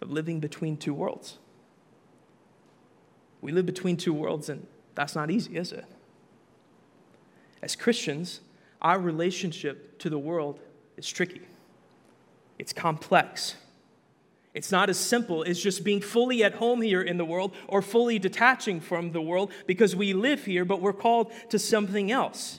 of 0.00 0.10
living 0.10 0.38
between 0.38 0.76
two 0.76 0.94
worlds. 0.94 1.38
We 3.40 3.52
live 3.52 3.66
between 3.66 3.96
two 3.96 4.12
worlds, 4.12 4.48
and 4.48 4.66
that's 4.94 5.14
not 5.14 5.30
easy, 5.30 5.56
is 5.56 5.72
it? 5.72 5.84
As 7.62 7.76
Christians, 7.76 8.40
our 8.80 8.98
relationship 8.98 9.98
to 9.98 10.10
the 10.10 10.18
world 10.18 10.60
is 10.96 11.08
tricky, 11.08 11.42
it's 12.58 12.72
complex. 12.72 13.54
It's 14.54 14.72
not 14.72 14.90
as 14.90 14.98
simple 14.98 15.44
as 15.44 15.62
just 15.62 15.84
being 15.84 16.00
fully 16.00 16.42
at 16.42 16.54
home 16.54 16.80
here 16.80 17.02
in 17.02 17.16
the 17.16 17.24
world 17.24 17.54
or 17.68 17.80
fully 17.80 18.18
detaching 18.18 18.80
from 18.80 19.12
the 19.12 19.20
world 19.20 19.52
because 19.66 19.94
we 19.94 20.14
live 20.14 20.46
here, 20.46 20.64
but 20.64 20.80
we're 20.80 20.94
called 20.94 21.32
to 21.50 21.60
something 21.60 22.10
else. 22.10 22.58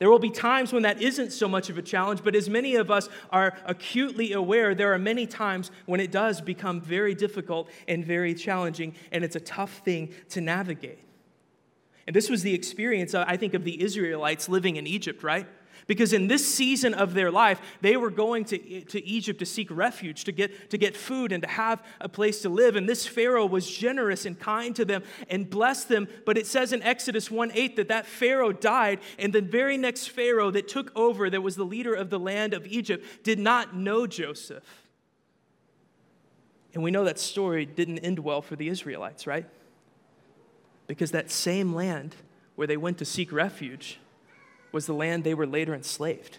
There 0.00 0.10
will 0.10 0.18
be 0.18 0.30
times 0.30 0.72
when 0.72 0.82
that 0.84 1.02
isn't 1.02 1.30
so 1.30 1.46
much 1.46 1.68
of 1.68 1.76
a 1.76 1.82
challenge, 1.82 2.24
but 2.24 2.34
as 2.34 2.48
many 2.48 2.74
of 2.74 2.90
us 2.90 3.10
are 3.30 3.54
acutely 3.66 4.32
aware, 4.32 4.74
there 4.74 4.94
are 4.94 4.98
many 4.98 5.26
times 5.26 5.70
when 5.84 6.00
it 6.00 6.10
does 6.10 6.40
become 6.40 6.80
very 6.80 7.14
difficult 7.14 7.68
and 7.86 8.02
very 8.02 8.34
challenging, 8.34 8.94
and 9.12 9.22
it's 9.22 9.36
a 9.36 9.40
tough 9.40 9.82
thing 9.84 10.08
to 10.30 10.40
navigate. 10.40 11.00
And 12.06 12.16
this 12.16 12.30
was 12.30 12.42
the 12.42 12.54
experience, 12.54 13.12
uh, 13.12 13.26
I 13.28 13.36
think, 13.36 13.52
of 13.52 13.62
the 13.62 13.82
Israelites 13.82 14.48
living 14.48 14.76
in 14.76 14.86
Egypt, 14.86 15.22
right? 15.22 15.46
Because 15.90 16.12
in 16.12 16.28
this 16.28 16.46
season 16.46 16.94
of 16.94 17.14
their 17.14 17.32
life, 17.32 17.60
they 17.80 17.96
were 17.96 18.10
going 18.10 18.44
to, 18.44 18.80
to 18.82 19.04
Egypt 19.04 19.40
to 19.40 19.44
seek 19.44 19.68
refuge, 19.72 20.22
to 20.22 20.30
get, 20.30 20.70
to 20.70 20.78
get 20.78 20.96
food, 20.96 21.32
and 21.32 21.42
to 21.42 21.48
have 21.48 21.82
a 22.00 22.08
place 22.08 22.42
to 22.42 22.48
live. 22.48 22.76
And 22.76 22.88
this 22.88 23.08
Pharaoh 23.08 23.44
was 23.44 23.68
generous 23.68 24.24
and 24.24 24.38
kind 24.38 24.76
to 24.76 24.84
them 24.84 25.02
and 25.28 25.50
blessed 25.50 25.88
them. 25.88 26.06
But 26.24 26.38
it 26.38 26.46
says 26.46 26.72
in 26.72 26.80
Exodus 26.84 27.28
1 27.28 27.50
8 27.52 27.74
that 27.74 27.88
that 27.88 28.06
Pharaoh 28.06 28.52
died, 28.52 29.00
and 29.18 29.32
the 29.32 29.40
very 29.40 29.76
next 29.76 30.10
Pharaoh 30.10 30.52
that 30.52 30.68
took 30.68 30.92
over, 30.94 31.28
that 31.28 31.40
was 31.40 31.56
the 31.56 31.64
leader 31.64 31.92
of 31.94 32.08
the 32.08 32.20
land 32.20 32.54
of 32.54 32.68
Egypt, 32.68 33.04
did 33.24 33.40
not 33.40 33.74
know 33.74 34.06
Joseph. 34.06 34.62
And 36.72 36.84
we 36.84 36.92
know 36.92 37.02
that 37.02 37.18
story 37.18 37.66
didn't 37.66 37.98
end 37.98 38.20
well 38.20 38.42
for 38.42 38.54
the 38.54 38.68
Israelites, 38.68 39.26
right? 39.26 39.46
Because 40.86 41.10
that 41.10 41.32
same 41.32 41.74
land 41.74 42.14
where 42.54 42.68
they 42.68 42.76
went 42.76 42.98
to 42.98 43.04
seek 43.04 43.32
refuge 43.32 43.98
was 44.72 44.86
the 44.86 44.94
land 44.94 45.24
they 45.24 45.34
were 45.34 45.46
later 45.46 45.74
enslaved. 45.74 46.38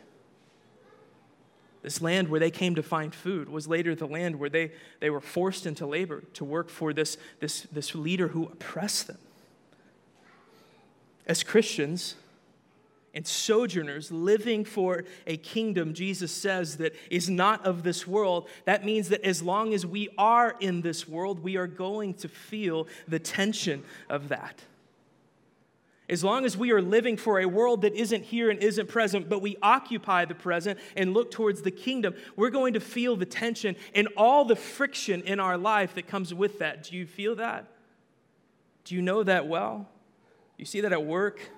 This 1.82 2.02
land 2.02 2.30
where 2.30 2.39
they 2.39 2.52
came 2.52 2.76
to 2.76 2.84
find 2.84 3.13
food 3.13 3.50
was 3.50 3.67
later 3.67 3.96
the 3.96 4.06
land 4.06 4.38
where 4.38 4.50
they, 4.50 4.72
they 5.00 5.10
were 5.10 5.22
forced 5.22 5.65
into 5.65 5.86
labor 5.86 6.24
to 6.34 6.46
work 6.46 6.70
for 6.70 6.94
this, 6.94 7.17
this, 7.39 7.62
this 7.72 7.96
leader 7.96 8.30
who 8.30 8.46
oppressed 8.46 9.08
them. 9.08 9.17
As 11.26 11.44
Christians 11.44 12.15
and 13.13 13.26
sojourners 13.26 14.12
living 14.12 14.63
for 14.63 15.06
a 15.26 15.38
kingdom, 15.38 15.94
Jesus 15.94 16.32
says, 16.32 16.78
that 16.78 16.94
is 17.10 17.30
not 17.30 17.65
of 17.65 17.84
this 17.84 18.06
world, 18.06 18.48
that 18.65 18.86
means 18.86 19.10
that 19.10 19.24
as 19.24 19.41
long 19.41 19.74
as 19.74 19.86
we 19.86 20.08
are 20.17 20.56
in 20.60 20.82
this 20.82 21.08
world, 21.08 21.41
we 21.44 21.58
are 21.58 21.67
going 21.67 22.13
to 22.15 22.28
feel 22.28 22.88
the 23.08 23.20
tension 23.20 23.84
of 24.08 24.30
that. 24.30 24.62
As 26.12 26.26
long 26.26 26.43
as 26.43 26.58
we 26.58 26.71
are 26.71 26.82
living 26.82 27.15
for 27.15 27.39
a 27.39 27.45
world 27.45 27.84
that 27.84 27.95
isn't 27.95 28.24
here 28.26 28.50
and 28.50 28.62
isn't 28.62 28.89
present, 28.89 29.30
but 29.30 29.41
we 29.41 29.56
occupy 29.63 30.26
the 30.26 30.36
present 30.36 30.78
and 30.97 31.13
look 31.13 31.32
towards 31.32 31.62
the 31.62 31.71
kingdom, 31.71 32.15
we're 32.36 32.50
going 32.50 32.74
to 32.74 32.82
feel 32.82 33.15
the 33.15 33.26
tension 33.26 33.78
and 33.95 34.10
all 34.17 34.43
the 34.43 34.58
friction 34.58 35.21
in 35.21 35.39
our 35.39 35.58
life 35.58 35.95
that 35.95 36.08
comes 36.08 36.34
with 36.34 36.60
that. 36.60 36.84
Do 36.84 36.97
you 36.97 37.08
feel 37.08 37.36
that? 37.36 37.65
Do 38.84 38.93
you 38.93 39.02
know 39.02 39.24
that 39.24 39.47
well? 39.47 39.88
You 40.58 40.65
see 40.65 40.82
that 40.82 40.91
at 40.91 41.06
work, 41.06 41.50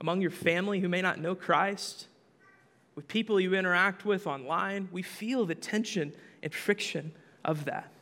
among 0.00 0.20
your 0.22 0.32
family 0.32 0.80
who 0.80 0.88
may 0.88 1.00
not 1.00 1.20
know 1.20 1.36
Christ, 1.36 2.08
with 2.96 3.06
people 3.06 3.38
you 3.38 3.54
interact 3.54 4.04
with 4.04 4.26
online. 4.26 4.88
We 4.90 5.02
feel 5.02 5.46
the 5.46 5.54
tension 5.54 6.12
and 6.42 6.52
friction 6.52 7.12
of 7.44 7.66
that. 7.66 7.92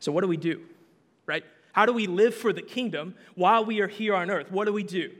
So, 0.00 0.10
what 0.10 0.22
do 0.22 0.28
we 0.28 0.36
do? 0.36 0.62
Right? 1.24 1.44
How 1.76 1.84
do 1.84 1.92
we 1.92 2.06
live 2.06 2.34
for 2.34 2.54
the 2.54 2.62
kingdom 2.62 3.14
while 3.34 3.62
we 3.62 3.80
are 3.80 3.86
here 3.86 4.14
on 4.14 4.30
earth? 4.30 4.50
What 4.50 4.64
do 4.64 4.72
we 4.72 4.82
do? 4.82 5.10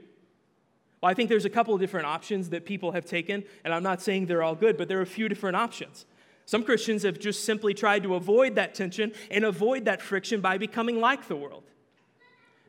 Well, 0.99 1.11
I 1.11 1.13
think 1.13 1.29
there's 1.29 1.45
a 1.45 1.51
couple 1.51 1.75
of 1.75 1.79
different 1.79 2.07
options 2.07 2.49
that 2.49 2.65
people 2.65 2.93
have 2.93 3.05
taken, 3.05 3.43
and 3.63 3.71
I'm 3.71 3.83
not 3.83 4.01
saying 4.01 4.25
they're 4.25 4.41
all 4.41 4.55
good, 4.55 4.75
but 4.75 4.87
there 4.87 4.97
are 4.97 5.03
a 5.03 5.05
few 5.05 5.29
different 5.29 5.55
options. 5.55 6.07
Some 6.45 6.63
Christians 6.63 7.03
have 7.03 7.19
just 7.19 7.45
simply 7.45 7.75
tried 7.75 8.01
to 8.03 8.15
avoid 8.15 8.55
that 8.55 8.73
tension 8.73 9.11
and 9.29 9.45
avoid 9.45 9.85
that 9.85 10.01
friction 10.01 10.41
by 10.41 10.57
becoming 10.57 10.99
like 10.99 11.27
the 11.27 11.35
world. 11.35 11.63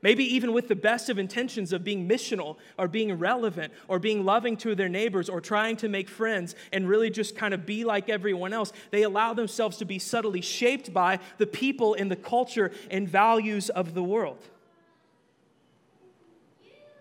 Maybe 0.03 0.25
even 0.35 0.53
with 0.53 0.69
the 0.69 0.77
best 0.77 1.09
of 1.09 1.19
intentions 1.19 1.73
of 1.73 1.83
being 1.83 2.09
missional 2.09 2.57
or 2.79 2.89
being 2.89 3.13
relevant 3.19 3.73
or 3.89 3.99
being 3.99 4.25
loving 4.25 4.57
to 4.59 4.75
their 4.75 4.89
neighbors 4.89 5.29
or 5.29 5.41
trying 5.41 5.77
to 5.79 5.89
make 5.89 6.09
friends 6.09 6.55
and 6.73 6.89
really 6.89 7.11
just 7.11 7.37
kind 7.37 7.53
of 7.53 7.67
be 7.67 7.85
like 7.85 8.09
everyone 8.09 8.53
else, 8.53 8.73
they 8.91 9.03
allow 9.03 9.35
themselves 9.35 9.77
to 9.79 9.85
be 9.85 9.99
subtly 9.99 10.41
shaped 10.41 10.93
by 10.93 11.19
the 11.39 11.47
people 11.47 11.95
and 11.95 12.11
the 12.11 12.17
culture 12.17 12.71
and 12.91 13.09
values 13.09 13.71
of 13.71 13.95
the 13.95 14.03
world. 14.03 14.39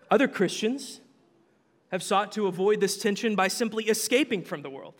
Other 0.10 0.28
Christians 0.28 1.02
have 1.92 2.02
sought 2.02 2.32
to 2.34 2.48
avoid 2.48 2.80
this 2.80 2.98
tension 2.98 3.36
by 3.36 3.48
simply 3.48 3.86
escaping 3.86 4.44
from 4.44 4.62
the 4.62 4.70
world. 4.70 4.96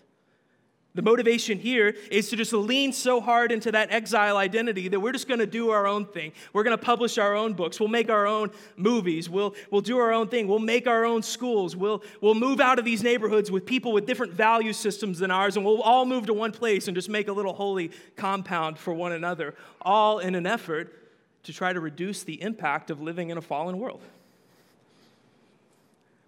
The 0.98 1.04
motivation 1.04 1.60
here 1.60 1.96
is 2.10 2.28
to 2.32 2.36
just 2.36 2.52
lean 2.54 2.92
so 2.92 3.22
hard 3.22 3.52
into 3.52 3.72
that 3.72 3.92
exile 3.92 4.36
identity 4.36 4.88
that 4.88 5.00
we're 5.00 5.12
just 5.12 5.28
going 5.28 5.40
to 5.40 5.46
do 5.46 5.70
our 5.70 5.86
own 5.86 6.06
thing. 6.06 6.32
We're 6.54 6.64
going 6.64 6.76
to 6.76 6.84
publish 6.84 7.20
our 7.20 7.36
own 7.36 7.54
books. 7.54 7.80
We'll 7.80 7.88
make 7.88 8.10
our 8.10 8.26
own 8.26 8.50
movies. 8.78 9.30
We'll, 9.30 9.54
we'll 9.70 9.82
do 9.82 10.00
our 10.00 10.12
own 10.12 10.28
thing. 10.28 10.48
We'll 10.48 10.58
make 10.58 10.88
our 10.88 11.06
own 11.06 11.22
schools. 11.22 11.76
We'll, 11.76 12.02
we'll 12.20 12.34
move 12.34 12.60
out 12.60 12.80
of 12.80 12.86
these 12.86 13.04
neighborhoods 13.04 13.52
with 13.52 13.64
people 13.64 13.92
with 13.94 14.08
different 14.08 14.34
value 14.34 14.74
systems 14.74 15.20
than 15.20 15.30
ours, 15.30 15.56
and 15.56 15.64
we'll 15.64 15.84
all 15.84 16.04
move 16.04 16.26
to 16.26 16.34
one 16.34 16.52
place 16.52 16.88
and 16.88 16.96
just 16.96 17.10
make 17.10 17.28
a 17.28 17.32
little 17.32 17.54
holy 17.54 17.92
compound 18.16 18.80
for 18.80 18.92
one 18.92 19.12
another, 19.12 19.54
all 19.84 20.18
in 20.18 20.34
an 20.34 20.48
effort 20.48 21.12
to 21.44 21.54
try 21.54 21.74
to 21.74 21.80
reduce 21.80 22.24
the 22.24 22.42
impact 22.42 22.90
of 22.90 23.04
living 23.04 23.30
in 23.30 23.38
a 23.38 23.42
fallen 23.44 23.78
world. 23.78 24.02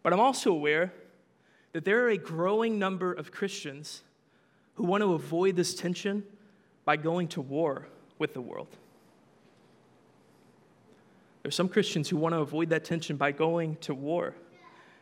But 0.04 0.14
I'm 0.14 0.20
also 0.20 0.52
aware 0.52 0.94
that 1.74 1.86
there 1.86 2.06
are 2.06 2.10
a 2.10 2.20
growing 2.20 2.78
number 2.78 3.12
of 3.12 3.32
Christians 3.32 4.04
who 4.80 4.86
want 4.86 5.04
to 5.04 5.14
avoid 5.14 5.58
this 5.58 5.76
tension 5.76 6.24
by 6.86 6.96
going 6.96 7.28
to 7.28 7.42
war 7.42 7.86
with 8.18 8.34
the 8.34 8.40
world. 8.40 8.78
There's 11.42 11.54
some 11.54 11.68
Christians 11.68 12.08
who 12.08 12.16
want 12.16 12.34
to 12.34 12.40
avoid 12.40 12.70
that 12.70 12.86
tension 12.86 13.18
by 13.18 13.34
going 13.34 13.76
to 13.82 13.94
war. 13.94 14.36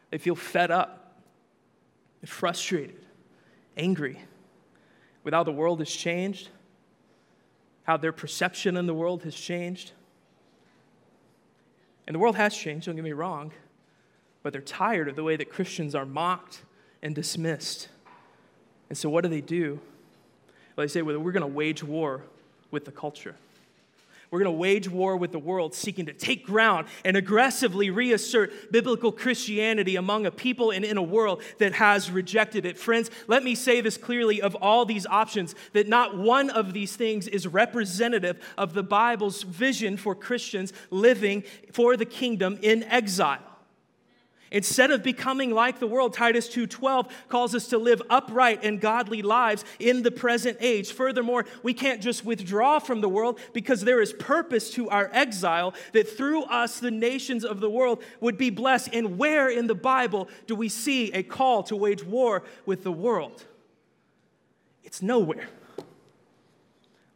They 0.09 0.17
feel 0.17 0.33
fed 0.33 0.71
up, 0.71 1.21
frustrated, 2.25 3.05
angry 3.77 4.19
with 5.23 5.35
how 5.35 5.43
the 5.43 5.51
world 5.51 5.77
has 5.77 5.91
changed, 5.91 6.49
how 7.83 7.97
their 7.97 8.11
perception 8.11 8.77
in 8.77 8.87
the 8.87 8.95
world 8.95 9.21
has 9.25 9.35
changed. 9.35 9.91
And 12.07 12.15
the 12.15 12.19
world 12.19 12.35
has 12.35 12.57
changed, 12.57 12.87
don't 12.87 12.95
get 12.95 13.05
me 13.05 13.13
wrong, 13.13 13.51
but 14.41 14.53
they're 14.53 14.61
tired 14.63 15.07
of 15.07 15.15
the 15.15 15.23
way 15.23 15.35
that 15.35 15.51
Christians 15.51 15.93
are 15.93 16.05
mocked 16.07 16.63
and 17.03 17.13
dismissed. 17.13 17.89
And 18.89 18.97
so 18.97 19.09
what 19.09 19.23
do 19.23 19.29
they 19.29 19.41
do? 19.41 19.79
Well, 20.75 20.85
they 20.85 20.87
say, 20.87 21.01
well, 21.01 21.17
we're 21.19 21.31
going 21.31 21.41
to 21.41 21.47
wage 21.47 21.83
war 21.83 22.21
with 22.71 22.85
the 22.85 22.91
culture. 22.91 23.35
We're 24.29 24.39
going 24.39 24.53
to 24.53 24.59
wage 24.59 24.89
war 24.89 25.15
with 25.15 25.31
the 25.31 25.39
world, 25.39 25.73
seeking 25.73 26.07
to 26.07 26.13
take 26.13 26.45
ground 26.45 26.87
and 27.05 27.15
aggressively 27.15 27.89
reassert 27.89 28.71
biblical 28.71 29.11
Christianity 29.11 29.95
among 29.95 30.25
a 30.25 30.31
people 30.31 30.71
and 30.71 30.83
in 30.83 30.97
a 30.97 31.01
world 31.01 31.41
that 31.59 31.73
has 31.75 32.11
rejected 32.11 32.65
it. 32.65 32.77
Friends, 32.77 33.09
let 33.27 33.43
me 33.43 33.55
say 33.55 33.79
this 33.79 33.95
clearly 33.95 34.41
of 34.41 34.53
all 34.55 34.85
these 34.85 35.05
options 35.05 35.55
that 35.71 35.87
not 35.87 36.17
one 36.17 36.49
of 36.49 36.73
these 36.73 36.95
things 36.95 37.29
is 37.29 37.47
representative 37.47 38.43
of 38.57 38.73
the 38.73 38.83
Bible's 38.83 39.43
vision 39.43 39.95
for 39.95 40.13
Christians 40.13 40.73
living 40.89 41.43
for 41.71 41.95
the 41.95 42.05
kingdom 42.05 42.59
in 42.61 42.83
exile. 42.83 43.39
Instead 44.51 44.91
of 44.91 45.03
becoming 45.03 45.51
like 45.51 45.79
the 45.79 45.87
world, 45.87 46.13
Titus 46.13 46.47
2:12 46.47 47.07
calls 47.27 47.53
us 47.53 47.67
to 47.67 47.77
live 47.77 48.01
upright 48.09 48.63
and 48.63 48.79
godly 48.79 49.21
lives 49.21 49.65
in 49.79 50.03
the 50.03 50.11
present 50.11 50.57
age. 50.61 50.91
Furthermore, 50.91 51.45
we 51.63 51.73
can't 51.73 52.01
just 52.01 52.23
withdraw 52.23 52.79
from 52.79 53.01
the 53.01 53.09
world 53.09 53.39
because 53.53 53.81
there 53.81 54.01
is 54.01 54.13
purpose 54.13 54.69
to 54.71 54.89
our 54.89 55.09
exile 55.11 55.73
that 55.91 56.09
through 56.09 56.43
us 56.43 56.79
the 56.79 56.91
nations 56.91 57.43
of 57.43 57.59
the 57.59 57.69
world 57.69 58.01
would 58.21 58.37
be 58.37 58.49
blessed. 58.49 58.89
And 58.93 59.17
where 59.17 59.49
in 59.49 59.67
the 59.67 59.75
Bible 59.75 60.29
do 60.45 60.55
we 60.55 60.69
see 60.69 61.11
a 61.11 61.23
call 61.23 61.63
to 61.63 61.75
wage 61.75 62.03
war 62.03 62.43
with 62.65 62.83
the 62.83 62.91
world? 62.91 63.45
It's 64.83 65.01
nowhere. 65.01 65.49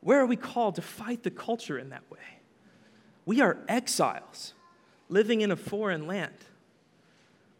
Where 0.01 0.19
are 0.19 0.25
we 0.25 0.35
called 0.35 0.75
to 0.75 0.81
fight 0.81 1.23
the 1.23 1.31
culture 1.31 1.77
in 1.77 1.89
that 1.89 2.03
way? 2.09 2.19
We 3.25 3.39
are 3.39 3.57
exiles 3.69 4.53
living 5.07 5.41
in 5.41 5.51
a 5.51 5.55
foreign 5.55 6.07
land. 6.07 6.33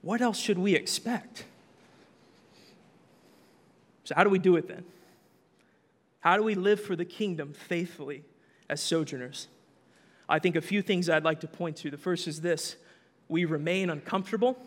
What 0.01 0.21
else 0.21 0.39
should 0.39 0.57
we 0.57 0.75
expect? 0.75 1.45
So, 4.03 4.15
how 4.15 4.23
do 4.23 4.29
we 4.29 4.39
do 4.39 4.55
it 4.55 4.67
then? 4.67 4.83
How 6.21 6.37
do 6.37 6.43
we 6.43 6.55
live 6.55 6.81
for 6.81 6.95
the 6.95 7.05
kingdom 7.05 7.53
faithfully 7.53 8.23
as 8.69 8.81
sojourners? 8.81 9.47
I 10.27 10.39
think 10.39 10.55
a 10.55 10.61
few 10.61 10.81
things 10.81 11.09
I'd 11.09 11.23
like 11.23 11.41
to 11.41 11.47
point 11.47 11.77
to. 11.77 11.91
The 11.91 11.97
first 11.97 12.27
is 12.27 12.41
this 12.41 12.77
we 13.27 13.45
remain 13.45 13.89
uncomfortable, 13.89 14.57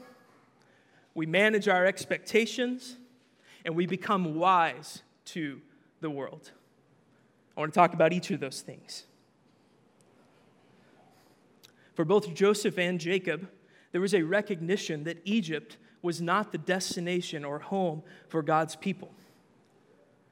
we 1.14 1.26
manage 1.26 1.68
our 1.68 1.84
expectations, 1.84 2.96
and 3.64 3.74
we 3.74 3.86
become 3.86 4.36
wise 4.36 5.02
to 5.26 5.60
the 6.00 6.10
world. 6.10 6.50
I 7.56 7.60
want 7.60 7.72
to 7.72 7.78
talk 7.78 7.94
about 7.94 8.12
each 8.12 8.30
of 8.30 8.40
those 8.40 8.60
things. 8.60 9.04
For 11.94 12.04
both 12.04 12.34
Joseph 12.34 12.78
and 12.78 12.98
Jacob, 12.98 13.48
there 13.94 14.00
was 14.00 14.12
a 14.12 14.22
recognition 14.22 15.04
that 15.04 15.18
Egypt 15.24 15.76
was 16.02 16.20
not 16.20 16.50
the 16.50 16.58
destination 16.58 17.44
or 17.44 17.60
home 17.60 18.02
for 18.26 18.42
God's 18.42 18.74
people. 18.74 19.12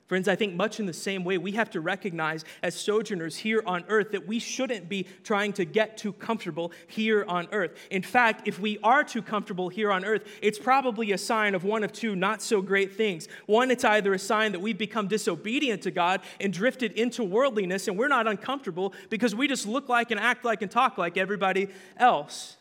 Friends, 0.09 0.27
I 0.27 0.35
think 0.35 0.55
much 0.55 0.81
in 0.81 0.87
the 0.87 0.93
same 0.93 1.23
way, 1.23 1.39
we 1.39 1.53
have 1.53 1.71
to 1.71 1.81
recognize 1.81 2.45
as 2.65 2.75
sojourners 2.75 3.37
here 3.37 3.63
on 3.65 3.85
earth 3.87 4.11
that 4.11 4.27
we 4.27 4.41
shouldn't 4.41 4.89
be 4.89 5.07
trying 5.23 5.53
to 5.53 5.65
get 5.65 5.97
too 5.97 6.13
comfortable 6.13 6.73
here 6.89 7.25
on 7.29 7.47
earth. 7.53 7.79
In 7.93 8.03
fact, 8.03 8.49
if 8.49 8.59
we 8.59 8.81
are 8.83 9.05
too 9.05 9.23
comfortable 9.23 9.69
here 9.69 9.93
on 9.93 10.05
earth, 10.05 10.25
it's 10.43 10.59
probably 10.59 11.13
a 11.13 11.19
sign 11.19 11.55
of 11.55 11.63
one 11.63 11.85
of 11.85 11.93
two 11.93 12.17
not 12.17 12.43
so 12.43 12.63
great 12.63 12.97
things. 12.97 13.29
One, 13.47 13.71
it's 13.71 13.85
either 13.85 14.13
a 14.13 14.19
sign 14.19 14.51
that 14.53 14.61
we've 14.61 14.77
become 14.77 15.07
disobedient 15.07 15.83
to 15.83 15.93
God 15.93 16.23
and 16.41 16.53
drifted 16.53 16.95
into 16.95 17.23
worldliness, 17.23 17.87
and 17.87 17.97
we're 17.97 18.09
not 18.09 18.27
uncomfortable 18.27 18.93
because 19.09 19.37
we 19.37 19.47
just 19.47 19.69
look 19.69 19.89
like 19.89 20.11
and 20.11 20.19
act 20.19 20.45
like 20.45 20.63
and 20.63 20.71
talk 20.71 20.99
like 20.99 21.17
everybody 21.17 21.69
else 21.97 22.57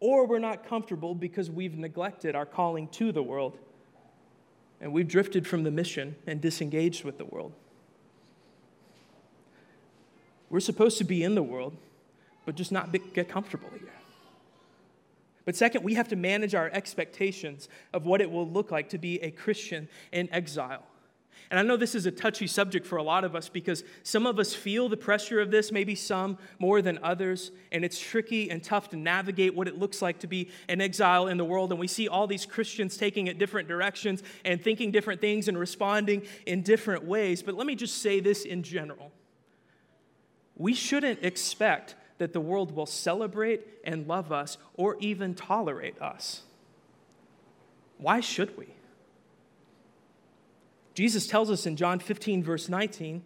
or 0.00 0.26
we're 0.26 0.38
not 0.38 0.66
comfortable 0.66 1.14
because 1.14 1.50
we've 1.50 1.76
neglected 1.76 2.34
our 2.34 2.46
calling 2.46 2.88
to 2.88 3.12
the 3.12 3.22
world 3.22 3.58
and 4.80 4.92
we've 4.92 5.08
drifted 5.08 5.46
from 5.46 5.62
the 5.62 5.70
mission 5.70 6.16
and 6.26 6.40
disengaged 6.40 7.04
with 7.04 7.18
the 7.18 7.24
world. 7.26 7.52
We're 10.48 10.60
supposed 10.60 10.98
to 10.98 11.04
be 11.04 11.22
in 11.22 11.34
the 11.34 11.42
world, 11.42 11.76
but 12.44 12.54
just 12.56 12.72
not 12.72 12.92
get 13.14 13.28
comfortable 13.28 13.68
here. 13.78 13.92
But 15.44 15.54
second, 15.54 15.84
we 15.84 15.94
have 15.94 16.08
to 16.08 16.16
manage 16.16 16.54
our 16.54 16.70
expectations 16.72 17.68
of 17.92 18.06
what 18.06 18.20
it 18.20 18.30
will 18.30 18.48
look 18.48 18.70
like 18.70 18.88
to 18.90 18.98
be 18.98 19.22
a 19.22 19.30
Christian 19.30 19.88
in 20.12 20.32
exile. 20.32 20.84
And 21.50 21.58
I 21.58 21.62
know 21.62 21.76
this 21.76 21.96
is 21.96 22.06
a 22.06 22.12
touchy 22.12 22.46
subject 22.46 22.86
for 22.86 22.96
a 22.96 23.02
lot 23.02 23.24
of 23.24 23.34
us 23.34 23.48
because 23.48 23.82
some 24.04 24.24
of 24.24 24.38
us 24.38 24.54
feel 24.54 24.88
the 24.88 24.96
pressure 24.96 25.40
of 25.40 25.50
this, 25.50 25.72
maybe 25.72 25.96
some 25.96 26.38
more 26.60 26.80
than 26.80 27.00
others, 27.02 27.50
and 27.72 27.84
it's 27.84 27.98
tricky 27.98 28.50
and 28.50 28.62
tough 28.62 28.90
to 28.90 28.96
navigate 28.96 29.56
what 29.56 29.66
it 29.66 29.76
looks 29.76 30.00
like 30.00 30.20
to 30.20 30.28
be 30.28 30.48
an 30.68 30.80
exile 30.80 31.26
in 31.26 31.36
the 31.36 31.44
world. 31.44 31.72
And 31.72 31.80
we 31.80 31.88
see 31.88 32.06
all 32.06 32.28
these 32.28 32.46
Christians 32.46 32.96
taking 32.96 33.26
it 33.26 33.38
different 33.38 33.66
directions 33.66 34.22
and 34.44 34.62
thinking 34.62 34.92
different 34.92 35.20
things 35.20 35.48
and 35.48 35.58
responding 35.58 36.22
in 36.46 36.62
different 36.62 37.04
ways. 37.04 37.42
But 37.42 37.56
let 37.56 37.66
me 37.66 37.74
just 37.74 38.00
say 38.00 38.20
this 38.20 38.44
in 38.44 38.62
general 38.62 39.10
we 40.56 40.74
shouldn't 40.74 41.24
expect 41.24 41.94
that 42.18 42.34
the 42.34 42.40
world 42.40 42.76
will 42.76 42.84
celebrate 42.84 43.66
and 43.82 44.06
love 44.06 44.30
us 44.30 44.58
or 44.74 44.98
even 45.00 45.34
tolerate 45.34 46.00
us. 46.02 46.42
Why 47.96 48.20
should 48.20 48.58
we? 48.58 48.66
Jesus 50.94 51.26
tells 51.26 51.50
us 51.50 51.66
in 51.66 51.76
John 51.76 51.98
15, 51.98 52.42
verse 52.42 52.68
19, 52.68 53.22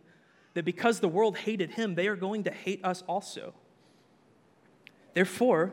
that 0.55 0.65
because 0.65 1.01
the 1.01 1.09
world 1.09 1.39
hated 1.39 1.71
him, 1.73 1.95
they 1.95 2.07
are 2.07 2.17
going 2.17 2.45
to 2.45 2.51
hate 2.51 2.85
us 2.85 3.03
also. 3.09 3.55
Therefore, 5.15 5.73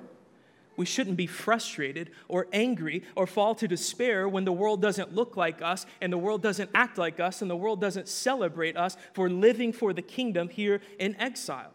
we 0.78 0.86
shouldn't 0.86 1.18
be 1.18 1.28
frustrated 1.28 2.12
or 2.28 2.48
angry 2.54 3.04
or 3.16 3.28
fall 3.28 3.54
to 3.56 3.68
despair 3.68 4.28
when 4.28 4.46
the 4.46 4.52
world 4.52 4.82
doesn't 4.82 5.14
look 5.14 5.36
like 5.38 5.62
us 5.62 5.86
and 6.00 6.12
the 6.12 6.18
world 6.18 6.42
doesn't 6.42 6.70
act 6.74 6.98
like 6.98 7.20
us 7.20 7.42
and 7.42 7.52
the 7.52 7.56
world 7.56 7.82
doesn't 7.82 8.08
celebrate 8.08 8.78
us 8.78 8.98
for 9.14 9.30
living 9.30 9.74
for 9.74 9.94
the 9.94 10.02
kingdom 10.02 10.50
here 10.50 10.82
in 10.98 11.16
exile. 11.18 11.74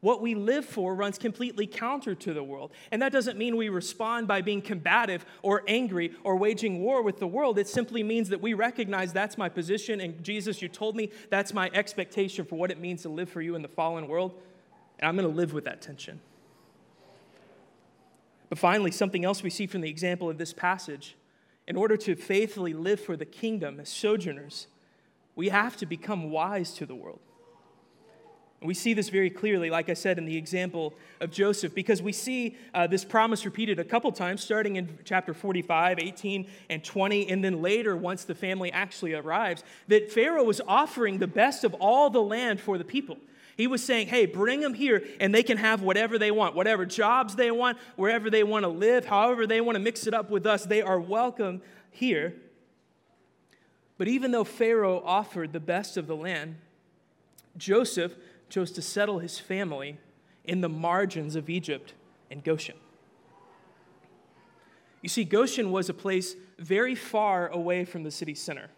What 0.00 0.22
we 0.22 0.34
live 0.34 0.64
for 0.64 0.94
runs 0.94 1.18
completely 1.18 1.66
counter 1.66 2.14
to 2.14 2.32
the 2.32 2.42
world. 2.42 2.72
And 2.90 3.02
that 3.02 3.12
doesn't 3.12 3.36
mean 3.36 3.56
we 3.56 3.68
respond 3.68 4.26
by 4.26 4.40
being 4.40 4.62
combative 4.62 5.26
or 5.42 5.62
angry 5.68 6.14
or 6.24 6.36
waging 6.36 6.80
war 6.80 7.02
with 7.02 7.18
the 7.18 7.26
world. 7.26 7.58
It 7.58 7.68
simply 7.68 8.02
means 8.02 8.30
that 8.30 8.40
we 8.40 8.54
recognize 8.54 9.12
that's 9.12 9.36
my 9.36 9.50
position, 9.50 10.00
and 10.00 10.22
Jesus, 10.24 10.62
you 10.62 10.68
told 10.68 10.96
me 10.96 11.10
that's 11.28 11.52
my 11.52 11.70
expectation 11.74 12.46
for 12.46 12.56
what 12.56 12.70
it 12.70 12.80
means 12.80 13.02
to 13.02 13.10
live 13.10 13.28
for 13.28 13.42
you 13.42 13.54
in 13.54 13.62
the 13.62 13.68
fallen 13.68 14.08
world, 14.08 14.34
and 14.98 15.06
I'm 15.06 15.16
going 15.16 15.30
to 15.30 15.36
live 15.36 15.52
with 15.52 15.64
that 15.64 15.82
tension. 15.82 16.20
But 18.48 18.58
finally, 18.58 18.90
something 18.90 19.24
else 19.24 19.42
we 19.42 19.50
see 19.50 19.66
from 19.66 19.82
the 19.82 19.90
example 19.90 20.30
of 20.30 20.38
this 20.38 20.52
passage 20.54 21.14
in 21.68 21.76
order 21.76 21.96
to 21.98 22.16
faithfully 22.16 22.72
live 22.72 23.00
for 23.00 23.16
the 23.16 23.26
kingdom 23.26 23.78
as 23.78 23.88
sojourners, 23.90 24.66
we 25.36 25.50
have 25.50 25.76
to 25.76 25.86
become 25.86 26.30
wise 26.30 26.72
to 26.74 26.86
the 26.86 26.94
world. 26.94 27.20
And 28.60 28.68
we 28.68 28.74
see 28.74 28.92
this 28.92 29.08
very 29.08 29.30
clearly, 29.30 29.70
like 29.70 29.88
I 29.88 29.94
said, 29.94 30.18
in 30.18 30.26
the 30.26 30.36
example 30.36 30.92
of 31.20 31.30
Joseph, 31.30 31.74
because 31.74 32.02
we 32.02 32.12
see 32.12 32.56
uh, 32.74 32.86
this 32.86 33.06
promise 33.06 33.46
repeated 33.46 33.78
a 33.78 33.84
couple 33.84 34.12
times, 34.12 34.42
starting 34.42 34.76
in 34.76 34.98
chapter 35.04 35.32
45, 35.32 35.98
18, 35.98 36.46
and 36.68 36.84
20, 36.84 37.28
and 37.30 37.42
then 37.42 37.62
later, 37.62 37.96
once 37.96 38.24
the 38.24 38.34
family 38.34 38.70
actually 38.70 39.14
arrives, 39.14 39.64
that 39.88 40.12
Pharaoh 40.12 40.44
was 40.44 40.60
offering 40.68 41.18
the 41.18 41.26
best 41.26 41.64
of 41.64 41.72
all 41.74 42.10
the 42.10 42.20
land 42.20 42.60
for 42.60 42.76
the 42.76 42.84
people. 42.84 43.16
He 43.56 43.66
was 43.66 43.82
saying, 43.82 44.08
hey, 44.08 44.26
bring 44.26 44.60
them 44.60 44.72
here 44.72 45.04
and 45.20 45.34
they 45.34 45.42
can 45.42 45.58
have 45.58 45.82
whatever 45.82 46.18
they 46.18 46.30
want, 46.30 46.54
whatever 46.54 46.86
jobs 46.86 47.36
they 47.36 47.50
want, 47.50 47.76
wherever 47.96 48.30
they 48.30 48.42
want 48.42 48.64
to 48.64 48.68
live, 48.68 49.04
however 49.04 49.46
they 49.46 49.60
want 49.60 49.76
to 49.76 49.80
mix 49.80 50.06
it 50.06 50.14
up 50.14 50.30
with 50.30 50.46
us, 50.46 50.64
they 50.64 50.80
are 50.80 50.98
welcome 50.98 51.60
here. 51.90 52.34
But 53.98 54.08
even 54.08 54.30
though 54.30 54.44
Pharaoh 54.44 55.02
offered 55.04 55.52
the 55.52 55.60
best 55.60 55.98
of 55.98 56.06
the 56.06 56.16
land, 56.16 56.56
Joseph 57.58 58.14
chose 58.50 58.70
to 58.72 58.82
settle 58.82 59.20
his 59.20 59.38
family 59.38 59.98
in 60.44 60.60
the 60.60 60.68
margins 60.68 61.36
of 61.36 61.48
Egypt 61.48 61.94
and 62.30 62.44
Goshen. 62.44 62.76
You 65.02 65.08
see, 65.08 65.24
Goshen 65.24 65.70
was 65.70 65.88
a 65.88 65.94
place 65.94 66.36
very 66.58 66.94
far 66.94 67.48
away 67.48 67.84
from 67.84 68.02
the 68.02 68.10
city 68.10 68.34
center. 68.34 68.68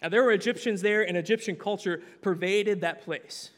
Now, 0.00 0.08
there 0.08 0.22
were 0.22 0.32
Egyptians 0.32 0.80
there, 0.80 1.06
and 1.06 1.16
Egyptian 1.16 1.56
culture 1.56 2.00
pervaded 2.22 2.80
that 2.80 3.02
place. 3.02 3.50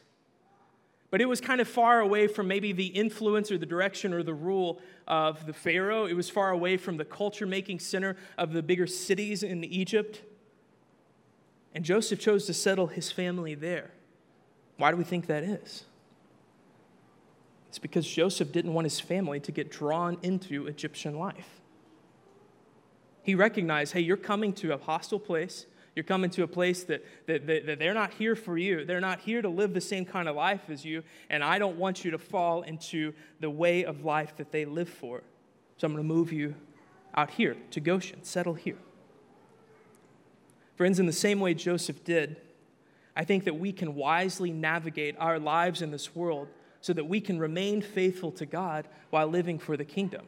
But 1.11 1.21
it 1.21 1.25
was 1.25 1.39
kind 1.39 1.61
of 1.61 1.67
far 1.67 1.99
away 1.99 2.27
from 2.27 2.47
maybe 2.47 2.71
the 2.71 2.87
influence 2.87 3.51
or 3.51 3.57
the 3.57 3.65
direction 3.65 4.13
or 4.13 4.23
the 4.23 4.33
rule 4.33 4.79
of 5.07 5.45
the 5.45 5.53
Pharaoh. 5.53 6.05
It 6.05 6.13
was 6.13 6.29
far 6.29 6.51
away 6.51 6.77
from 6.77 6.97
the 6.97 7.05
culture 7.05 7.45
making 7.45 7.79
center 7.79 8.15
of 8.37 8.53
the 8.53 8.63
bigger 8.63 8.87
cities 8.87 9.43
in 9.43 9.63
Egypt. 9.63 10.23
And 11.75 11.85
Joseph 11.85 12.19
chose 12.19 12.45
to 12.47 12.53
settle 12.53 12.87
his 12.87 13.11
family 13.11 13.55
there. 13.55 13.91
Why 14.81 14.89
do 14.89 14.97
we 14.97 15.03
think 15.03 15.27
that 15.27 15.43
is? 15.43 15.83
It's 17.69 17.77
because 17.77 18.07
Joseph 18.07 18.51
didn't 18.51 18.73
want 18.73 18.85
his 18.85 18.99
family 18.99 19.39
to 19.41 19.51
get 19.51 19.69
drawn 19.69 20.17
into 20.23 20.65
Egyptian 20.65 21.19
life. 21.19 21.61
He 23.21 23.35
recognized 23.35 23.93
hey, 23.93 23.99
you're 23.99 24.17
coming 24.17 24.53
to 24.53 24.73
a 24.73 24.77
hostile 24.79 25.19
place, 25.19 25.67
You're 25.95 26.03
coming 26.03 26.31
to 26.31 26.41
a 26.41 26.47
place 26.47 26.83
that, 26.85 27.05
that, 27.27 27.45
that, 27.45 27.67
that, 27.67 27.77
they're 27.77 27.93
not 27.93 28.13
here 28.13 28.35
for 28.35 28.57
you. 28.57 28.83
They're 28.83 28.99
not 28.99 29.19
here 29.19 29.43
to 29.43 29.49
live 29.49 29.75
the 29.75 29.81
same 29.81 30.03
kind 30.03 30.27
of 30.27 30.35
life 30.35 30.61
as 30.69 30.83
you, 30.83 31.03
and 31.29 31.43
I 31.43 31.59
don't 31.59 31.77
want 31.77 32.03
you 32.03 32.09
to 32.09 32.17
fall 32.17 32.63
into 32.63 33.13
the 33.39 33.51
way 33.51 33.85
of 33.85 34.03
life 34.03 34.35
that 34.37 34.51
they 34.51 34.65
live 34.65 34.89
for. 34.89 35.21
So 35.77 35.85
I'm 35.85 35.93
going 35.93 36.03
to 36.03 36.11
move 36.11 36.33
you 36.33 36.55
out 37.13 37.29
here 37.29 37.55
to 37.69 37.79
Goshen, 37.79 38.23
settle 38.23 38.55
here. 38.55 38.79
Friends, 40.75 40.99
in 40.99 41.05
the 41.05 41.13
same 41.13 41.39
way 41.39 41.53
Joseph 41.53 42.03
did, 42.03 42.37
I 43.15 43.23
think 43.23 43.43
that 43.45 43.59
we 43.59 43.71
can 43.71 43.95
wisely 43.95 44.51
navigate 44.51 45.15
our 45.19 45.39
lives 45.39 45.81
in 45.81 45.91
this 45.91 46.15
world 46.15 46.47
so 46.79 46.93
that 46.93 47.05
we 47.05 47.21
can 47.21 47.39
remain 47.39 47.81
faithful 47.81 48.31
to 48.33 48.45
God 48.45 48.87
while 49.09 49.27
living 49.27 49.59
for 49.59 49.77
the 49.77 49.85
kingdom. 49.85 50.25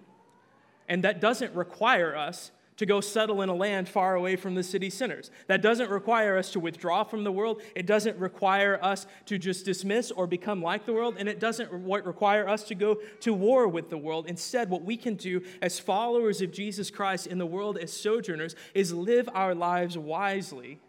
And 0.87 1.03
that 1.03 1.21
doesn't 1.21 1.53
require 1.55 2.15
us 2.15 2.51
to 2.77 2.85
go 2.85 3.01
settle 3.01 3.41
in 3.41 3.49
a 3.49 3.53
land 3.53 3.87
far 3.87 4.15
away 4.15 4.35
from 4.35 4.55
the 4.55 4.63
city 4.63 4.89
centers. 4.89 5.29
That 5.47 5.61
doesn't 5.61 5.89
require 5.89 6.37
us 6.37 6.51
to 6.51 6.59
withdraw 6.59 7.03
from 7.03 7.23
the 7.23 7.31
world. 7.31 7.61
It 7.75 7.85
doesn't 7.85 8.17
require 8.17 8.79
us 8.81 9.05
to 9.27 9.37
just 9.37 9.65
dismiss 9.65 10.11
or 10.11 10.27
become 10.27 10.61
like 10.61 10.85
the 10.85 10.93
world. 10.93 11.15
And 11.17 11.29
it 11.29 11.39
doesn't 11.39 11.71
require 11.71 12.47
us 12.49 12.63
to 12.65 12.75
go 12.75 12.97
to 13.21 13.33
war 13.33 13.67
with 13.67 13.89
the 13.89 13.97
world. 13.97 14.25
Instead, 14.27 14.69
what 14.69 14.83
we 14.83 14.97
can 14.97 15.15
do 15.15 15.41
as 15.61 15.79
followers 15.79 16.41
of 16.41 16.51
Jesus 16.51 16.89
Christ 16.89 17.27
in 17.27 17.37
the 17.37 17.45
world 17.45 17.77
as 17.77 17.93
sojourners 17.93 18.55
is 18.73 18.91
live 18.91 19.29
our 19.33 19.53
lives 19.53 19.97
wisely 19.97 20.79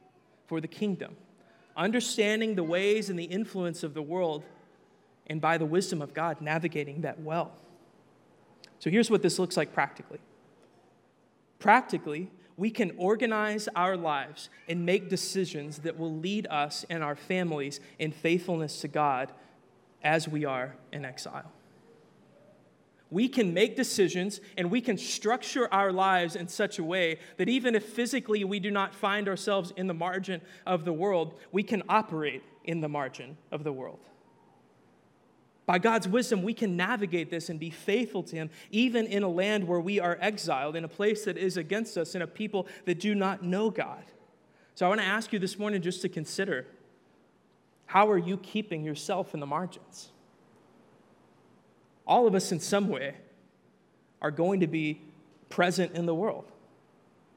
for 0.46 0.60
the 0.60 0.68
kingdom, 0.68 1.16
understanding 1.76 2.54
the 2.54 2.64
ways 2.64 3.10
and 3.10 3.18
the 3.18 3.24
influence 3.24 3.82
of 3.82 3.94
the 3.94 4.02
world, 4.02 4.44
and 5.26 5.40
by 5.40 5.58
the 5.58 5.66
wisdom 5.66 6.02
of 6.02 6.14
God, 6.14 6.40
navigating 6.40 7.00
that 7.02 7.20
well. 7.20 7.52
So 8.78 8.90
here's 8.90 9.10
what 9.10 9.22
this 9.22 9.38
looks 9.38 9.56
like 9.56 9.72
practically. 9.72 10.18
Practically, 11.58 12.30
we 12.56 12.70
can 12.70 12.92
organize 12.98 13.68
our 13.74 13.96
lives 13.96 14.50
and 14.68 14.84
make 14.84 15.08
decisions 15.08 15.78
that 15.78 15.98
will 15.98 16.14
lead 16.14 16.46
us 16.48 16.84
and 16.90 17.02
our 17.02 17.16
families 17.16 17.80
in 17.98 18.12
faithfulness 18.12 18.80
to 18.82 18.88
God 18.88 19.32
as 20.02 20.28
we 20.28 20.44
are 20.44 20.76
in 20.92 21.04
exile. 21.04 21.50
We 23.10 23.28
can 23.28 23.54
make 23.54 23.76
decisions 23.76 24.40
and 24.56 24.70
we 24.70 24.80
can 24.80 24.98
structure 24.98 25.72
our 25.72 25.92
lives 25.92 26.36
in 26.36 26.48
such 26.48 26.78
a 26.78 26.84
way 26.84 27.18
that 27.36 27.48
even 27.48 27.74
if 27.74 27.84
physically 27.84 28.42
we 28.44 28.58
do 28.58 28.70
not 28.70 28.94
find 28.94 29.28
ourselves 29.28 29.72
in 29.76 29.86
the 29.86 29.94
margin 29.94 30.40
of 30.66 30.84
the 30.84 30.92
world, 30.92 31.34
we 31.52 31.62
can 31.62 31.82
operate 31.88 32.42
in 32.64 32.80
the 32.80 32.88
margin 32.88 33.36
of 33.52 33.62
the 33.62 33.72
world. 33.72 34.00
By 35.66 35.78
God's 35.78 36.06
wisdom, 36.06 36.42
we 36.42 36.52
can 36.52 36.76
navigate 36.76 37.30
this 37.30 37.48
and 37.48 37.58
be 37.58 37.70
faithful 37.70 38.22
to 38.24 38.36
Him, 38.36 38.50
even 38.70 39.06
in 39.06 39.22
a 39.22 39.28
land 39.28 39.66
where 39.66 39.80
we 39.80 39.98
are 39.98 40.18
exiled, 40.20 40.76
in 40.76 40.84
a 40.84 40.88
place 40.88 41.24
that 41.24 41.38
is 41.38 41.56
against 41.56 41.96
us, 41.96 42.14
in 42.14 42.20
a 42.20 42.26
people 42.26 42.66
that 42.84 43.00
do 43.00 43.14
not 43.14 43.42
know 43.42 43.70
God. 43.70 44.04
So 44.74 44.84
I 44.84 44.88
want 44.88 45.00
to 45.00 45.06
ask 45.06 45.32
you 45.32 45.38
this 45.38 45.58
morning 45.58 45.80
just 45.80 46.02
to 46.02 46.08
consider 46.08 46.66
how 47.86 48.10
are 48.10 48.18
you 48.18 48.36
keeping 48.38 48.84
yourself 48.84 49.34
in 49.34 49.40
the 49.40 49.46
margins? 49.46 50.10
All 52.06 52.26
of 52.26 52.34
us, 52.34 52.52
in 52.52 52.60
some 52.60 52.88
way, 52.88 53.14
are 54.20 54.30
going 54.30 54.60
to 54.60 54.66
be 54.66 55.00
present 55.48 55.92
in 55.92 56.06
the 56.06 56.14
world. 56.14 56.44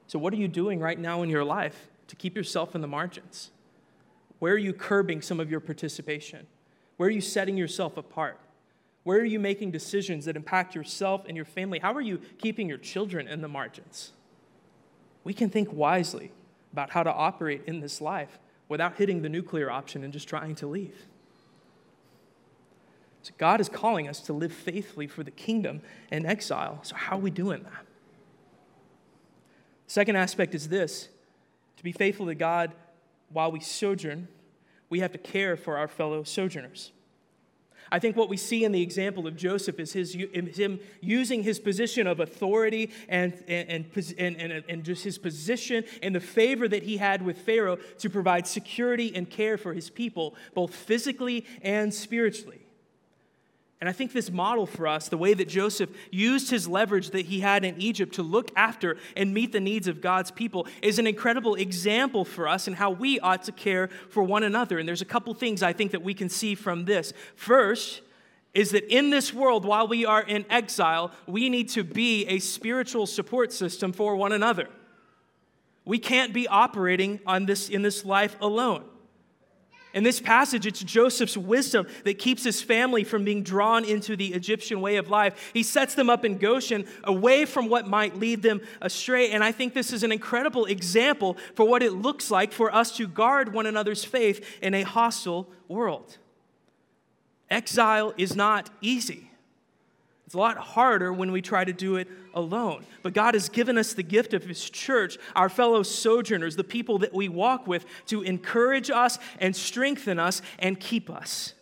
So, 0.06 0.18
what 0.18 0.32
are 0.32 0.36
you 0.36 0.48
doing 0.48 0.80
right 0.80 0.98
now 0.98 1.22
in 1.22 1.30
your 1.30 1.44
life 1.44 1.88
to 2.08 2.16
keep 2.16 2.36
yourself 2.36 2.74
in 2.74 2.80
the 2.80 2.88
margins? 2.88 3.50
Where 4.38 4.54
are 4.54 4.58
you 4.58 4.72
curbing 4.72 5.22
some 5.22 5.40
of 5.40 5.50
your 5.50 5.60
participation? 5.60 6.46
Where 6.96 7.08
are 7.08 7.12
you 7.12 7.20
setting 7.20 7.56
yourself 7.56 7.96
apart? 7.96 8.38
Where 9.04 9.18
are 9.18 9.24
you 9.24 9.38
making 9.38 9.70
decisions 9.70 10.24
that 10.26 10.36
impact 10.36 10.74
yourself 10.74 11.24
and 11.26 11.36
your 11.36 11.46
family? 11.46 11.78
How 11.78 11.92
are 11.94 12.00
you 12.00 12.20
keeping 12.38 12.68
your 12.68 12.78
children 12.78 13.26
in 13.26 13.40
the 13.40 13.48
margins? 13.48 14.12
We 15.24 15.32
can 15.34 15.50
think 15.50 15.72
wisely 15.72 16.32
about 16.72 16.90
how 16.90 17.02
to 17.02 17.12
operate 17.12 17.62
in 17.66 17.80
this 17.80 18.00
life 18.00 18.38
without 18.68 18.96
hitting 18.96 19.22
the 19.22 19.28
nuclear 19.28 19.70
option 19.70 20.04
and 20.04 20.12
just 20.12 20.28
trying 20.28 20.54
to 20.56 20.66
leave. 20.66 21.06
So, 23.28 23.34
God 23.36 23.60
is 23.60 23.68
calling 23.68 24.08
us 24.08 24.20
to 24.22 24.32
live 24.32 24.54
faithfully 24.54 25.06
for 25.06 25.22
the 25.22 25.30
kingdom 25.30 25.82
in 26.10 26.24
exile. 26.24 26.78
So, 26.82 26.96
how 26.96 27.16
are 27.16 27.20
we 27.20 27.30
doing 27.30 27.62
that? 27.62 27.86
Second 29.86 30.16
aspect 30.16 30.54
is 30.54 30.68
this 30.68 31.08
to 31.76 31.84
be 31.84 31.92
faithful 31.92 32.24
to 32.26 32.34
God 32.34 32.72
while 33.30 33.52
we 33.52 33.60
sojourn 33.60 34.28
we 34.88 35.00
have 35.00 35.12
to 35.12 35.18
care 35.18 35.58
for 35.58 35.76
our 35.76 35.88
fellow 35.88 36.22
sojourners. 36.22 36.92
I 37.92 37.98
think 37.98 38.16
what 38.16 38.30
we 38.30 38.38
see 38.38 38.64
in 38.64 38.72
the 38.72 38.80
example 38.80 39.26
of 39.26 39.36
Joseph 39.36 39.78
is 39.78 39.92
his, 39.92 40.14
him 40.14 40.80
using 41.02 41.42
his 41.42 41.60
position 41.60 42.06
of 42.06 42.20
authority 42.20 42.90
and, 43.10 43.34
and, 43.46 43.84
and, 44.16 44.36
and, 44.36 44.64
and 44.66 44.84
just 44.84 45.04
his 45.04 45.18
position 45.18 45.84
and 46.02 46.14
the 46.14 46.20
favor 46.20 46.66
that 46.66 46.82
he 46.82 46.96
had 46.96 47.20
with 47.20 47.36
Pharaoh 47.36 47.76
to 47.98 48.08
provide 48.08 48.46
security 48.46 49.14
and 49.14 49.28
care 49.28 49.58
for 49.58 49.74
his 49.74 49.90
people, 49.90 50.34
both 50.54 50.74
physically 50.74 51.44
and 51.60 51.92
spiritually. 51.92 52.67
And 53.80 53.88
I 53.88 53.92
think 53.92 54.12
this 54.12 54.30
model 54.30 54.66
for 54.66 54.88
us, 54.88 55.08
the 55.08 55.16
way 55.16 55.34
that 55.34 55.46
Joseph 55.46 55.90
used 56.10 56.50
his 56.50 56.66
leverage 56.66 57.10
that 57.10 57.26
he 57.26 57.40
had 57.40 57.64
in 57.64 57.80
Egypt 57.80 58.14
to 58.14 58.24
look 58.24 58.50
after 58.56 58.96
and 59.16 59.32
meet 59.32 59.52
the 59.52 59.60
needs 59.60 59.86
of 59.86 60.00
God's 60.00 60.32
people, 60.32 60.66
is 60.82 60.98
an 60.98 61.06
incredible 61.06 61.54
example 61.54 62.24
for 62.24 62.48
us 62.48 62.66
and 62.66 62.74
how 62.74 62.90
we 62.90 63.20
ought 63.20 63.44
to 63.44 63.52
care 63.52 63.88
for 64.10 64.24
one 64.24 64.42
another. 64.42 64.80
And 64.80 64.88
there's 64.88 65.02
a 65.02 65.06
couple 65.06 65.32
things 65.32 65.62
I 65.62 65.72
think 65.72 65.92
that 65.92 66.02
we 66.02 66.12
can 66.12 66.28
see 66.28 66.56
from 66.56 66.86
this. 66.86 67.12
First, 67.36 68.00
is 68.52 68.70
that 68.70 68.92
in 68.92 69.10
this 69.10 69.32
world, 69.32 69.64
while 69.64 69.86
we 69.86 70.04
are 70.04 70.22
in 70.22 70.44
exile, 70.50 71.12
we 71.28 71.48
need 71.48 71.68
to 71.68 71.84
be 71.84 72.26
a 72.26 72.40
spiritual 72.40 73.06
support 73.06 73.52
system 73.52 73.92
for 73.92 74.16
one 74.16 74.32
another. 74.32 74.68
We 75.84 76.00
can't 76.00 76.32
be 76.32 76.48
operating 76.48 77.20
on 77.26 77.46
this, 77.46 77.68
in 77.68 77.82
this 77.82 78.04
life 78.04 78.36
alone. 78.40 78.84
In 79.98 80.04
this 80.04 80.20
passage, 80.20 80.64
it's 80.64 80.78
Joseph's 80.78 81.36
wisdom 81.36 81.88
that 82.04 82.20
keeps 82.20 82.44
his 82.44 82.62
family 82.62 83.02
from 83.02 83.24
being 83.24 83.42
drawn 83.42 83.84
into 83.84 84.14
the 84.14 84.32
Egyptian 84.32 84.80
way 84.80 84.94
of 84.94 85.10
life. 85.10 85.50
He 85.52 85.64
sets 85.64 85.96
them 85.96 86.08
up 86.08 86.24
in 86.24 86.38
Goshen 86.38 86.86
away 87.02 87.44
from 87.44 87.68
what 87.68 87.88
might 87.88 88.14
lead 88.14 88.42
them 88.42 88.60
astray. 88.80 89.32
And 89.32 89.42
I 89.42 89.50
think 89.50 89.74
this 89.74 89.92
is 89.92 90.04
an 90.04 90.12
incredible 90.12 90.66
example 90.66 91.36
for 91.56 91.66
what 91.66 91.82
it 91.82 91.94
looks 91.94 92.30
like 92.30 92.52
for 92.52 92.72
us 92.72 92.96
to 92.98 93.08
guard 93.08 93.52
one 93.52 93.66
another's 93.66 94.04
faith 94.04 94.46
in 94.62 94.72
a 94.72 94.82
hostile 94.82 95.48
world. 95.66 96.18
Exile 97.50 98.14
is 98.16 98.36
not 98.36 98.70
easy. 98.80 99.27
It's 100.28 100.34
a 100.34 100.38
lot 100.38 100.58
harder 100.58 101.10
when 101.10 101.32
we 101.32 101.40
try 101.40 101.64
to 101.64 101.72
do 101.72 101.96
it 101.96 102.06
alone. 102.34 102.84
But 103.02 103.14
God 103.14 103.32
has 103.32 103.48
given 103.48 103.78
us 103.78 103.94
the 103.94 104.02
gift 104.02 104.34
of 104.34 104.44
His 104.44 104.68
church, 104.68 105.16
our 105.34 105.48
fellow 105.48 105.82
sojourners, 105.82 106.54
the 106.54 106.62
people 106.64 106.98
that 106.98 107.14
we 107.14 107.30
walk 107.30 107.66
with, 107.66 107.86
to 108.08 108.20
encourage 108.20 108.90
us 108.90 109.18
and 109.40 109.56
strengthen 109.56 110.18
us 110.18 110.42
and 110.58 110.78
keep 110.78 111.08
us. 111.08 111.54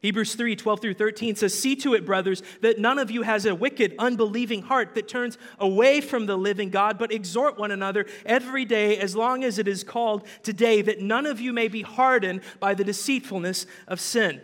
Hebrews 0.00 0.34
3 0.34 0.56
12 0.56 0.80
through 0.80 0.94
13 0.94 1.36
says, 1.36 1.56
See 1.56 1.76
to 1.76 1.94
it, 1.94 2.04
brothers, 2.04 2.42
that 2.60 2.80
none 2.80 2.98
of 2.98 3.12
you 3.12 3.22
has 3.22 3.46
a 3.46 3.54
wicked, 3.54 3.94
unbelieving 4.00 4.62
heart 4.62 4.96
that 4.96 5.06
turns 5.06 5.38
away 5.60 6.00
from 6.00 6.26
the 6.26 6.36
living 6.36 6.70
God, 6.70 6.98
but 6.98 7.12
exhort 7.12 7.56
one 7.56 7.70
another 7.70 8.06
every 8.24 8.64
day, 8.64 8.98
as 8.98 9.14
long 9.14 9.44
as 9.44 9.60
it 9.60 9.68
is 9.68 9.84
called 9.84 10.26
today, 10.42 10.82
that 10.82 11.00
none 11.00 11.24
of 11.24 11.40
you 11.40 11.52
may 11.52 11.68
be 11.68 11.82
hardened 11.82 12.40
by 12.58 12.74
the 12.74 12.82
deceitfulness 12.82 13.64
of 13.86 14.00
sin. 14.00 14.40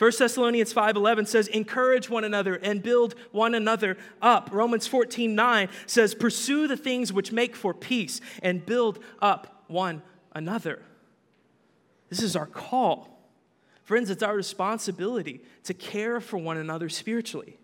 1 0.00 0.12
Thessalonians 0.18 0.72
5:11 0.72 1.26
says 1.26 1.46
encourage 1.48 2.08
one 2.08 2.24
another 2.24 2.54
and 2.54 2.82
build 2.82 3.14
one 3.32 3.54
another 3.54 3.98
up. 4.22 4.48
Romans 4.50 4.88
14:9 4.88 5.68
says 5.84 6.14
pursue 6.14 6.66
the 6.66 6.76
things 6.76 7.12
which 7.12 7.32
make 7.32 7.54
for 7.54 7.74
peace 7.74 8.22
and 8.42 8.64
build 8.64 8.98
up 9.20 9.62
one 9.68 10.00
another. 10.32 10.80
This 12.08 12.22
is 12.22 12.34
our 12.34 12.46
call. 12.46 13.30
Friends, 13.82 14.08
it's 14.08 14.22
our 14.22 14.34
responsibility 14.34 15.42
to 15.64 15.74
care 15.74 16.18
for 16.18 16.38
one 16.38 16.56
another 16.56 16.88
spiritually. 16.88 17.58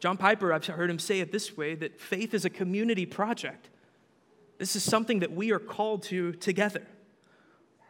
John 0.00 0.16
Piper, 0.16 0.52
I've 0.52 0.66
heard 0.66 0.90
him 0.90 0.98
say 0.98 1.20
it 1.20 1.30
this 1.30 1.56
way 1.56 1.76
that 1.76 2.00
faith 2.00 2.34
is 2.34 2.44
a 2.44 2.50
community 2.50 3.06
project. 3.06 3.68
This 4.58 4.74
is 4.74 4.82
something 4.82 5.20
that 5.20 5.30
we 5.30 5.52
are 5.52 5.60
called 5.60 6.02
to 6.04 6.32
together. 6.32 6.84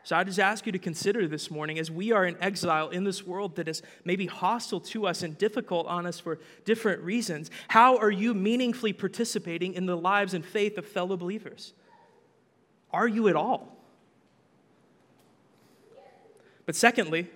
So 0.06 0.14
I 0.14 0.22
just 0.22 0.38
ask 0.38 0.64
you 0.66 0.70
to 0.70 0.78
consider 0.78 1.26
this 1.26 1.50
morning 1.50 1.80
as 1.80 1.90
we 1.90 2.12
are 2.12 2.24
in 2.24 2.36
exile 2.40 2.90
in 2.90 3.02
this 3.02 3.26
world 3.26 3.56
that 3.56 3.66
is 3.66 3.82
maybe 4.04 4.26
hostile 4.26 4.78
to 4.82 5.04
us 5.04 5.24
and 5.24 5.36
difficult 5.36 5.88
on 5.88 6.06
us 6.06 6.20
for 6.20 6.38
different 6.64 7.02
reasons. 7.02 7.50
How 7.66 7.96
are 7.96 8.12
you 8.12 8.32
meaningfully 8.32 8.92
participating 8.92 9.74
in 9.74 9.86
the 9.86 9.96
lives 9.96 10.32
and 10.32 10.46
faith 10.46 10.78
of 10.78 10.86
fellow 10.86 11.16
believers? 11.16 11.72
Are 12.92 13.08
you 13.08 13.26
at 13.26 13.34
all? 13.34 13.76
But 16.66 16.76
secondly, 16.76 17.28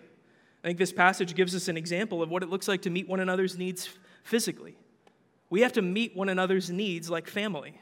I 0.63 0.69
think 0.69 0.79
this 0.79 0.93
passage 0.93 1.35
gives 1.35 1.57
us 1.57 1.67
an 1.67 1.77
example 1.77 2.23
of 2.23 2.31
what 2.31 2.45
it 2.45 2.51
looks 2.51 2.69
like 2.69 2.83
to 2.83 2.91
meet 2.91 3.09
one 3.09 3.19
another's 3.19 3.59
needs 3.59 3.89
physically. 4.23 4.77
We 5.49 5.63
have 5.63 5.73
to 5.73 5.83
meet 5.83 6.15
one 6.15 6.29
another's 6.29 6.71
needs 6.71 7.11
like 7.11 7.27
family. 7.27 7.81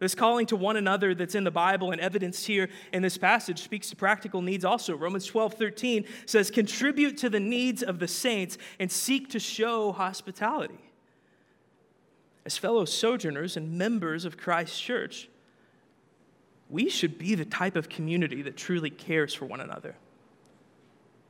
This 0.00 0.14
calling 0.14 0.46
to 0.46 0.56
one 0.56 0.76
another 0.76 1.14
that's 1.14 1.34
in 1.34 1.44
the 1.44 1.50
Bible 1.50 1.92
and 1.92 2.00
evidenced 2.00 2.46
here 2.46 2.68
in 2.92 3.02
this 3.02 3.16
passage 3.16 3.62
speaks 3.62 3.90
to 3.90 3.96
practical 3.96 4.42
needs 4.42 4.64
also. 4.64 4.96
Romans 4.96 5.26
12, 5.26 5.54
13 5.54 6.04
says, 6.26 6.50
Contribute 6.50 7.16
to 7.18 7.30
the 7.30 7.40
needs 7.40 7.82
of 7.82 8.00
the 8.00 8.08
saints 8.08 8.58
and 8.80 8.90
seek 8.90 9.30
to 9.30 9.38
show 9.38 9.92
hospitality. 9.92 10.78
As 12.44 12.58
fellow 12.58 12.84
sojourners 12.84 13.56
and 13.56 13.78
members 13.78 14.24
of 14.24 14.36
Christ's 14.36 14.80
church, 14.80 15.28
we 16.68 16.90
should 16.90 17.18
be 17.18 17.34
the 17.34 17.44
type 17.44 17.76
of 17.76 17.88
community 17.88 18.42
that 18.42 18.56
truly 18.56 18.90
cares 18.90 19.32
for 19.32 19.46
one 19.46 19.60
another. 19.60 19.96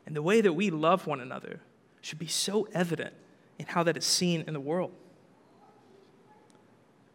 And 0.07 0.17
the 0.17 0.23
way 0.23 0.41
that 0.41 0.53
we 0.53 0.71
love 0.71 1.07
one 1.07 1.21
another 1.21 1.61
should 2.01 2.19
be 2.19 2.27
so 2.27 2.67
evident 2.73 3.15
in 3.59 3.67
how 3.67 3.83
that 3.85 3.97
is 3.97 4.05
seen 4.05 4.45
in 4.47 4.55
the 4.55 4.61
world. 4.61 4.93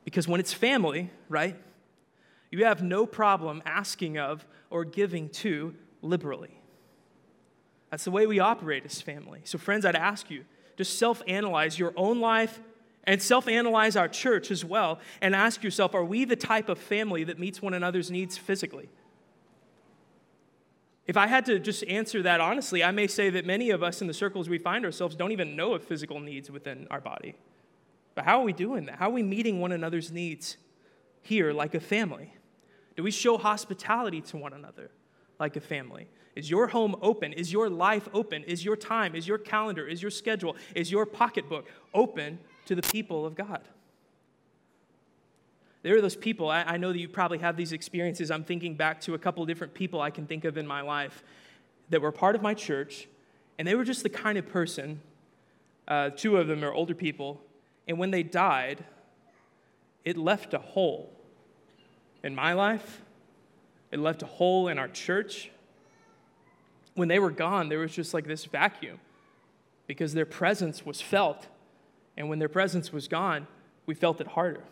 Because 0.09 0.27
when 0.27 0.39
it's 0.39 0.51
family, 0.51 1.11
right, 1.27 1.55
you 2.49 2.65
have 2.65 2.81
no 2.81 3.05
problem 3.05 3.61
asking 3.63 4.17
of 4.17 4.43
or 4.71 4.83
giving 4.83 5.29
to 5.29 5.75
liberally. 6.01 6.59
That's 7.91 8.05
the 8.05 8.11
way 8.11 8.25
we 8.25 8.39
operate 8.39 8.83
as 8.85 8.99
family. 9.03 9.41
So, 9.43 9.59
friends, 9.59 9.85
I'd 9.85 9.95
ask 9.95 10.31
you 10.31 10.45
to 10.77 10.83
self 10.83 11.21
analyze 11.27 11.77
your 11.77 11.93
own 11.95 12.21
life 12.21 12.59
and 13.03 13.21
self 13.21 13.47
analyze 13.47 13.95
our 13.95 14.07
church 14.07 14.49
as 14.49 14.65
well 14.65 14.97
and 15.21 15.35
ask 15.35 15.63
yourself 15.63 15.93
are 15.93 16.03
we 16.03 16.25
the 16.25 16.35
type 16.35 16.69
of 16.69 16.79
family 16.79 17.23
that 17.25 17.37
meets 17.37 17.61
one 17.61 17.75
another's 17.75 18.09
needs 18.09 18.35
physically? 18.35 18.89
If 21.05 21.17
I 21.17 21.27
had 21.27 21.45
to 21.45 21.59
just 21.59 21.83
answer 21.83 22.23
that 22.23 22.41
honestly, 22.41 22.83
I 22.83 22.89
may 22.89 23.05
say 23.05 23.29
that 23.29 23.45
many 23.45 23.69
of 23.69 23.83
us 23.83 24.01
in 24.01 24.07
the 24.07 24.15
circles 24.15 24.49
we 24.49 24.57
find 24.57 24.85
ourselves 24.85 25.15
don't 25.15 25.33
even 25.33 25.55
know 25.55 25.75
of 25.75 25.83
physical 25.83 26.19
needs 26.19 26.49
within 26.49 26.87
our 26.89 26.99
body. 26.99 27.35
But 28.19 28.25
how 28.25 28.41
are 28.41 28.43
we 28.43 28.51
doing 28.51 28.87
that? 28.87 28.95
How 28.99 29.07
are 29.07 29.13
we 29.13 29.23
meeting 29.23 29.61
one 29.61 29.71
another's 29.71 30.11
needs 30.11 30.57
here 31.21 31.53
like 31.53 31.73
a 31.73 31.79
family? 31.79 32.33
Do 32.97 33.03
we 33.03 33.11
show 33.11 33.37
hospitality 33.37 34.19
to 34.23 34.35
one 34.35 34.51
another 34.51 34.91
like 35.39 35.55
a 35.55 35.61
family? 35.61 36.09
Is 36.35 36.49
your 36.49 36.67
home 36.67 36.97
open? 37.01 37.31
Is 37.31 37.53
your 37.53 37.69
life 37.69 38.09
open? 38.13 38.43
Is 38.43 38.65
your 38.65 38.75
time, 38.75 39.15
is 39.15 39.25
your 39.25 39.37
calendar, 39.37 39.87
is 39.87 40.01
your 40.01 40.11
schedule, 40.11 40.57
is 40.75 40.91
your 40.91 41.05
pocketbook 41.05 41.69
open 41.93 42.39
to 42.65 42.75
the 42.75 42.81
people 42.81 43.25
of 43.25 43.35
God? 43.35 43.61
There 45.83 45.95
are 45.95 46.01
those 46.01 46.17
people, 46.17 46.49
I, 46.49 46.63
I 46.63 46.75
know 46.75 46.91
that 46.91 46.99
you 46.99 47.07
probably 47.07 47.37
have 47.37 47.55
these 47.55 47.71
experiences. 47.71 48.31
I'm 48.31 48.43
thinking 48.43 48.75
back 48.75 48.99
to 49.03 49.13
a 49.13 49.17
couple 49.17 49.45
different 49.45 49.73
people 49.73 50.01
I 50.01 50.09
can 50.09 50.27
think 50.27 50.43
of 50.43 50.57
in 50.57 50.67
my 50.67 50.81
life 50.81 51.23
that 51.89 52.01
were 52.01 52.11
part 52.11 52.35
of 52.35 52.41
my 52.41 52.53
church, 52.53 53.07
and 53.57 53.65
they 53.65 53.75
were 53.75 53.85
just 53.85 54.03
the 54.03 54.09
kind 54.09 54.37
of 54.37 54.45
person, 54.49 54.99
uh, 55.87 56.09
two 56.09 56.35
of 56.35 56.47
them 56.47 56.65
are 56.65 56.73
older 56.73 56.93
people, 56.93 57.39
and 57.89 57.97
when 57.97 58.11
they 58.11 58.21
died, 58.21 58.83
it 60.05 60.15
left 60.15 60.53
a 60.53 60.59
hole 60.59 61.11
in 62.23 62.35
my 62.35 62.53
life, 62.53 63.01
it 63.91 63.99
left 63.99 64.21
a 64.21 64.27
hole 64.27 64.67
in 64.67 64.77
our 64.77 64.87
church. 64.87 65.49
When 66.93 67.07
they 67.07 67.17
were 67.17 67.31
gone, 67.31 67.67
there 67.67 67.79
was 67.79 67.91
just 67.91 68.13
like 68.13 68.27
this 68.27 68.45
vacuum 68.45 68.99
because 69.87 70.13
their 70.13 70.27
presence 70.27 70.85
was 70.85 71.01
felt. 71.01 71.47
And 72.15 72.29
when 72.29 72.37
their 72.37 72.49
presence 72.49 72.93
was 72.93 73.07
gone, 73.07 73.47
we 73.87 73.95
felt 73.95 74.21
it 74.21 74.27
harder. 74.27 74.63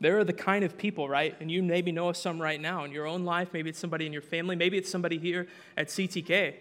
There 0.00 0.18
are 0.18 0.24
the 0.24 0.32
kind 0.32 0.64
of 0.64 0.76
people, 0.76 1.08
right? 1.08 1.36
And 1.40 1.50
you 1.50 1.62
maybe 1.62 1.92
know 1.92 2.08
of 2.08 2.16
some 2.16 2.42
right 2.42 2.60
now 2.60 2.84
in 2.84 2.90
your 2.90 3.06
own 3.06 3.24
life. 3.24 3.50
Maybe 3.52 3.70
it's 3.70 3.78
somebody 3.78 4.04
in 4.04 4.12
your 4.12 4.22
family. 4.22 4.56
Maybe 4.56 4.78
it's 4.78 4.90
somebody 4.90 5.18
here 5.18 5.46
at 5.76 5.88
CTK 5.88 6.54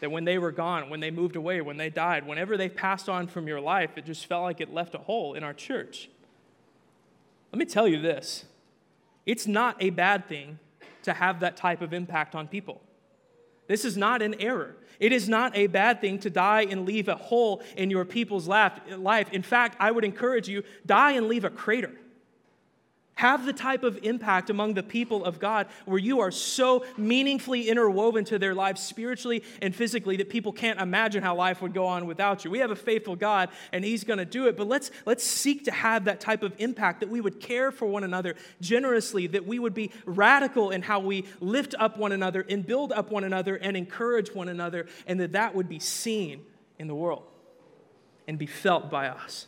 that 0.00 0.10
when 0.10 0.24
they 0.24 0.38
were 0.38 0.52
gone, 0.52 0.90
when 0.90 1.00
they 1.00 1.10
moved 1.10 1.36
away, 1.36 1.60
when 1.60 1.76
they 1.76 1.90
died, 1.90 2.26
whenever 2.26 2.56
they 2.56 2.68
passed 2.68 3.08
on 3.08 3.26
from 3.26 3.46
your 3.46 3.60
life, 3.60 3.90
it 3.96 4.04
just 4.04 4.26
felt 4.26 4.42
like 4.42 4.60
it 4.60 4.72
left 4.72 4.94
a 4.94 4.98
hole 4.98 5.34
in 5.34 5.44
our 5.44 5.54
church. 5.54 6.08
Let 7.52 7.58
me 7.58 7.66
tell 7.66 7.86
you 7.86 8.00
this 8.00 8.44
it's 9.26 9.46
not 9.46 9.76
a 9.80 9.90
bad 9.90 10.28
thing 10.28 10.58
to 11.04 11.12
have 11.12 11.40
that 11.40 11.56
type 11.56 11.82
of 11.82 11.92
impact 11.92 12.34
on 12.34 12.48
people. 12.48 12.80
This 13.68 13.84
is 13.84 13.96
not 13.96 14.22
an 14.22 14.34
error. 14.40 14.76
It 14.98 15.12
is 15.12 15.28
not 15.28 15.56
a 15.56 15.66
bad 15.66 16.00
thing 16.00 16.18
to 16.20 16.30
die 16.30 16.62
and 16.62 16.86
leave 16.86 17.08
a 17.08 17.16
hole 17.16 17.62
in 17.76 17.90
your 17.90 18.04
people's 18.04 18.46
life. 18.46 19.32
In 19.32 19.42
fact, 19.42 19.76
I 19.80 19.90
would 19.90 20.04
encourage 20.04 20.48
you 20.48 20.62
die 20.84 21.12
and 21.12 21.28
leave 21.28 21.44
a 21.44 21.50
crater. 21.50 21.92
Have 23.16 23.44
the 23.44 23.52
type 23.52 23.84
of 23.84 23.98
impact 24.02 24.48
among 24.48 24.74
the 24.74 24.82
people 24.82 25.24
of 25.24 25.38
God 25.38 25.68
where 25.84 25.98
you 25.98 26.20
are 26.20 26.30
so 26.30 26.84
meaningfully 26.96 27.68
interwoven 27.68 28.24
to 28.24 28.38
their 28.38 28.54
lives 28.54 28.82
spiritually 28.82 29.44
and 29.60 29.74
physically 29.76 30.16
that 30.16 30.30
people 30.30 30.50
can't 30.50 30.80
imagine 30.80 31.22
how 31.22 31.36
life 31.36 31.60
would 31.60 31.74
go 31.74 31.86
on 31.86 32.06
without 32.06 32.44
you. 32.44 32.50
We 32.50 32.58
have 32.60 32.70
a 32.70 32.76
faithful 32.76 33.14
God 33.14 33.50
and 33.70 33.84
He's 33.84 34.02
going 34.02 34.18
to 34.18 34.24
do 34.24 34.46
it, 34.46 34.56
but 34.56 34.66
let's, 34.66 34.90
let's 35.04 35.22
seek 35.22 35.64
to 35.66 35.70
have 35.70 36.06
that 36.06 36.20
type 36.20 36.42
of 36.42 36.54
impact 36.58 37.00
that 37.00 37.10
we 37.10 37.20
would 37.20 37.38
care 37.38 37.70
for 37.70 37.86
one 37.86 38.02
another 38.02 38.34
generously, 38.60 39.26
that 39.28 39.46
we 39.46 39.58
would 39.58 39.74
be 39.74 39.92
radical 40.06 40.70
in 40.70 40.82
how 40.82 40.98
we 40.98 41.26
lift 41.40 41.74
up 41.78 41.98
one 41.98 42.12
another 42.12 42.46
and 42.48 42.66
build 42.66 42.92
up 42.92 43.10
one 43.10 43.24
another 43.24 43.56
and 43.56 43.76
encourage 43.76 44.34
one 44.34 44.48
another, 44.48 44.86
and 45.06 45.20
that 45.20 45.32
that 45.32 45.54
would 45.54 45.68
be 45.68 45.78
seen 45.78 46.40
in 46.78 46.88
the 46.88 46.94
world 46.94 47.24
and 48.26 48.38
be 48.38 48.46
felt 48.46 48.90
by 48.90 49.08
us. 49.08 49.46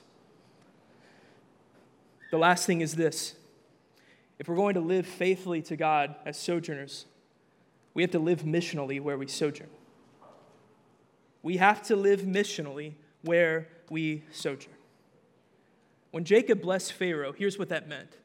The 2.30 2.38
last 2.38 2.66
thing 2.66 2.80
is 2.80 2.94
this 2.94 3.36
if 4.38 4.48
we're 4.48 4.56
going 4.56 4.74
to 4.74 4.80
live 4.80 5.06
faithfully 5.06 5.62
to 5.62 5.76
God 5.76 6.14
as 6.26 6.38
sojourners, 6.38 7.06
we 7.94 8.02
have 8.02 8.10
to 8.10 8.18
live 8.18 8.42
missionally 8.42 9.00
where 9.00 9.16
we 9.16 9.26
sojourn. 9.26 9.70
We 11.42 11.58
have 11.58 11.82
to 11.84 11.96
live 11.96 12.22
missionally 12.22 12.94
where 13.22 13.68
we 13.90 14.24
sojourn. 14.32 14.74
When 16.10 16.24
Jacob 16.24 16.60
blessed 16.60 16.92
Pharaoh, 16.92 17.32
here's 17.32 17.58
what 17.58 17.68
that 17.68 17.88
meant 17.88 18.16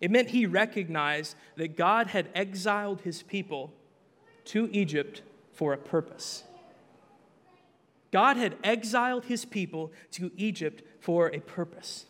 it 0.00 0.10
meant 0.10 0.30
he 0.30 0.46
recognized 0.46 1.36
that 1.56 1.76
God 1.76 2.08
had 2.08 2.28
exiled 2.34 3.02
his 3.02 3.22
people 3.22 3.72
to 4.46 4.68
Egypt 4.72 5.22
for 5.52 5.72
a 5.72 5.78
purpose. 5.78 6.42
God 8.10 8.36
had 8.36 8.56
exiled 8.62 9.26
his 9.26 9.44
people 9.44 9.92
to 10.12 10.32
Egypt 10.36 10.82
for 11.00 11.28
a 11.28 11.38
purpose. 11.38 12.06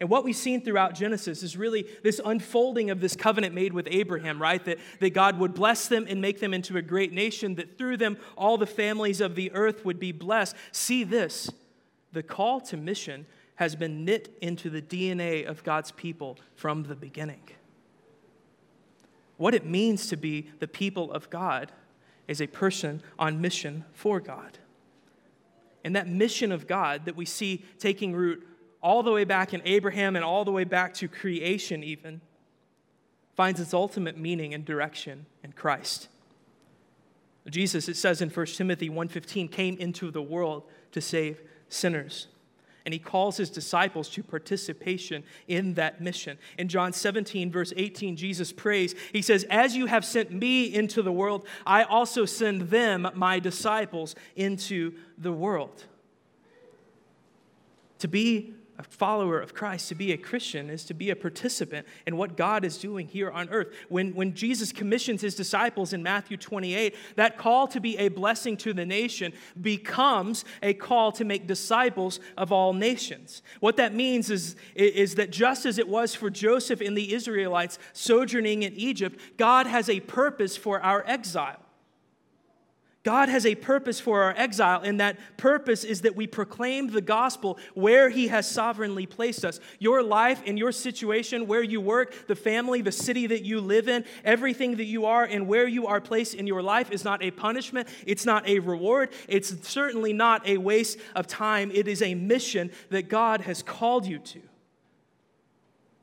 And 0.00 0.08
what 0.08 0.24
we've 0.24 0.34
seen 0.34 0.62
throughout 0.62 0.94
Genesis 0.94 1.42
is 1.42 1.58
really 1.58 1.86
this 2.02 2.20
unfolding 2.24 2.90
of 2.90 3.00
this 3.00 3.14
covenant 3.14 3.54
made 3.54 3.74
with 3.74 3.86
Abraham, 3.90 4.40
right? 4.40 4.64
That, 4.64 4.78
that 4.98 5.12
God 5.12 5.38
would 5.38 5.52
bless 5.52 5.88
them 5.88 6.06
and 6.08 6.22
make 6.22 6.40
them 6.40 6.54
into 6.54 6.78
a 6.78 6.82
great 6.82 7.12
nation, 7.12 7.56
that 7.56 7.76
through 7.76 7.98
them 7.98 8.16
all 8.36 8.56
the 8.56 8.66
families 8.66 9.20
of 9.20 9.34
the 9.34 9.52
earth 9.52 9.84
would 9.84 10.00
be 10.00 10.12
blessed. 10.12 10.56
See 10.72 11.04
this 11.04 11.50
the 12.12 12.22
call 12.22 12.60
to 12.62 12.76
mission 12.76 13.26
has 13.56 13.76
been 13.76 14.06
knit 14.06 14.36
into 14.40 14.70
the 14.70 14.80
DNA 14.80 15.46
of 15.46 15.62
God's 15.62 15.92
people 15.92 16.38
from 16.54 16.84
the 16.84 16.96
beginning. 16.96 17.42
What 19.36 19.54
it 19.54 19.66
means 19.66 20.08
to 20.08 20.16
be 20.16 20.50
the 20.60 20.66
people 20.66 21.12
of 21.12 21.28
God 21.28 21.70
is 22.26 22.40
a 22.40 22.46
person 22.46 23.02
on 23.18 23.40
mission 23.40 23.84
for 23.92 24.18
God. 24.18 24.58
And 25.84 25.94
that 25.94 26.08
mission 26.08 26.52
of 26.52 26.66
God 26.66 27.04
that 27.04 27.16
we 27.16 27.26
see 27.26 27.64
taking 27.78 28.14
root 28.14 28.46
all 28.82 29.02
the 29.02 29.12
way 29.12 29.24
back 29.24 29.52
in 29.52 29.62
Abraham 29.64 30.16
and 30.16 30.24
all 30.24 30.44
the 30.44 30.52
way 30.52 30.64
back 30.64 30.94
to 30.94 31.08
creation, 31.08 31.84
even, 31.84 32.20
finds 33.36 33.60
its 33.60 33.74
ultimate 33.74 34.16
meaning 34.16 34.54
and 34.54 34.64
direction 34.64 35.26
in 35.42 35.52
Christ. 35.52 36.08
Jesus, 37.48 37.88
it 37.88 37.96
says 37.96 38.20
in 38.20 38.30
1 38.30 38.46
Timothy 38.56 38.88
1:15, 38.88 39.48
came 39.48 39.76
into 39.78 40.10
the 40.10 40.22
world 40.22 40.64
to 40.92 41.00
save 41.00 41.40
sinners. 41.68 42.28
And 42.84 42.94
he 42.94 42.98
calls 42.98 43.36
his 43.36 43.50
disciples 43.50 44.08
to 44.10 44.22
participation 44.22 45.22
in 45.46 45.74
that 45.74 46.00
mission. 46.00 46.38
In 46.56 46.68
John 46.68 46.92
17, 46.92 47.50
verse 47.50 47.74
18, 47.76 48.16
Jesus 48.16 48.52
prays. 48.52 48.94
He 49.12 49.20
says, 49.20 49.44
As 49.50 49.76
you 49.76 49.86
have 49.86 50.04
sent 50.04 50.32
me 50.32 50.64
into 50.64 51.02
the 51.02 51.12
world, 51.12 51.46
I 51.66 51.82
also 51.82 52.24
send 52.24 52.62
them, 52.62 53.06
my 53.14 53.38
disciples, 53.38 54.14
into 54.34 54.94
the 55.18 55.32
world. 55.32 55.84
To 57.98 58.08
be 58.08 58.54
a 58.80 58.82
follower 58.82 59.38
of 59.38 59.52
Christ, 59.52 59.90
to 59.90 59.94
be 59.94 60.12
a 60.12 60.16
Christian, 60.16 60.70
is 60.70 60.84
to 60.86 60.94
be 60.94 61.10
a 61.10 61.16
participant 61.16 61.86
in 62.06 62.16
what 62.16 62.34
God 62.36 62.64
is 62.64 62.78
doing 62.78 63.06
here 63.06 63.30
on 63.30 63.50
earth. 63.50 63.74
When, 63.90 64.14
when 64.14 64.32
Jesus 64.34 64.72
commissions 64.72 65.20
his 65.20 65.34
disciples 65.34 65.92
in 65.92 66.02
Matthew 66.02 66.38
28, 66.38 66.96
that 67.16 67.36
call 67.36 67.68
to 67.68 67.80
be 67.80 67.98
a 67.98 68.08
blessing 68.08 68.56
to 68.58 68.72
the 68.72 68.86
nation 68.86 69.34
becomes 69.60 70.46
a 70.62 70.72
call 70.72 71.12
to 71.12 71.24
make 71.26 71.46
disciples 71.46 72.20
of 72.38 72.52
all 72.52 72.72
nations. 72.72 73.42
What 73.60 73.76
that 73.76 73.94
means 73.94 74.30
is, 74.30 74.56
is 74.74 75.16
that 75.16 75.30
just 75.30 75.66
as 75.66 75.78
it 75.78 75.88
was 75.88 76.14
for 76.14 76.30
Joseph 76.30 76.80
and 76.80 76.96
the 76.96 77.12
Israelites 77.12 77.78
sojourning 77.92 78.62
in 78.62 78.72
Egypt, 78.72 79.20
God 79.36 79.66
has 79.66 79.90
a 79.90 80.00
purpose 80.00 80.56
for 80.56 80.80
our 80.80 81.04
exile. 81.06 81.60
God 83.02 83.30
has 83.30 83.46
a 83.46 83.54
purpose 83.54 83.98
for 83.98 84.22
our 84.24 84.34
exile, 84.36 84.82
and 84.82 85.00
that 85.00 85.18
purpose 85.38 85.84
is 85.84 86.02
that 86.02 86.16
we 86.16 86.26
proclaim 86.26 86.88
the 86.88 87.00
gospel 87.00 87.58
where 87.72 88.10
He 88.10 88.28
has 88.28 88.50
sovereignly 88.50 89.06
placed 89.06 89.42
us. 89.42 89.58
Your 89.78 90.02
life 90.02 90.42
and 90.44 90.58
your 90.58 90.70
situation, 90.70 91.46
where 91.46 91.62
you 91.62 91.80
work, 91.80 92.26
the 92.26 92.36
family, 92.36 92.82
the 92.82 92.92
city 92.92 93.26
that 93.28 93.42
you 93.42 93.62
live 93.62 93.88
in, 93.88 94.04
everything 94.22 94.76
that 94.76 94.84
you 94.84 95.06
are, 95.06 95.24
and 95.24 95.48
where 95.48 95.66
you 95.66 95.86
are 95.86 96.00
placed 96.00 96.34
in 96.34 96.46
your 96.46 96.62
life 96.62 96.90
is 96.90 97.02
not 97.02 97.22
a 97.22 97.30
punishment, 97.30 97.88
it's 98.06 98.26
not 98.26 98.46
a 98.46 98.58
reward, 98.58 99.08
it's 99.28 99.66
certainly 99.66 100.12
not 100.12 100.46
a 100.46 100.58
waste 100.58 100.98
of 101.16 101.26
time. 101.26 101.70
It 101.72 101.88
is 101.88 102.02
a 102.02 102.14
mission 102.14 102.70
that 102.90 103.08
God 103.08 103.40
has 103.42 103.62
called 103.62 104.04
you 104.04 104.18
to. 104.18 104.40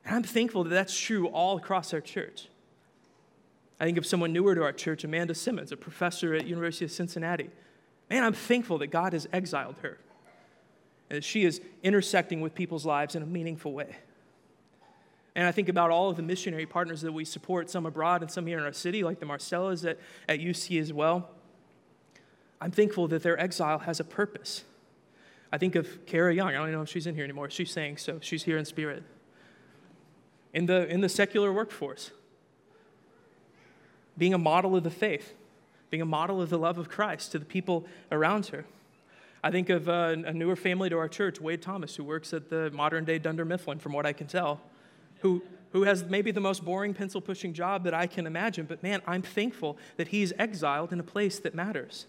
And 0.04 0.16
I'm 0.16 0.22
thankful 0.24 0.64
that 0.64 0.70
that's 0.70 0.98
true 0.98 1.28
all 1.28 1.58
across 1.58 1.94
our 1.94 2.00
church. 2.00 2.48
I 3.80 3.84
think 3.84 3.98
of 3.98 4.06
someone 4.06 4.32
newer 4.32 4.54
to 4.54 4.62
our 4.62 4.72
church, 4.72 5.04
Amanda 5.04 5.34
Simmons, 5.34 5.70
a 5.70 5.76
professor 5.76 6.34
at 6.34 6.46
University 6.46 6.84
of 6.84 6.90
Cincinnati. 6.90 7.50
Man, 8.10 8.24
I'm 8.24 8.32
thankful 8.32 8.78
that 8.78 8.88
God 8.88 9.12
has 9.12 9.28
exiled 9.32 9.76
her. 9.82 9.98
And 11.10 11.18
that 11.18 11.24
she 11.24 11.44
is 11.44 11.60
intersecting 11.82 12.40
with 12.40 12.54
people's 12.54 12.84
lives 12.84 13.14
in 13.14 13.22
a 13.22 13.26
meaningful 13.26 13.72
way. 13.72 13.96
And 15.34 15.46
I 15.46 15.52
think 15.52 15.68
about 15.68 15.90
all 15.90 16.10
of 16.10 16.16
the 16.16 16.22
missionary 16.22 16.66
partners 16.66 17.02
that 17.02 17.12
we 17.12 17.24
support, 17.24 17.70
some 17.70 17.86
abroad 17.86 18.22
and 18.22 18.30
some 18.30 18.46
here 18.46 18.58
in 18.58 18.64
our 18.64 18.72
city, 18.72 19.04
like 19.04 19.20
the 19.20 19.26
Marcellas 19.26 19.88
at, 19.88 19.98
at 20.28 20.40
UC 20.40 20.80
as 20.80 20.92
well. 20.92 21.30
I'm 22.60 22.72
thankful 22.72 23.06
that 23.08 23.22
their 23.22 23.38
exile 23.40 23.78
has 23.78 24.00
a 24.00 24.04
purpose. 24.04 24.64
I 25.52 25.58
think 25.58 25.76
of 25.76 26.04
Kara 26.06 26.34
Young. 26.34 26.48
I 26.48 26.52
don't 26.52 26.72
know 26.72 26.82
if 26.82 26.88
she's 26.88 27.06
in 27.06 27.14
here 27.14 27.24
anymore. 27.24 27.50
She's 27.50 27.70
saying 27.70 27.98
so. 27.98 28.18
She's 28.20 28.42
here 28.42 28.58
in 28.58 28.64
spirit. 28.64 29.04
In 30.52 30.66
the, 30.66 30.88
in 30.88 31.00
the 31.00 31.08
secular 31.08 31.52
workforce, 31.52 32.10
being 34.18 34.34
a 34.34 34.38
model 34.38 34.76
of 34.76 34.82
the 34.82 34.90
faith, 34.90 35.34
being 35.90 36.02
a 36.02 36.06
model 36.06 36.42
of 36.42 36.50
the 36.50 36.58
love 36.58 36.76
of 36.76 36.88
Christ 36.88 37.32
to 37.32 37.38
the 37.38 37.44
people 37.44 37.86
around 38.12 38.46
her. 38.46 38.64
I 39.42 39.50
think 39.50 39.70
of 39.70 39.88
uh, 39.88 40.16
a 40.26 40.32
newer 40.32 40.56
family 40.56 40.90
to 40.90 40.98
our 40.98 41.08
church, 41.08 41.40
Wade 41.40 41.62
Thomas, 41.62 41.94
who 41.94 42.02
works 42.02 42.32
at 42.32 42.50
the 42.50 42.70
modern 42.72 43.04
day 43.04 43.18
Dunder 43.18 43.44
Mifflin, 43.44 43.78
from 43.78 43.92
what 43.92 44.04
I 44.04 44.12
can 44.12 44.26
tell, 44.26 44.60
who, 45.20 45.42
who 45.72 45.84
has 45.84 46.04
maybe 46.04 46.32
the 46.32 46.40
most 46.40 46.64
boring 46.64 46.92
pencil 46.92 47.20
pushing 47.20 47.52
job 47.52 47.84
that 47.84 47.94
I 47.94 48.06
can 48.06 48.26
imagine, 48.26 48.66
but 48.66 48.82
man, 48.82 49.00
I'm 49.06 49.22
thankful 49.22 49.78
that 49.96 50.08
he's 50.08 50.32
exiled 50.38 50.92
in 50.92 50.98
a 50.98 51.04
place 51.04 51.38
that 51.40 51.54
matters. 51.54 52.06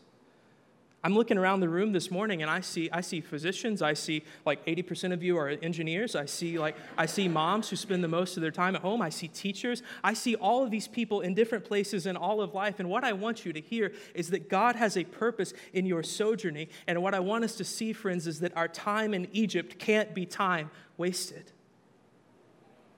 I'm 1.01 1.15
looking 1.15 1.37
around 1.37 1.61
the 1.61 1.69
room 1.69 1.93
this 1.93 2.11
morning 2.11 2.41
and 2.41 2.51
I 2.51 2.59
see, 2.59 2.89
I 2.91 2.99
see 2.99 3.21
physicians. 3.21 3.81
I 3.81 3.93
see 3.93 4.23
like 4.45 4.65
80% 4.65 5.13
of 5.13 5.23
you 5.23 5.37
are 5.37 5.47
engineers. 5.47 6.13
I 6.13 6.25
see 6.25 6.59
like 6.59 6.75
I 6.97 7.05
see 7.05 7.29
moms 7.29 7.69
who 7.69 7.77
spend 7.77 8.03
the 8.03 8.09
most 8.09 8.35
of 8.35 8.41
their 8.41 8.51
time 8.51 8.75
at 8.75 8.81
home. 8.81 9.01
I 9.01 9.07
see 9.07 9.29
teachers. 9.29 9.81
I 10.03 10.13
see 10.13 10.35
all 10.35 10.61
of 10.61 10.71
these 10.71 10.89
people 10.89 11.21
in 11.21 11.33
different 11.33 11.63
places 11.63 12.05
in 12.05 12.17
all 12.17 12.41
of 12.41 12.53
life. 12.53 12.79
And 12.79 12.89
what 12.89 13.05
I 13.05 13.13
want 13.13 13.45
you 13.45 13.53
to 13.53 13.61
hear 13.61 13.93
is 14.13 14.29
that 14.31 14.49
God 14.49 14.75
has 14.75 14.97
a 14.97 15.05
purpose 15.05 15.53
in 15.71 15.85
your 15.85 16.03
sojourning. 16.03 16.67
And 16.85 17.01
what 17.01 17.13
I 17.13 17.21
want 17.21 17.45
us 17.45 17.55
to 17.55 17.63
see, 17.63 17.93
friends, 17.93 18.27
is 18.27 18.41
that 18.41 18.55
our 18.57 18.67
time 18.67 19.13
in 19.13 19.29
Egypt 19.31 19.79
can't 19.79 20.13
be 20.13 20.25
time 20.25 20.69
wasted. 20.97 21.53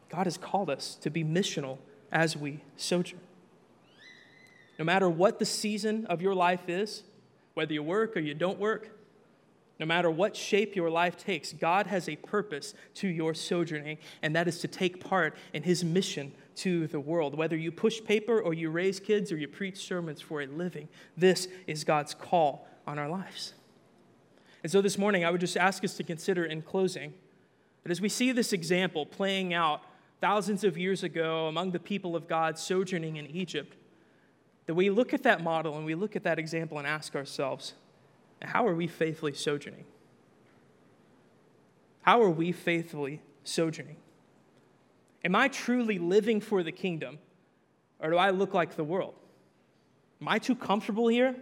God 0.10 0.26
has 0.26 0.38
called 0.38 0.72
us 0.72 0.96
to 1.02 1.12
be 1.12 1.24
missional 1.24 1.78
as 2.12 2.36
we 2.36 2.62
sojourn. 2.78 3.22
No 4.80 4.86
matter 4.86 5.08
what 5.08 5.38
the 5.38 5.46
season 5.46 6.08
of 6.08 6.24
your 6.24 6.34
life 6.34 6.68
is, 6.68 7.04
whether 7.54 7.74
you 7.74 7.84
work 7.84 8.16
or 8.16 8.20
you 8.20 8.34
don't 8.34 8.60
work, 8.60 8.90
no 9.80 9.88
matter 9.88 10.12
what 10.12 10.36
shape 10.36 10.76
your 10.76 10.92
life 10.92 11.18
takes, 11.18 11.54
God 11.54 11.88
has 11.88 12.08
a 12.08 12.16
purpose 12.16 12.76
to 12.96 13.08
your 13.08 13.34
sojourning, 13.34 13.98
and 14.22 14.36
that 14.36 14.48
is 14.48 14.60
to 14.60 14.68
take 14.68 15.04
part 15.04 15.36
in 15.54 15.64
His 15.64 15.84
mission 15.84 16.34
to 16.58 16.86
the 16.86 17.00
world. 17.00 17.36
Whether 17.36 17.56
you 17.56 17.72
push 17.72 18.04
paper 18.04 18.40
or 18.40 18.54
you 18.54 18.70
raise 18.70 19.00
kids 19.00 19.32
or 19.32 19.38
you 19.38 19.48
preach 19.48 19.78
sermons 19.78 20.22
for 20.22 20.42
a 20.42 20.46
living, 20.46 20.88
this 21.18 21.48
is 21.66 21.84
God's 21.84 22.14
call 22.14 22.68
on 22.86 23.00
our 23.00 23.10
lives. 23.10 23.54
And 24.62 24.72
so 24.72 24.82
this 24.82 25.00
morning, 25.00 25.26
I 25.26 25.32
would 25.32 25.42
just 25.42 25.58
ask 25.58 25.84
us 25.84 25.96
to 25.96 26.04
consider 26.04 26.46
in 26.46 26.62
closing 26.62 27.14
that 27.82 27.92
as 27.92 28.00
we 28.00 28.10
see 28.10 28.32
this 28.32 28.54
example 28.54 29.08
playing 29.08 29.52
out 29.54 29.82
thousands 30.20 30.64
of 30.64 30.78
years 30.78 31.02
ago 31.02 31.48
among 31.48 31.72
the 31.72 31.80
people 31.80 32.16
of 32.16 32.28
God 32.28 32.60
sojourning 32.60 33.16
in 33.16 33.26
Egypt, 33.26 33.76
that 34.72 34.76
we 34.76 34.90
look 34.90 35.14
at 35.14 35.24
that 35.24 35.44
model 35.44 35.76
and 35.76 35.86
we 35.86 35.96
look 35.96 36.16
at 36.16 36.24
that 36.24 36.40
example 36.40 36.78
and 36.78 36.88
ask 36.88 37.14
ourselves, 37.14 37.74
how 38.42 38.66
are 38.66 38.74
we 38.74 38.88
faithfully 38.88 39.34
sojourning? 39.34 39.84
How 42.04 42.22
are 42.22 42.30
we 42.30 42.54
faithfully 42.54 43.22
sojourning? 43.44 43.98
Am 45.26 45.36
I 45.36 45.50
truly 45.50 46.00
living 46.00 46.40
for 46.40 46.64
the 46.64 46.72
kingdom, 46.72 47.20
or 48.00 48.12
do 48.12 48.16
I 48.16 48.30
look 48.30 48.54
like 48.54 48.78
the 48.78 48.84
world? 48.86 49.14
Am 50.22 50.30
I 50.30 50.40
too 50.40 50.56
comfortable 50.56 51.10
here? 51.10 51.36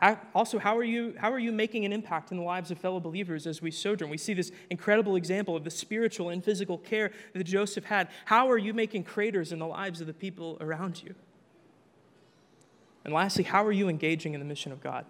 How, 0.00 0.18
also, 0.34 0.58
how 0.58 0.78
are, 0.78 0.84
you, 0.84 1.14
how 1.18 1.30
are 1.30 1.38
you 1.38 1.52
making 1.52 1.84
an 1.84 1.92
impact 1.92 2.30
in 2.30 2.38
the 2.38 2.42
lives 2.42 2.70
of 2.70 2.78
fellow 2.78 3.00
believers 3.00 3.46
as 3.46 3.60
we 3.60 3.70
sojourn? 3.70 4.10
We 4.10 4.16
see 4.16 4.32
this 4.32 4.50
incredible 4.70 5.16
example 5.16 5.56
of 5.56 5.64
the 5.64 5.70
spiritual 5.70 6.30
and 6.30 6.42
physical 6.42 6.78
care 6.78 7.10
that 7.34 7.44
Joseph 7.44 7.84
had. 7.84 8.08
How 8.24 8.50
are 8.50 8.56
you 8.56 8.72
making 8.72 9.04
craters 9.04 9.52
in 9.52 9.58
the 9.58 9.66
lives 9.66 10.00
of 10.00 10.06
the 10.06 10.14
people 10.14 10.56
around 10.60 11.02
you? 11.02 11.14
And 13.04 13.12
lastly, 13.12 13.44
how 13.44 13.64
are 13.64 13.72
you 13.72 13.88
engaging 13.90 14.32
in 14.32 14.40
the 14.40 14.46
mission 14.46 14.72
of 14.72 14.80
God? 14.80 15.04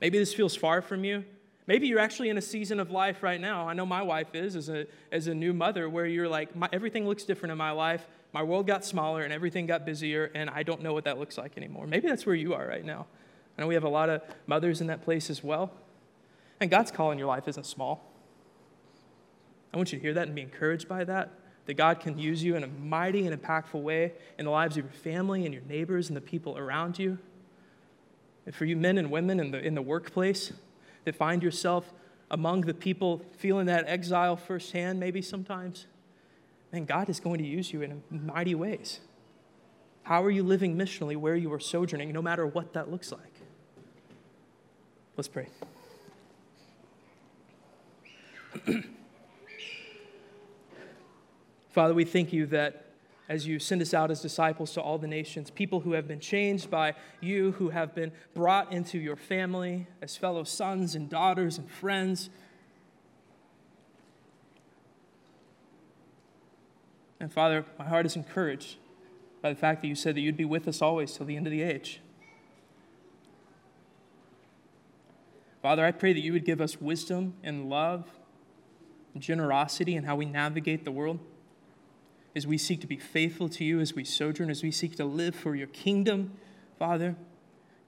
Maybe 0.00 0.18
this 0.18 0.32
feels 0.32 0.54
far 0.54 0.80
from 0.80 1.02
you. 1.02 1.24
Maybe 1.66 1.88
you're 1.88 1.98
actually 1.98 2.28
in 2.28 2.38
a 2.38 2.42
season 2.42 2.78
of 2.78 2.92
life 2.92 3.24
right 3.24 3.40
now. 3.40 3.68
I 3.68 3.74
know 3.74 3.86
my 3.86 4.02
wife 4.02 4.34
is, 4.34 4.54
as 4.54 4.68
a, 4.68 4.86
as 5.10 5.26
a 5.26 5.34
new 5.34 5.52
mother, 5.52 5.88
where 5.88 6.06
you're 6.06 6.28
like, 6.28 6.50
everything 6.72 7.06
looks 7.08 7.24
different 7.24 7.50
in 7.50 7.58
my 7.58 7.72
life. 7.72 8.06
My 8.36 8.42
world 8.42 8.66
got 8.66 8.84
smaller 8.84 9.22
and 9.22 9.32
everything 9.32 9.64
got 9.64 9.86
busier, 9.86 10.30
and 10.34 10.50
I 10.50 10.62
don't 10.62 10.82
know 10.82 10.92
what 10.92 11.04
that 11.04 11.18
looks 11.18 11.38
like 11.38 11.56
anymore. 11.56 11.86
Maybe 11.86 12.06
that's 12.06 12.26
where 12.26 12.34
you 12.34 12.52
are 12.52 12.66
right 12.66 12.84
now. 12.84 13.06
I 13.56 13.62
know 13.62 13.66
we 13.66 13.72
have 13.72 13.82
a 13.82 13.88
lot 13.88 14.10
of 14.10 14.20
mothers 14.46 14.82
in 14.82 14.88
that 14.88 15.02
place 15.02 15.30
as 15.30 15.42
well. 15.42 15.72
And 16.60 16.70
God's 16.70 16.90
call 16.90 17.12
in 17.12 17.18
your 17.18 17.28
life 17.28 17.48
isn't 17.48 17.64
small. 17.64 18.12
I 19.72 19.78
want 19.78 19.90
you 19.90 19.98
to 19.98 20.02
hear 20.02 20.12
that 20.12 20.26
and 20.26 20.34
be 20.34 20.42
encouraged 20.42 20.86
by 20.86 21.02
that. 21.04 21.30
That 21.64 21.78
God 21.78 21.98
can 21.98 22.18
use 22.18 22.44
you 22.44 22.56
in 22.56 22.62
a 22.62 22.66
mighty 22.66 23.26
and 23.26 23.42
impactful 23.42 23.80
way 23.80 24.12
in 24.38 24.44
the 24.44 24.50
lives 24.50 24.76
of 24.76 24.84
your 24.84 24.92
family 24.92 25.46
and 25.46 25.54
your 25.54 25.62
neighbors 25.62 26.08
and 26.08 26.16
the 26.16 26.20
people 26.20 26.58
around 26.58 26.98
you. 26.98 27.16
And 28.44 28.54
for 28.54 28.66
you 28.66 28.76
men 28.76 28.98
and 28.98 29.10
women 29.10 29.40
in 29.40 29.50
the, 29.50 29.66
in 29.66 29.74
the 29.74 29.80
workplace 29.80 30.52
that 31.06 31.16
find 31.16 31.42
yourself 31.42 31.90
among 32.30 32.60
the 32.66 32.74
people 32.74 33.22
feeling 33.38 33.64
that 33.68 33.86
exile 33.88 34.36
firsthand, 34.36 35.00
maybe 35.00 35.22
sometimes, 35.22 35.86
God 36.84 37.08
is 37.08 37.20
going 37.20 37.38
to 37.38 37.46
use 37.46 37.72
you 37.72 37.82
in 37.82 38.02
mighty 38.10 38.54
ways. 38.54 39.00
How 40.02 40.22
are 40.22 40.30
you 40.30 40.42
living 40.42 40.76
missionally 40.76 41.16
where 41.16 41.34
you 41.34 41.52
are 41.52 41.58
sojourning, 41.58 42.12
no 42.12 42.22
matter 42.22 42.46
what 42.46 42.74
that 42.74 42.90
looks 42.90 43.10
like? 43.10 43.32
Let's 45.16 45.28
pray. 45.28 45.48
Father, 51.70 51.94
we 51.94 52.04
thank 52.04 52.32
you 52.32 52.46
that 52.46 52.86
as 53.28 53.46
you 53.46 53.58
send 53.58 53.82
us 53.82 53.92
out 53.92 54.10
as 54.10 54.20
disciples 54.20 54.72
to 54.72 54.80
all 54.80 54.98
the 54.98 55.08
nations, 55.08 55.50
people 55.50 55.80
who 55.80 55.92
have 55.92 56.06
been 56.06 56.20
changed 56.20 56.70
by 56.70 56.94
you, 57.20 57.52
who 57.52 57.70
have 57.70 57.94
been 57.94 58.12
brought 58.34 58.72
into 58.72 58.98
your 58.98 59.16
family 59.16 59.86
as 60.00 60.16
fellow 60.16 60.44
sons 60.44 60.94
and 60.94 61.10
daughters 61.10 61.58
and 61.58 61.68
friends. 61.70 62.30
And 67.18 67.32
Father, 67.32 67.64
my 67.78 67.86
heart 67.86 68.06
is 68.06 68.16
encouraged 68.16 68.76
by 69.42 69.50
the 69.50 69.56
fact 69.56 69.82
that 69.82 69.88
you 69.88 69.94
said 69.94 70.14
that 70.16 70.20
you'd 70.20 70.36
be 70.36 70.44
with 70.44 70.68
us 70.68 70.82
always 70.82 71.12
till 71.12 71.26
the 71.26 71.36
end 71.36 71.46
of 71.46 71.50
the 71.50 71.62
age. 71.62 72.00
Father, 75.62 75.84
I 75.84 75.92
pray 75.92 76.12
that 76.12 76.20
you 76.20 76.32
would 76.32 76.44
give 76.44 76.60
us 76.60 76.80
wisdom 76.80 77.34
and 77.42 77.68
love 77.68 78.08
and 79.14 79.22
generosity 79.22 79.96
in 79.96 80.04
how 80.04 80.14
we 80.14 80.24
navigate 80.26 80.84
the 80.84 80.92
world 80.92 81.18
as 82.36 82.46
we 82.46 82.58
seek 82.58 82.82
to 82.82 82.86
be 82.86 82.98
faithful 82.98 83.48
to 83.48 83.64
you, 83.64 83.80
as 83.80 83.94
we 83.94 84.04
sojourn, 84.04 84.50
as 84.50 84.62
we 84.62 84.70
seek 84.70 84.94
to 84.96 85.04
live 85.04 85.34
for 85.34 85.56
your 85.56 85.66
kingdom. 85.68 86.32
Father, 86.78 87.16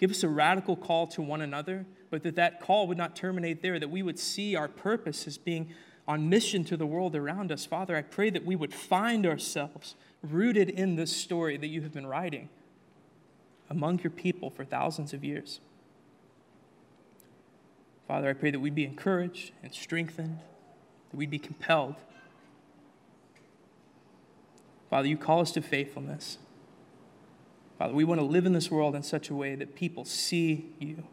give 0.01 0.11
us 0.11 0.22
a 0.22 0.29
radical 0.29 0.74
call 0.74 1.07
to 1.09 1.20
one 1.20 1.43
another, 1.43 1.85
but 2.11 2.22
that 2.22 2.35
that 2.37 2.61
call 2.61 2.87
would 2.89 2.97
not 2.97 3.14
terminate 3.14 3.61
there, 3.61 3.79
that 3.79 3.91
we 3.91 4.03
would 4.03 4.18
see 4.18 4.57
our 4.57 4.68
purpose 4.68 5.26
as 5.26 5.37
being 5.37 5.68
on 6.09 6.30
mission 6.30 6.64
to 6.64 6.76
the 6.76 6.86
world 6.86 7.14
around 7.14 7.52
us. 7.52 7.66
Father, 7.66 7.94
I 7.94 8.00
pray 8.00 8.30
that 8.30 8.44
we 8.44 8.56
would 8.56 8.72
find 8.72 9.26
ourselves 9.26 9.94
rooted 10.22 10.70
in 10.70 10.96
this 10.96 11.14
story 11.14 11.59
that 11.59 11.66
you 11.66 11.82
have 11.82 11.92
been 11.92 12.06
writing 12.06 12.48
among 13.68 14.00
your 14.00 14.11
people 14.11 14.48
for 14.48 14.64
thousands 14.64 15.12
of 15.12 15.22
years. 15.22 15.61
Father, 18.09 18.30
I 18.30 18.32
pray 18.32 18.50
that 18.50 18.59
we'd 18.59 18.74
be 18.74 18.86
encouraged 18.86 19.52
and 19.62 19.74
strengthened, 19.74 20.38
that 21.11 21.16
we'd 21.16 21.30
be 21.30 21.38
compelled. 21.38 21.96
Father, 24.88 25.06
you 25.06 25.18
call 25.18 25.40
us 25.40 25.52
to 25.52 25.61
faithfulness. 25.61 26.38
Father, 27.78 27.92
we 27.92 28.04
want 28.04 28.18
to 28.18 28.24
live 28.24 28.46
in 28.46 28.54
this 28.54 28.70
world 28.70 28.96
in 28.96 29.02
such 29.02 29.28
a 29.28 29.34
way 29.34 29.54
that 29.54 29.74
people 29.74 30.06
see 30.06 30.70
you, 30.78 31.04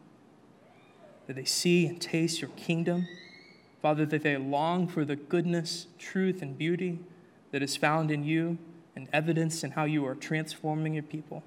that 1.26 1.36
they 1.36 1.44
see 1.44 1.86
and 1.86 2.00
taste 2.00 2.40
your 2.40 2.50
kingdom. 2.56 3.06
Father, 3.82 4.06
that 4.06 4.22
they 4.22 4.36
long 4.36 4.88
for 4.88 5.04
the 5.04 5.16
goodness, 5.16 5.86
truth, 5.98 6.42
and 6.42 6.56
beauty 6.56 6.98
that 7.52 7.62
is 7.62 7.76
found 7.76 8.10
in 8.10 8.24
you 8.24 8.58
and 8.94 9.08
evidence 9.12 9.62
in 9.62 9.72
how 9.72 9.84
you 9.84 10.06
are 10.06 10.14
transforming 10.14 10.94
your 10.94 11.02
people. 11.02 11.42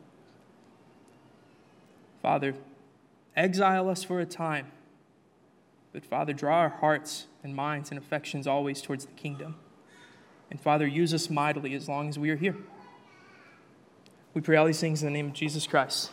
Father, 2.22 2.54
exile 3.36 3.90
us 3.90 4.04
for 4.04 4.20
a 4.20 4.26
time 4.26 4.72
but 5.92 6.06
Father, 6.06 6.34
draw 6.34 6.60
our 6.60 6.70
hearts 6.70 7.26
and 7.44 7.56
minds 7.56 7.90
and 7.90 7.98
affections 7.98 8.46
always 8.46 8.82
towards 8.82 9.06
the 9.06 9.12
kingdom. 9.14 9.56
And 10.52 10.60
Father, 10.60 10.88
use 10.88 11.14
us 11.14 11.30
mightily 11.30 11.74
as 11.74 11.88
long 11.88 12.10
as 12.10 12.20
we 12.20 12.30
are 12.30 12.36
here. 12.36 12.56
We 14.34 14.42
pray 14.42 14.58
all 14.58 14.66
these 14.66 14.80
things 14.80 15.02
in 15.02 15.08
the 15.08 15.14
name 15.14 15.28
of 15.28 15.34
Jesus 15.34 15.66
Christ. 15.66 16.12